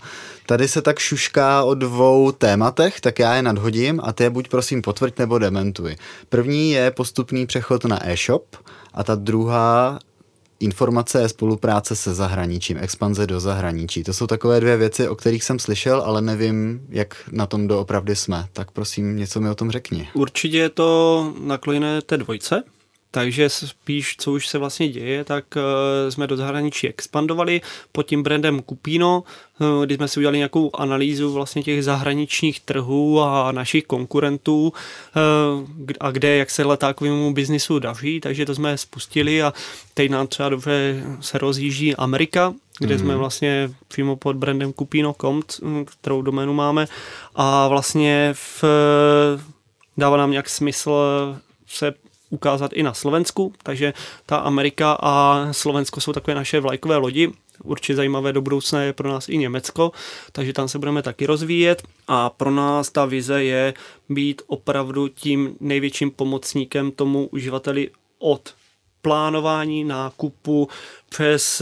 Tady 0.49 0.67
se 0.67 0.81
tak 0.81 0.99
šušká 0.99 1.63
o 1.63 1.73
dvou 1.73 2.31
tématech, 2.31 3.01
tak 3.01 3.19
já 3.19 3.35
je 3.35 3.41
nadhodím 3.41 3.99
a 4.03 4.13
ty 4.13 4.23
je 4.23 4.29
buď 4.29 4.47
prosím 4.47 4.81
potvrď 4.81 5.19
nebo 5.19 5.37
dementuj. 5.37 5.95
První 6.29 6.71
je 6.71 6.91
postupný 7.29 7.45
přechod 7.45 7.85
na 7.85 8.09
e-shop 8.09 8.55
a 8.93 9.03
ta 9.03 9.15
druhá 9.15 9.99
informace 10.59 11.21
je 11.21 11.29
spolupráce 11.29 11.95
se 11.95 12.13
zahraničím, 12.13 12.77
expanze 12.77 13.27
do 13.27 13.39
zahraničí. 13.39 14.03
To 14.03 14.13
jsou 14.13 14.27
takové 14.27 14.59
dvě 14.59 14.77
věci, 14.77 15.07
o 15.07 15.15
kterých 15.15 15.43
jsem 15.43 15.59
slyšel, 15.59 16.01
ale 16.01 16.21
nevím, 16.21 16.81
jak 16.89 17.15
na 17.31 17.45
tom 17.45 17.67
doopravdy 17.67 18.15
jsme. 18.15 18.47
Tak 18.53 18.71
prosím, 18.71 19.17
něco 19.17 19.41
mi 19.41 19.49
o 19.49 19.55
tom 19.55 19.71
řekni. 19.71 20.09
Určitě 20.13 20.57
je 20.57 20.69
to 20.69 21.33
nakloněné 21.39 22.01
té 22.01 22.17
dvojce, 22.17 22.63
takže 23.11 23.49
spíš, 23.49 24.15
co 24.17 24.31
už 24.31 24.47
se 24.47 24.57
vlastně 24.57 24.87
děje, 24.87 25.23
tak 25.23 25.45
uh, 25.55 25.61
jsme 26.09 26.27
do 26.27 26.37
zahraničí 26.37 26.87
expandovali 26.87 27.61
pod 27.91 28.03
tím 28.03 28.23
brandem 28.23 28.61
Kupino, 28.61 29.23
uh, 29.59 29.85
kdy 29.85 29.95
jsme 29.95 30.07
si 30.07 30.19
udělali 30.19 30.37
nějakou 30.37 30.71
analýzu 30.73 31.33
vlastně 31.33 31.63
těch 31.63 31.83
zahraničních 31.83 32.59
trhů 32.59 33.21
a 33.21 33.51
našich 33.51 33.85
konkurentů 33.85 34.73
uh, 34.73 35.93
a 35.99 36.11
kde, 36.11 36.35
jak 36.35 36.49
se 36.49 36.65
letákovému 36.65 37.33
biznisu 37.33 37.79
daří, 37.79 38.19
takže 38.19 38.45
to 38.45 38.55
jsme 38.55 38.77
spustili 38.77 39.43
a 39.43 39.53
teď 39.93 40.11
nám 40.11 40.27
třeba 40.27 40.49
dobře 40.49 41.03
se 41.19 41.37
rozjíždí 41.37 41.95
Amerika, 41.95 42.53
kde 42.79 42.95
mm. 42.95 42.99
jsme 42.99 43.09
mhm. 43.09 43.19
vlastně 43.19 43.71
přímo 43.87 44.15
pod 44.15 44.35
brandem 44.35 44.73
Kupino.com, 44.73 45.41
kterou 45.85 46.21
doménu 46.21 46.53
máme 46.53 46.87
a 47.35 47.67
vlastně 47.67 48.33
v, 48.33 48.63
dává 49.97 50.17
nám 50.17 50.31
nějak 50.31 50.49
smysl 50.49 50.91
se 51.67 51.93
ukázat 52.29 52.73
i 52.73 52.83
na 52.83 52.93
Slovensku, 52.93 53.53
takže 53.63 53.93
ta 54.25 54.37
Amerika 54.37 54.97
a 55.01 55.47
Slovensko 55.51 56.01
jsou 56.01 56.13
takové 56.13 56.35
naše 56.35 56.59
vlajkové 56.59 56.97
lodi. 56.97 57.31
Určitě 57.63 57.95
zajímavé 57.95 58.33
do 58.33 58.41
budoucna 58.41 58.81
je 58.81 58.93
pro 58.93 59.09
nás 59.09 59.29
i 59.29 59.37
Německo, 59.37 59.91
takže 60.31 60.53
tam 60.53 60.67
se 60.67 60.79
budeme 60.79 61.01
taky 61.01 61.25
rozvíjet 61.25 61.83
a 62.07 62.29
pro 62.29 62.51
nás 62.51 62.89
ta 62.89 63.05
vize 63.05 63.43
je 63.43 63.73
být 64.09 64.41
opravdu 64.47 65.07
tím 65.07 65.55
největším 65.59 66.11
pomocníkem 66.11 66.91
tomu 66.91 67.27
uživateli 67.27 67.89
od 68.19 68.53
plánování 69.01 69.83
nákupu 69.83 70.67
přes 71.09 71.61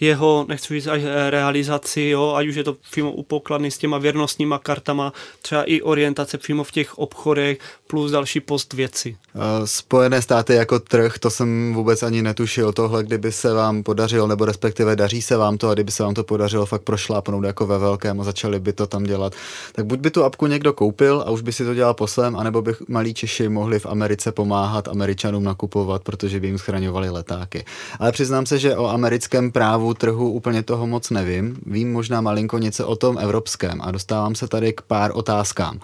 jeho, 0.00 0.44
nechci 0.48 0.74
říct, 0.74 0.86
eh, 0.86 1.30
realizaci, 1.30 2.02
jo, 2.02 2.34
ať 2.36 2.46
už 2.46 2.54
je 2.54 2.64
to 2.64 2.76
přímo 2.90 3.12
u 3.12 3.22
pokladny 3.22 3.70
s 3.70 3.78
těma 3.78 3.98
věrnostníma 3.98 4.58
kartama, 4.58 5.12
třeba 5.42 5.64
i 5.64 5.80
orientace 5.80 6.38
přímo 6.38 6.64
v 6.64 6.70
těch 6.70 6.98
obchodech, 6.98 7.58
plus 7.86 8.10
další 8.10 8.40
post 8.40 8.72
věci. 8.72 9.16
Eh, 9.34 9.66
Spojené 9.66 10.22
státy 10.22 10.54
jako 10.54 10.78
trh, 10.78 11.18
to 11.18 11.30
jsem 11.30 11.74
vůbec 11.74 12.02
ani 12.02 12.22
netušil 12.22 12.72
tohle, 12.72 13.04
kdyby 13.04 13.32
se 13.32 13.52
vám 13.52 13.82
podařilo, 13.82 14.26
nebo 14.26 14.44
respektive 14.44 14.96
daří 14.96 15.22
se 15.22 15.36
vám 15.36 15.58
to 15.58 15.68
a 15.68 15.74
kdyby 15.74 15.92
se 15.92 16.02
vám 16.02 16.14
to 16.14 16.24
podařilo 16.24 16.66
fakt 16.66 16.82
prošlápnout 16.82 17.44
jako 17.44 17.66
ve 17.66 17.78
velkém 17.78 18.20
a 18.20 18.24
začali 18.24 18.60
by 18.60 18.72
to 18.72 18.86
tam 18.86 19.04
dělat, 19.04 19.32
tak 19.72 19.86
buď 19.86 19.98
by 19.98 20.10
tu 20.10 20.24
apku 20.24 20.46
někdo 20.46 20.72
koupil 20.72 21.24
a 21.26 21.30
už 21.30 21.40
by 21.42 21.52
si 21.52 21.64
to 21.64 21.74
dělal 21.74 21.94
po 21.94 22.06
svém, 22.06 22.36
anebo 22.36 22.62
by 22.62 22.74
malí 22.88 23.14
Češi 23.14 23.48
mohli 23.48 23.78
v 23.78 23.86
Americe 23.86 24.32
pomáhat 24.32 24.88
Američanům 24.88 25.44
nakupovat, 25.44 26.02
protože 26.02 26.40
by 26.40 26.46
jim 26.46 26.58
schraňovali 26.58 27.10
letáky. 27.10 27.64
Ale 27.98 28.12
přiznám 28.12 28.46
se, 28.46 28.58
že 28.58 28.76
o 28.76 28.86
americkém 28.86 29.52
právu 29.52 29.85
trhu 29.94 30.32
úplně 30.32 30.62
toho 30.62 30.86
moc 30.86 31.10
nevím. 31.10 31.56
Vím 31.66 31.92
možná 31.92 32.20
malinko 32.20 32.58
něco 32.58 32.86
o 32.86 32.96
tom 32.96 33.18
evropském 33.18 33.80
a 33.82 33.90
dostávám 33.90 34.34
se 34.34 34.48
tady 34.48 34.72
k 34.72 34.82
pár 34.82 35.10
otázkám. 35.14 35.80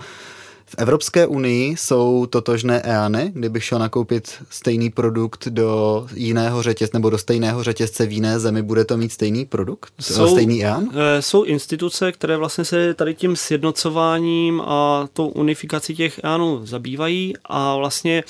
V 0.73 0.75
Evropské 0.79 1.27
unii 1.27 1.77
jsou 1.77 2.27
totožné 2.27 2.81
EANy, 2.81 3.31
kdybych 3.35 3.65
šel 3.65 3.79
nakoupit 3.79 4.35
stejný 4.51 4.91
produkt 4.91 5.49
do 5.49 6.07
jiného 6.15 6.63
řetězce 6.63 6.97
nebo 6.97 7.11
do 7.11 7.19
stejného 7.19 7.63
řetězce 7.63 8.07
v 8.07 8.13
jiné 8.13 8.41
zemi, 8.41 8.63
bude 8.63 8.85
to 8.85 8.97
mít 8.97 9.13
stejný 9.13 9.45
produkt? 9.45 9.93
Jsou, 10.01 10.29
stejný 10.29 10.65
EAN? 10.65 10.89
Eh, 10.95 11.23
jsou 11.23 11.43
instituce, 11.43 12.13
které 12.13 12.37
vlastně 12.37 12.65
se 12.65 12.95
tady 12.95 13.15
tím 13.15 13.37
sjednocováním 13.37 14.61
a 14.61 15.09
tou 15.13 15.29
unifikací 15.29 15.97
těch 15.97 16.21
EANů 16.25 16.67
zabývají 16.67 17.35
a 17.45 17.77
vlastně 17.77 18.25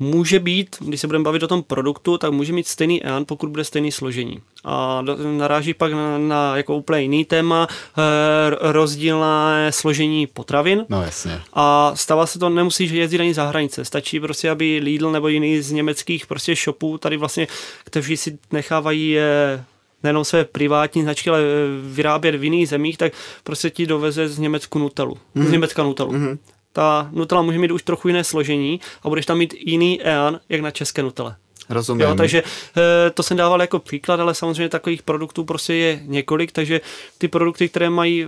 může 0.00 0.38
být, 0.38 0.76
když 0.80 1.00
se 1.00 1.06
budeme 1.06 1.24
bavit 1.24 1.42
o 1.42 1.48
tom 1.48 1.62
produktu, 1.62 2.18
tak 2.18 2.32
může 2.32 2.52
mít 2.52 2.68
stejný 2.68 3.04
EAN, 3.04 3.24
pokud 3.24 3.50
bude 3.50 3.64
stejný 3.64 3.92
složení. 3.92 4.40
A 4.64 5.02
naráží 5.36 5.74
pak 5.74 5.92
na, 5.92 6.18
na 6.18 6.56
jako 6.56 6.76
úplně 6.76 7.02
jiný 7.02 7.24
téma, 7.24 7.68
e, 7.70 8.72
rozdílné 8.72 9.72
složení 9.72 10.26
potravin. 10.26 10.86
No 10.88 11.02
jasně. 11.02 11.40
A 11.52 11.92
stává 11.94 12.26
se 12.26 12.38
to, 12.38 12.48
nemusíš 12.48 12.90
jezdit 12.90 13.20
ani 13.20 13.34
za 13.34 13.44
hranice. 13.44 13.84
Stačí 13.84 14.20
prostě, 14.20 14.50
aby 14.50 14.80
Lidl 14.82 15.12
nebo 15.12 15.28
jiný 15.28 15.60
z 15.60 15.72
německých 15.72 16.26
prostě 16.26 16.54
shopů 16.54 16.98
tady 16.98 17.16
vlastně, 17.16 17.46
kteří 17.84 18.16
si 18.16 18.38
nechávají 18.52 19.18
e, 19.18 19.64
nejenom 20.02 20.24
své 20.24 20.44
privátní 20.44 21.02
značky, 21.02 21.30
ale 21.30 21.40
eh, 21.40 21.44
vyrábět 21.82 22.36
v 22.36 22.44
jiných 22.44 22.68
zemích, 22.68 22.98
tak 22.98 23.12
prostě 23.44 23.70
ti 23.70 23.86
doveze 23.86 24.28
z 24.28 24.38
Německu 24.38 24.78
Nutellu. 24.78 25.14
Mm-hmm. 25.14 25.40
Z 25.40 25.44
mhm. 25.44 25.52
Německa 25.52 25.82
Nutellu. 25.82 26.12
Mm-hmm 26.12 26.38
ta 26.72 27.08
Nutella 27.12 27.42
může 27.42 27.58
mít 27.58 27.70
už 27.70 27.82
trochu 27.82 28.08
jiné 28.08 28.24
složení 28.24 28.80
a 29.02 29.08
budeš 29.08 29.26
tam 29.26 29.38
mít 29.38 29.54
jiný 29.58 30.02
EAN, 30.02 30.40
jak 30.48 30.60
na 30.60 30.70
české 30.70 31.02
Nutelle. 31.02 31.36
Rozumím. 31.68 32.06
Jo, 32.06 32.14
takže 32.14 32.42
e, 32.76 33.10
to 33.10 33.22
jsem 33.22 33.36
dával 33.36 33.60
jako 33.60 33.78
příklad, 33.78 34.20
ale 34.20 34.34
samozřejmě 34.34 34.68
takových 34.68 35.02
produktů 35.02 35.44
prostě 35.44 35.74
je 35.74 36.00
několik, 36.04 36.52
takže 36.52 36.80
ty 37.18 37.28
produkty, 37.28 37.68
které 37.68 37.90
mají 37.90 38.26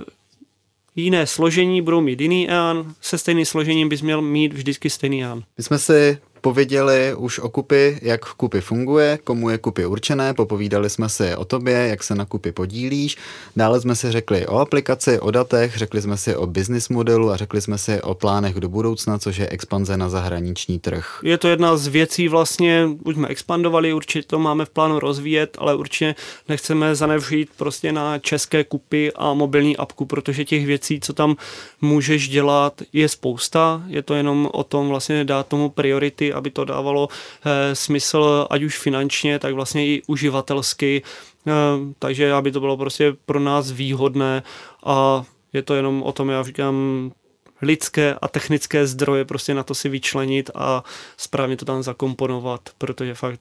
jiné 0.97 1.26
složení, 1.26 1.82
budou 1.82 2.01
mít 2.01 2.20
jiný 2.20 2.51
EAN, 2.51 2.95
se 3.01 3.18
stejným 3.18 3.47
složením 3.47 3.88
bys 3.88 4.03
měl 4.03 4.22
mít 4.22 4.53
vždycky 4.53 4.90
stejný 4.90 5.24
EAN. 5.24 5.43
My 5.59 5.64
jsme 5.64 5.78
si 5.78 6.18
pověděli 6.43 7.14
už 7.14 7.38
o 7.38 7.49
kupy, 7.49 7.99
jak 8.03 8.34
kupy 8.34 8.61
funguje, 8.61 9.18
komu 9.24 9.51
je 9.51 9.59
kupy 9.59 9.86
určené, 9.86 10.34
popovídali 10.34 10.90
jsme 10.90 11.09
si 11.09 11.34
o 11.36 11.45
tobě, 11.45 11.74
jak 11.74 12.03
se 12.03 12.14
na 12.14 12.24
kupy 12.24 12.53
podílíš, 12.53 13.16
dále 13.57 13.80
jsme 13.80 13.97
si 13.97 14.12
řekli 14.12 14.47
o 14.47 14.59
aplikaci, 14.59 15.20
o 15.20 15.30
datech, 15.30 15.76
řekli 15.76 16.03
jsme 16.03 16.16
si 16.16 16.36
o 16.36 16.47
business 16.47 16.88
modelu 16.88 17.30
a 17.30 17.36
řekli 17.36 17.61
jsme 17.61 17.78
si 17.78 18.03
o 18.03 18.14
plánech 18.14 18.55
do 18.55 18.68
budoucna, 18.68 19.18
což 19.18 19.36
je 19.36 19.49
expanze 19.49 19.97
na 19.97 20.09
zahraniční 20.09 20.78
trh. 20.78 21.20
Je 21.22 21.38
to 21.38 21.49
jedna 21.49 21.76
z 21.76 21.86
věcí 21.86 22.28
vlastně, 22.28 22.88
už 23.05 23.14
jsme 23.14 23.28
expandovali, 23.28 23.93
určitě 23.93 24.28
to 24.28 24.38
máme 24.38 24.64
v 24.64 24.70
plánu 24.70 24.99
rozvíjet, 24.99 25.57
ale 25.59 25.74
určitě 25.74 26.14
nechceme 26.49 26.95
zanevřít 26.95 27.49
prostě 27.57 27.93
na 27.93 28.18
české 28.18 28.64
kupy 28.64 29.12
a 29.16 29.34
mobilní 29.34 29.76
apku, 29.76 30.05
protože 30.05 30.45
těch 30.45 30.66
věcí, 30.66 31.01
co 31.01 31.12
tam 31.12 31.36
můžeš 31.80 32.28
dělat, 32.28 32.82
je 32.93 33.09
spousta, 33.09 33.82
je 33.86 34.03
to 34.03 34.14
jenom 34.14 34.49
o 34.53 34.64
tom 34.64 34.88
vlastně 34.88 35.24
dát 35.24 35.47
tomu 35.47 35.68
priority 35.68 36.32
aby 36.33 36.51
to 36.51 36.64
dávalo 36.64 37.09
eh, 37.11 37.74
smysl, 37.74 38.47
ať 38.51 38.62
už 38.62 38.78
finančně, 38.78 39.39
tak 39.39 39.55
vlastně 39.55 39.87
i 39.87 40.03
uživatelsky, 40.07 41.03
eh, 41.47 41.53
takže 41.99 42.33
aby 42.33 42.53
to 42.53 42.61
bylo 42.61 42.76
prostě 42.76 43.12
pro 43.26 43.41
nás 43.41 43.70
výhodné 43.70 44.43
a 44.85 45.24
je 45.53 45.62
to 45.62 45.74
jenom 45.74 46.03
o 46.03 46.12
tom, 46.12 46.28
já 46.28 46.43
říkám, 46.43 47.11
lidské 47.62 48.14
a 48.22 48.28
technické 48.28 48.87
zdroje 48.87 49.24
prostě 49.24 49.55
na 49.55 49.62
to 49.62 49.74
si 49.74 49.89
vyčlenit 49.89 50.51
a 50.55 50.85
správně 51.16 51.57
to 51.57 51.64
tam 51.64 51.83
zakomponovat, 51.83 52.61
protože 52.78 53.14
fakt 53.14 53.41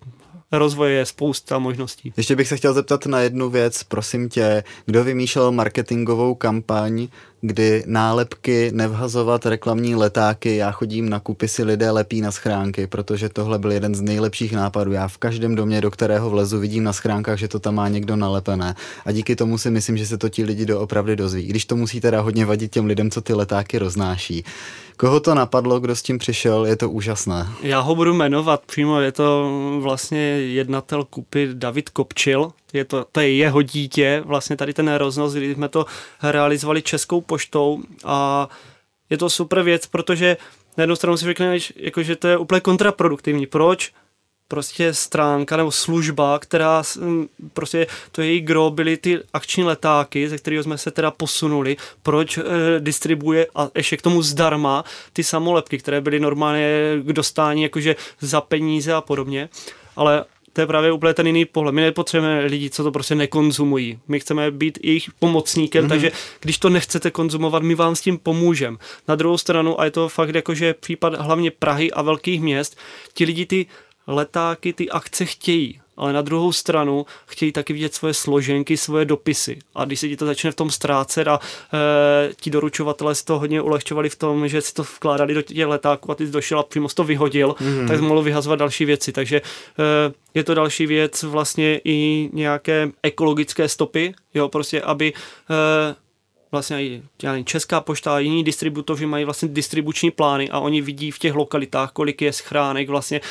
rozvoje 0.51 0.93
je 0.93 1.05
spousta 1.05 1.59
možností. 1.59 2.13
Ještě 2.17 2.35
bych 2.35 2.47
se 2.47 2.57
chtěl 2.57 2.73
zeptat 2.73 3.05
na 3.05 3.19
jednu 3.19 3.49
věc, 3.49 3.83
prosím 3.83 4.29
tě, 4.29 4.63
kdo 4.85 5.03
vymýšlel 5.03 5.51
marketingovou 5.51 6.35
kampaň 6.35 7.07
kdy 7.41 7.83
nálepky 7.87 8.71
nevhazovat 8.73 9.45
reklamní 9.45 9.95
letáky, 9.95 10.55
já 10.55 10.71
chodím 10.71 11.09
na 11.09 11.19
kupy 11.19 11.47
si 11.47 11.63
lidé 11.63 11.91
lepí 11.91 12.21
na 12.21 12.31
schránky, 12.31 12.87
protože 12.87 13.29
tohle 13.29 13.59
byl 13.59 13.71
jeden 13.71 13.95
z 13.95 14.01
nejlepších 14.01 14.53
nápadů. 14.53 14.91
Já 14.91 15.07
v 15.07 15.17
každém 15.17 15.55
domě, 15.55 15.81
do 15.81 15.91
kterého 15.91 16.29
vlezu, 16.29 16.59
vidím 16.59 16.83
na 16.83 16.93
schránkách, 16.93 17.39
že 17.39 17.47
to 17.47 17.59
tam 17.59 17.75
má 17.75 17.87
někdo 17.87 18.15
nalepené. 18.15 18.75
A 19.05 19.11
díky 19.11 19.35
tomu 19.35 19.57
si 19.57 19.71
myslím, 19.71 19.97
že 19.97 20.05
se 20.05 20.17
to 20.17 20.29
ti 20.29 20.43
lidi 20.43 20.65
doopravdy 20.65 21.15
dozví. 21.15 21.43
Když 21.43 21.65
to 21.65 21.75
musí 21.75 22.01
teda 22.01 22.21
hodně 22.21 22.45
vadit 22.45 22.71
těm 22.71 22.85
lidem, 22.85 23.11
co 23.11 23.21
ty 23.21 23.33
letáky 23.33 23.77
roznáší. 23.77 24.43
Koho 25.01 25.19
to 25.19 25.35
napadlo, 25.35 25.79
kdo 25.79 25.95
s 25.95 26.01
tím 26.01 26.17
přišel, 26.17 26.65
je 26.65 26.75
to 26.75 26.89
úžasné. 26.89 27.47
Já 27.61 27.79
ho 27.79 27.95
budu 27.95 28.13
jmenovat 28.13 28.61
přímo, 28.65 28.99
je 28.99 29.11
to 29.11 29.51
vlastně 29.79 30.19
jednatel 30.39 31.03
kupy 31.03 31.49
David 31.53 31.89
Kopčil, 31.89 32.51
je 32.73 32.85
to, 32.85 33.05
to 33.11 33.19
je 33.19 33.35
jeho 33.35 33.61
dítě, 33.61 34.23
vlastně 34.25 34.57
tady 34.57 34.73
ten 34.73 34.93
roznos, 34.93 35.33
kdy 35.33 35.55
jsme 35.55 35.69
to 35.69 35.85
realizovali 36.23 36.81
českou 36.81 37.21
poštou 37.21 37.81
a 38.05 38.49
je 39.09 39.17
to 39.17 39.29
super 39.29 39.61
věc, 39.61 39.87
protože 39.87 40.37
na 40.77 40.81
jednu 40.81 40.95
stranu 40.95 41.17
si 41.17 41.25
řekneš, 41.25 41.73
jako, 41.75 42.03
že 42.03 42.15
to 42.15 42.27
je 42.27 42.37
úplně 42.37 42.61
kontraproduktivní. 42.61 43.47
Proč? 43.47 43.91
Prostě 44.51 44.93
stránka 44.93 45.57
nebo 45.57 45.71
služba, 45.71 46.39
která 46.39 46.83
prostě 47.53 47.87
to 48.11 48.21
její 48.21 48.41
gro 48.41 48.69
byly 48.69 48.97
ty 48.97 49.19
akční 49.33 49.63
letáky, 49.63 50.29
ze 50.29 50.37
kterého 50.37 50.63
jsme 50.63 50.77
se 50.77 50.91
teda 50.91 51.11
posunuli, 51.11 51.77
proč 52.03 52.37
e, 52.37 52.43
distribuje 52.79 53.47
a 53.55 53.69
ještě 53.75 53.97
k 53.97 54.01
tomu 54.01 54.21
zdarma 54.21 54.83
ty 55.13 55.23
samolepky, 55.23 55.77
které 55.77 56.01
byly 56.01 56.19
normálně 56.19 56.67
k 57.03 57.13
dostání 57.13 57.63
jakože 57.63 57.95
za 58.19 58.41
peníze 58.41 58.93
a 58.93 59.01
podobně. 59.01 59.49
Ale 59.95 60.25
to 60.53 60.61
je 60.61 60.67
právě 60.67 60.91
úplně 60.91 61.13
ten 61.13 61.27
jiný 61.27 61.45
pohled. 61.45 61.75
My 61.75 61.81
nepotřebujeme 61.81 62.45
lidi, 62.45 62.69
co 62.69 62.83
to 62.83 62.91
prostě 62.91 63.15
nekonzumují. 63.15 63.99
My 64.07 64.19
chceme 64.19 64.51
být 64.51 64.79
jejich 64.83 65.09
pomocníkem, 65.19 65.85
mm-hmm. 65.85 65.89
takže 65.89 66.11
když 66.39 66.57
to 66.57 66.69
nechcete 66.69 67.11
konzumovat, 67.11 67.63
my 67.63 67.75
vám 67.75 67.95
s 67.95 68.01
tím 68.01 68.17
pomůžeme. 68.17 68.77
Na 69.07 69.15
druhou 69.15 69.37
stranu, 69.37 69.81
a 69.81 69.85
je 69.85 69.91
to 69.91 70.09
fakt 70.09 70.35
jakože 70.35 70.73
případ 70.73 71.13
hlavně 71.15 71.51
Prahy 71.51 71.91
a 71.91 72.01
velkých 72.01 72.41
měst, 72.41 72.77
ti 73.13 73.25
lidi 73.25 73.45
ty 73.45 73.65
letáky, 74.11 74.73
ty 74.73 74.89
akce 74.89 75.25
chtějí 75.25 75.81
ale 76.01 76.13
na 76.13 76.21
druhou 76.21 76.51
stranu 76.51 77.05
chtějí 77.27 77.51
taky 77.51 77.73
vidět 77.73 77.93
svoje 77.93 78.13
složenky, 78.13 78.77
svoje 78.77 79.05
dopisy. 79.05 79.59
A 79.75 79.85
když 79.85 79.99
se 79.99 80.07
ti 80.07 80.17
to 80.17 80.25
začne 80.25 80.51
v 80.51 80.55
tom 80.55 80.71
ztrácet 80.71 81.27
a 81.27 81.39
e, 81.73 82.33
ti 82.33 82.49
doručovatelé 82.49 83.15
si 83.15 83.25
to 83.25 83.39
hodně 83.39 83.61
ulehčovali 83.61 84.09
v 84.09 84.15
tom, 84.15 84.47
že 84.47 84.61
si 84.61 84.73
to 84.73 84.83
vkládali 84.83 85.33
do 85.33 85.41
těch 85.41 85.67
letáků 85.67 86.11
a 86.11 86.15
ty 86.15 86.25
jsi 86.25 86.31
došel 86.31 86.59
a 86.59 86.63
přímo 86.63 86.87
to 86.89 87.03
vyhodil, 87.03 87.49
mm-hmm. 87.49 87.87
tak 87.87 87.97
jsi 87.97 88.03
mohl 88.03 88.21
vyhazovat 88.21 88.59
další 88.59 88.85
věci. 88.85 89.11
Takže 89.11 89.37
e, 89.37 89.41
je 90.33 90.43
to 90.43 90.53
další 90.53 90.85
věc 90.85 91.23
vlastně 91.23 91.81
i 91.83 92.29
nějaké 92.33 92.89
ekologické 93.03 93.69
stopy, 93.69 94.13
jo, 94.33 94.49
prostě 94.49 94.81
aby 94.81 95.13
e, 95.13 95.95
vlastně 96.51 96.83
i 96.83 97.03
nevím, 97.23 97.45
Česká 97.45 97.81
pošta 97.81 98.15
a 98.15 98.19
jiní 98.19 98.43
distributoři 98.43 99.05
mají 99.05 99.25
vlastně 99.25 99.47
distribuční 99.47 100.11
plány 100.11 100.49
a 100.49 100.59
oni 100.59 100.81
vidí 100.81 101.11
v 101.11 101.19
těch 101.19 101.33
lokalitách, 101.33 101.91
kolik 101.91 102.21
je 102.21 102.33
schránek 102.33 102.89
vlastně 102.89 103.17
e, 103.17 103.21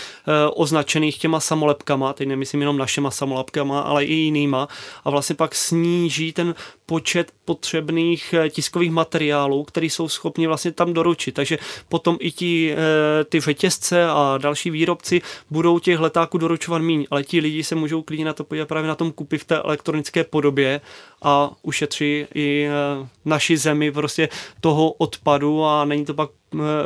označených 0.49 1.19
těma 1.19 1.41
samolepkama, 1.41 2.13
teď 2.13 2.29
nemyslím 2.29 2.61
jenom 2.61 2.79
našima 2.79 3.11
samolepkama, 3.11 3.81
ale 3.81 4.05
i 4.05 4.15
jinýma. 4.15 4.69
A 5.05 5.11
vlastně 5.11 5.37
pak 5.37 5.55
sníží 5.55 6.33
ten 6.33 6.55
počet 6.91 7.33
potřebných 7.45 8.35
eh, 8.35 8.51
tiskových 8.51 8.91
materiálů, 8.91 9.65
které 9.65 9.87
jsou 9.87 10.09
schopni 10.09 10.47
vlastně 10.47 10.73
tam 10.73 10.93
doručit. 10.93 11.33
Takže 11.33 11.59
potom 11.89 12.17
i 12.21 12.31
ti, 12.31 12.75
eh, 12.75 13.25
ty 13.25 13.41
řetězce 13.41 14.05
a 14.05 14.39
další 14.43 14.71
výrobci 14.71 15.23
budou 15.51 15.79
těch 15.79 16.01
letáků 16.01 16.39
doručovat 16.39 16.83
méně, 16.83 17.07
ale 17.11 17.25
ti 17.25 17.41
lidi 17.41 17.65
se 17.65 17.75
můžou 17.75 18.03
klidně 18.03 18.25
na 18.25 18.33
to 18.33 18.45
podívat 18.45 18.69
právě 18.69 18.89
na 18.89 18.95
tom 18.95 19.13
kupy 19.13 19.39
v 19.39 19.45
té 19.45 19.57
elektronické 19.57 20.25
podobě 20.25 20.81
a 21.23 21.51
ušetří 21.63 22.27
i 22.35 22.67
eh, 22.67 23.09
naši 23.25 23.57
zemi 23.57 23.93
prostě 23.93 24.29
toho 24.61 24.91
odpadu 24.91 25.65
a 25.65 25.85
není 25.85 26.05
to 26.05 26.15
pak 26.15 26.31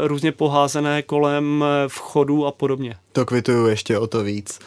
různě 0.03 0.33
poházené 0.33 1.03
kolem 1.03 1.65
vchodu 1.89 2.47
a 2.47 2.53
podobně. 2.53 2.97
To 3.13 3.25
kvituju 3.25 3.67
ještě 3.67 3.99
o 3.99 4.07
to 4.07 4.25
víc. 4.25 4.61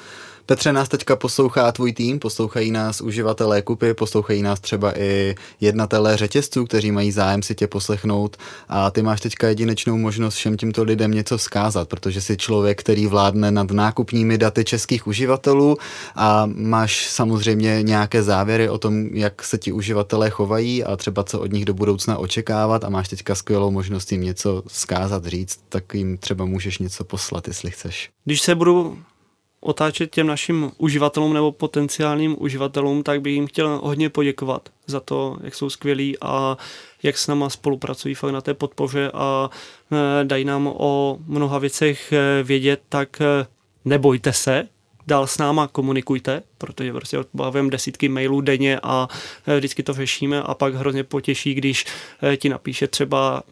Petře, 0.48 0.74
nás 0.74 0.90
teďka 0.90 1.16
poslouchá 1.16 1.72
tvůj 1.72 1.94
tým, 1.94 2.20
poslouchají 2.20 2.72
nás 2.72 3.02
uživatelé 3.02 3.62
kupy, 3.62 3.94
poslouchají 3.94 4.42
nás 4.42 4.60
třeba 4.60 5.00
i 5.00 5.36
jednatelé 5.62 6.18
řetězců, 6.18 6.66
kteří 6.66 6.92
mají 6.92 7.12
zájem 7.12 7.44
si 7.44 7.56
tě 7.56 7.68
poslechnout 7.68 8.38
a 8.70 8.92
ty 8.92 9.02
máš 9.02 9.22
teďka 9.22 9.48
jedinečnou 9.48 9.98
možnost 9.98 10.36
všem 10.36 10.58
těmto 10.58 10.84
lidem 10.84 11.12
něco 11.12 11.38
vzkázat, 11.38 11.90
protože 11.90 12.22
jsi 12.22 12.38
člověk, 12.38 12.80
který 12.80 13.08
vládne 13.08 13.52
nad 13.52 13.72
nákupními 13.72 14.38
daty 14.38 14.64
českých 14.64 15.08
uživatelů 15.08 15.78
a 16.16 16.50
máš 16.56 17.08
samozřejmě 17.08 17.80
nějaké 17.82 18.24
závěry 18.24 18.70
o 18.70 18.78
tom, 18.78 19.06
jak 19.12 19.44
se 19.44 19.58
ti 19.58 19.72
uživatelé 19.72 20.30
chovají 20.30 20.84
a 20.84 20.96
třeba 20.96 21.24
co 21.24 21.40
od 21.40 21.52
nich 21.52 21.66
do 21.66 21.74
budoucna 21.74 22.18
očekávat 22.18 22.84
a 22.84 22.90
máš 22.90 23.08
teďka 23.08 23.36
skvělou 23.36 23.72
možnost 23.72 24.12
jim 24.12 24.22
něco 24.22 24.64
vzkázat, 24.68 25.26
říct, 25.26 25.60
tak 25.70 25.94
jim 25.94 26.18
třeba 26.18 26.46
můžeš 26.46 26.78
něco 26.78 27.04
poslat, 27.04 27.48
jestli 27.48 27.72
chceš. 27.72 28.10
Když 28.26 28.42
se 28.42 28.56
budu 28.56 28.98
otáčet 29.68 30.12
těm 30.12 30.28
našim 30.28 30.72
uživatelům 30.78 31.34
nebo 31.34 31.52
potenciálním 31.52 32.36
uživatelům, 32.40 33.04
tak 33.04 33.22
bych 33.22 33.34
jim 33.34 33.48
chtěl 33.48 33.80
hodně 33.84 34.10
poděkovat 34.10 34.70
za 34.88 35.00
to, 35.00 35.38
jak 35.44 35.56
jsou 35.56 35.70
skvělí 35.70 36.18
a 36.22 36.58
jak 37.04 37.18
s 37.18 37.28
náma 37.28 37.50
spolupracují 37.50 38.16
fakt 38.16 38.32
na 38.32 38.42
té 38.42 38.54
podpoře 38.54 39.12
a 39.14 39.50
e, 39.92 40.26
dají 40.26 40.46
nám 40.46 40.68
o 40.78 41.18
mnoha 41.28 41.60
věcech 41.60 42.14
e, 42.14 42.44
vědět, 42.44 42.82
tak 42.90 43.22
e, 43.22 43.26
nebojte 43.86 44.34
se, 44.34 44.68
dál 45.08 45.28
s 45.28 45.38
náma 45.38 45.68
komunikujte, 45.68 46.44
protože 46.58 46.94
prostě 46.94 47.18
odbavujeme 47.18 47.70
desítky 47.70 48.10
mailů 48.10 48.42
denně 48.42 48.80
a 48.84 49.08
vždycky 49.58 49.84
to 49.84 49.94
řešíme 49.94 50.42
a 50.42 50.54
pak 50.54 50.76
hrozně 50.76 51.04
potěší, 51.04 51.54
když 51.54 51.86
ti 52.38 52.50
napíše 52.50 52.88
třeba 52.88 53.44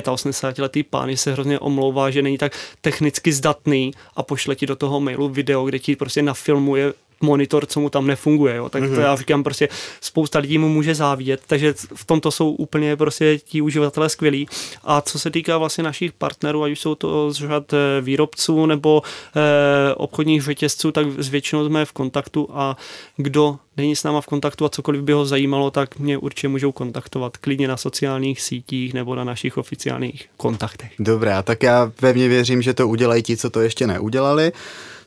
85-letý 0.00 0.82
pán 0.82 1.16
se 1.16 1.32
hrozně 1.32 1.58
omlouvá, 1.58 2.10
že 2.10 2.22
není 2.22 2.38
tak 2.38 2.52
technicky 2.80 3.32
zdatný 3.32 3.92
a 4.16 4.22
pošle 4.22 4.56
ti 4.56 4.66
do 4.66 4.76
toho 4.76 5.00
mailu 5.00 5.28
video, 5.28 5.64
kde 5.64 5.78
ti 5.78 5.96
prostě 5.96 6.22
nafilmuje 6.22 6.92
monitor, 7.24 7.66
co 7.66 7.80
mu 7.80 7.90
tam 7.90 8.06
nefunguje. 8.06 8.56
Jo. 8.56 8.68
Tak 8.68 8.82
mm-hmm. 8.82 8.88
to 8.88 8.92
mhm. 8.92 9.02
já 9.02 9.16
říkám, 9.16 9.44
prostě 9.44 9.68
spousta 10.00 10.38
lidí 10.38 10.58
mu 10.58 10.68
může 10.68 10.94
závidět, 10.94 11.40
takže 11.46 11.74
v 11.94 12.04
tomto 12.04 12.30
jsou 12.30 12.50
úplně 12.50 12.96
prostě 12.96 13.38
ti 13.38 13.60
uživatelé 13.60 14.08
skvělí. 14.08 14.48
A 14.84 15.00
co 15.00 15.18
se 15.18 15.30
týká 15.30 15.58
vlastně 15.58 15.84
našich 15.84 16.12
partnerů, 16.12 16.62
ať 16.62 16.72
už 16.72 16.80
jsou 16.80 16.94
to 16.94 17.32
z 17.32 17.36
řad 17.36 17.72
eh, 17.72 18.00
výrobců 18.00 18.66
nebo 18.66 19.02
eh, 19.36 19.94
obchodních 19.94 20.42
řetězců, 20.42 20.92
tak 20.92 21.06
s 21.18 21.28
většinou 21.28 21.66
jsme 21.66 21.84
v 21.84 21.92
kontaktu 21.92 22.48
a 22.52 22.76
kdo 23.16 23.58
není 23.76 23.96
s 23.96 24.04
náma 24.04 24.20
v 24.20 24.26
kontaktu 24.26 24.64
a 24.64 24.68
cokoliv 24.68 25.02
by 25.02 25.12
ho 25.12 25.26
zajímalo, 25.26 25.70
tak 25.70 25.98
mě 25.98 26.18
určitě 26.18 26.48
můžou 26.48 26.72
kontaktovat 26.72 27.36
klidně 27.36 27.68
na 27.68 27.76
sociálních 27.76 28.40
sítích 28.40 28.94
nebo 28.94 29.14
na 29.14 29.24
našich 29.24 29.56
oficiálních 29.56 30.26
kontaktech. 30.36 30.92
Dobrá, 30.98 31.42
tak 31.42 31.62
já 31.62 31.92
pevně 32.00 32.28
věřím, 32.28 32.62
že 32.62 32.74
to 32.74 32.88
udělají 32.88 33.22
ti, 33.22 33.36
co 33.36 33.50
to 33.50 33.60
ještě 33.60 33.86
neudělali. 33.86 34.52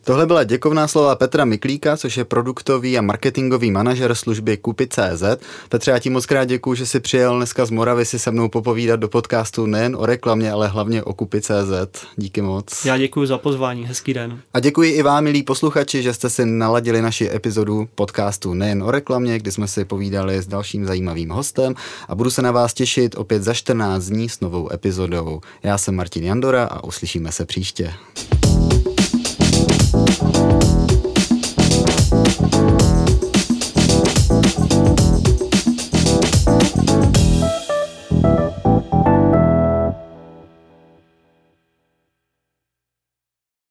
Tohle 0.07 0.25
byla 0.25 0.43
děkovná 0.43 0.87
slova 0.87 1.15
Petra 1.15 1.45
Miklíka, 1.45 1.97
což 1.97 2.17
je 2.17 2.25
produktový 2.25 2.97
a 2.97 3.01
marketingový 3.01 3.71
manažer 3.71 4.15
služby 4.15 4.57
Kupy.cz. 4.57 5.23
Petře, 5.69 5.91
já 5.91 5.99
ti 5.99 6.09
moc 6.09 6.25
krát 6.25 6.45
děkuju, 6.45 6.75
že 6.75 6.85
jsi 6.85 6.99
přijel 6.99 7.37
dneska 7.37 7.65
z 7.65 7.69
Moravy 7.69 8.05
si 8.05 8.19
se 8.19 8.31
mnou 8.31 8.49
popovídat 8.49 8.99
do 8.99 9.07
podcastu 9.07 9.65
nejen 9.65 9.95
o 9.95 10.05
reklamě, 10.05 10.51
ale 10.51 10.67
hlavně 10.67 11.03
o 11.03 11.13
Kupy.cz. 11.13 12.05
Díky 12.15 12.41
moc. 12.41 12.85
Já 12.85 12.97
děkuji 12.97 13.27
za 13.27 13.37
pozvání, 13.37 13.85
hezký 13.85 14.13
den. 14.13 14.39
A 14.53 14.59
děkuji 14.59 14.91
i 14.91 15.03
vám, 15.03 15.23
milí 15.23 15.43
posluchači, 15.43 16.03
že 16.03 16.13
jste 16.13 16.29
si 16.29 16.45
naladili 16.45 17.01
naši 17.01 17.29
epizodu 17.29 17.87
podcastu 17.95 18.53
nejen 18.53 18.83
o 18.83 18.91
reklamě, 18.91 19.39
kdy 19.39 19.51
jsme 19.51 19.67
si 19.67 19.85
povídali 19.85 20.41
s 20.41 20.47
dalším 20.47 20.85
zajímavým 20.85 21.29
hostem 21.29 21.75
a 22.07 22.15
budu 22.15 22.29
se 22.29 22.41
na 22.41 22.51
vás 22.51 22.73
těšit 22.73 23.15
opět 23.17 23.43
za 23.43 23.53
14 23.53 24.05
dní 24.05 24.29
s 24.29 24.39
novou 24.39 24.73
epizodou. 24.73 25.41
Já 25.63 25.77
jsem 25.77 25.95
Martin 25.95 26.23
Jandora 26.23 26.63
a 26.63 26.83
uslyšíme 26.83 27.31
se 27.31 27.45
příště. 27.45 27.93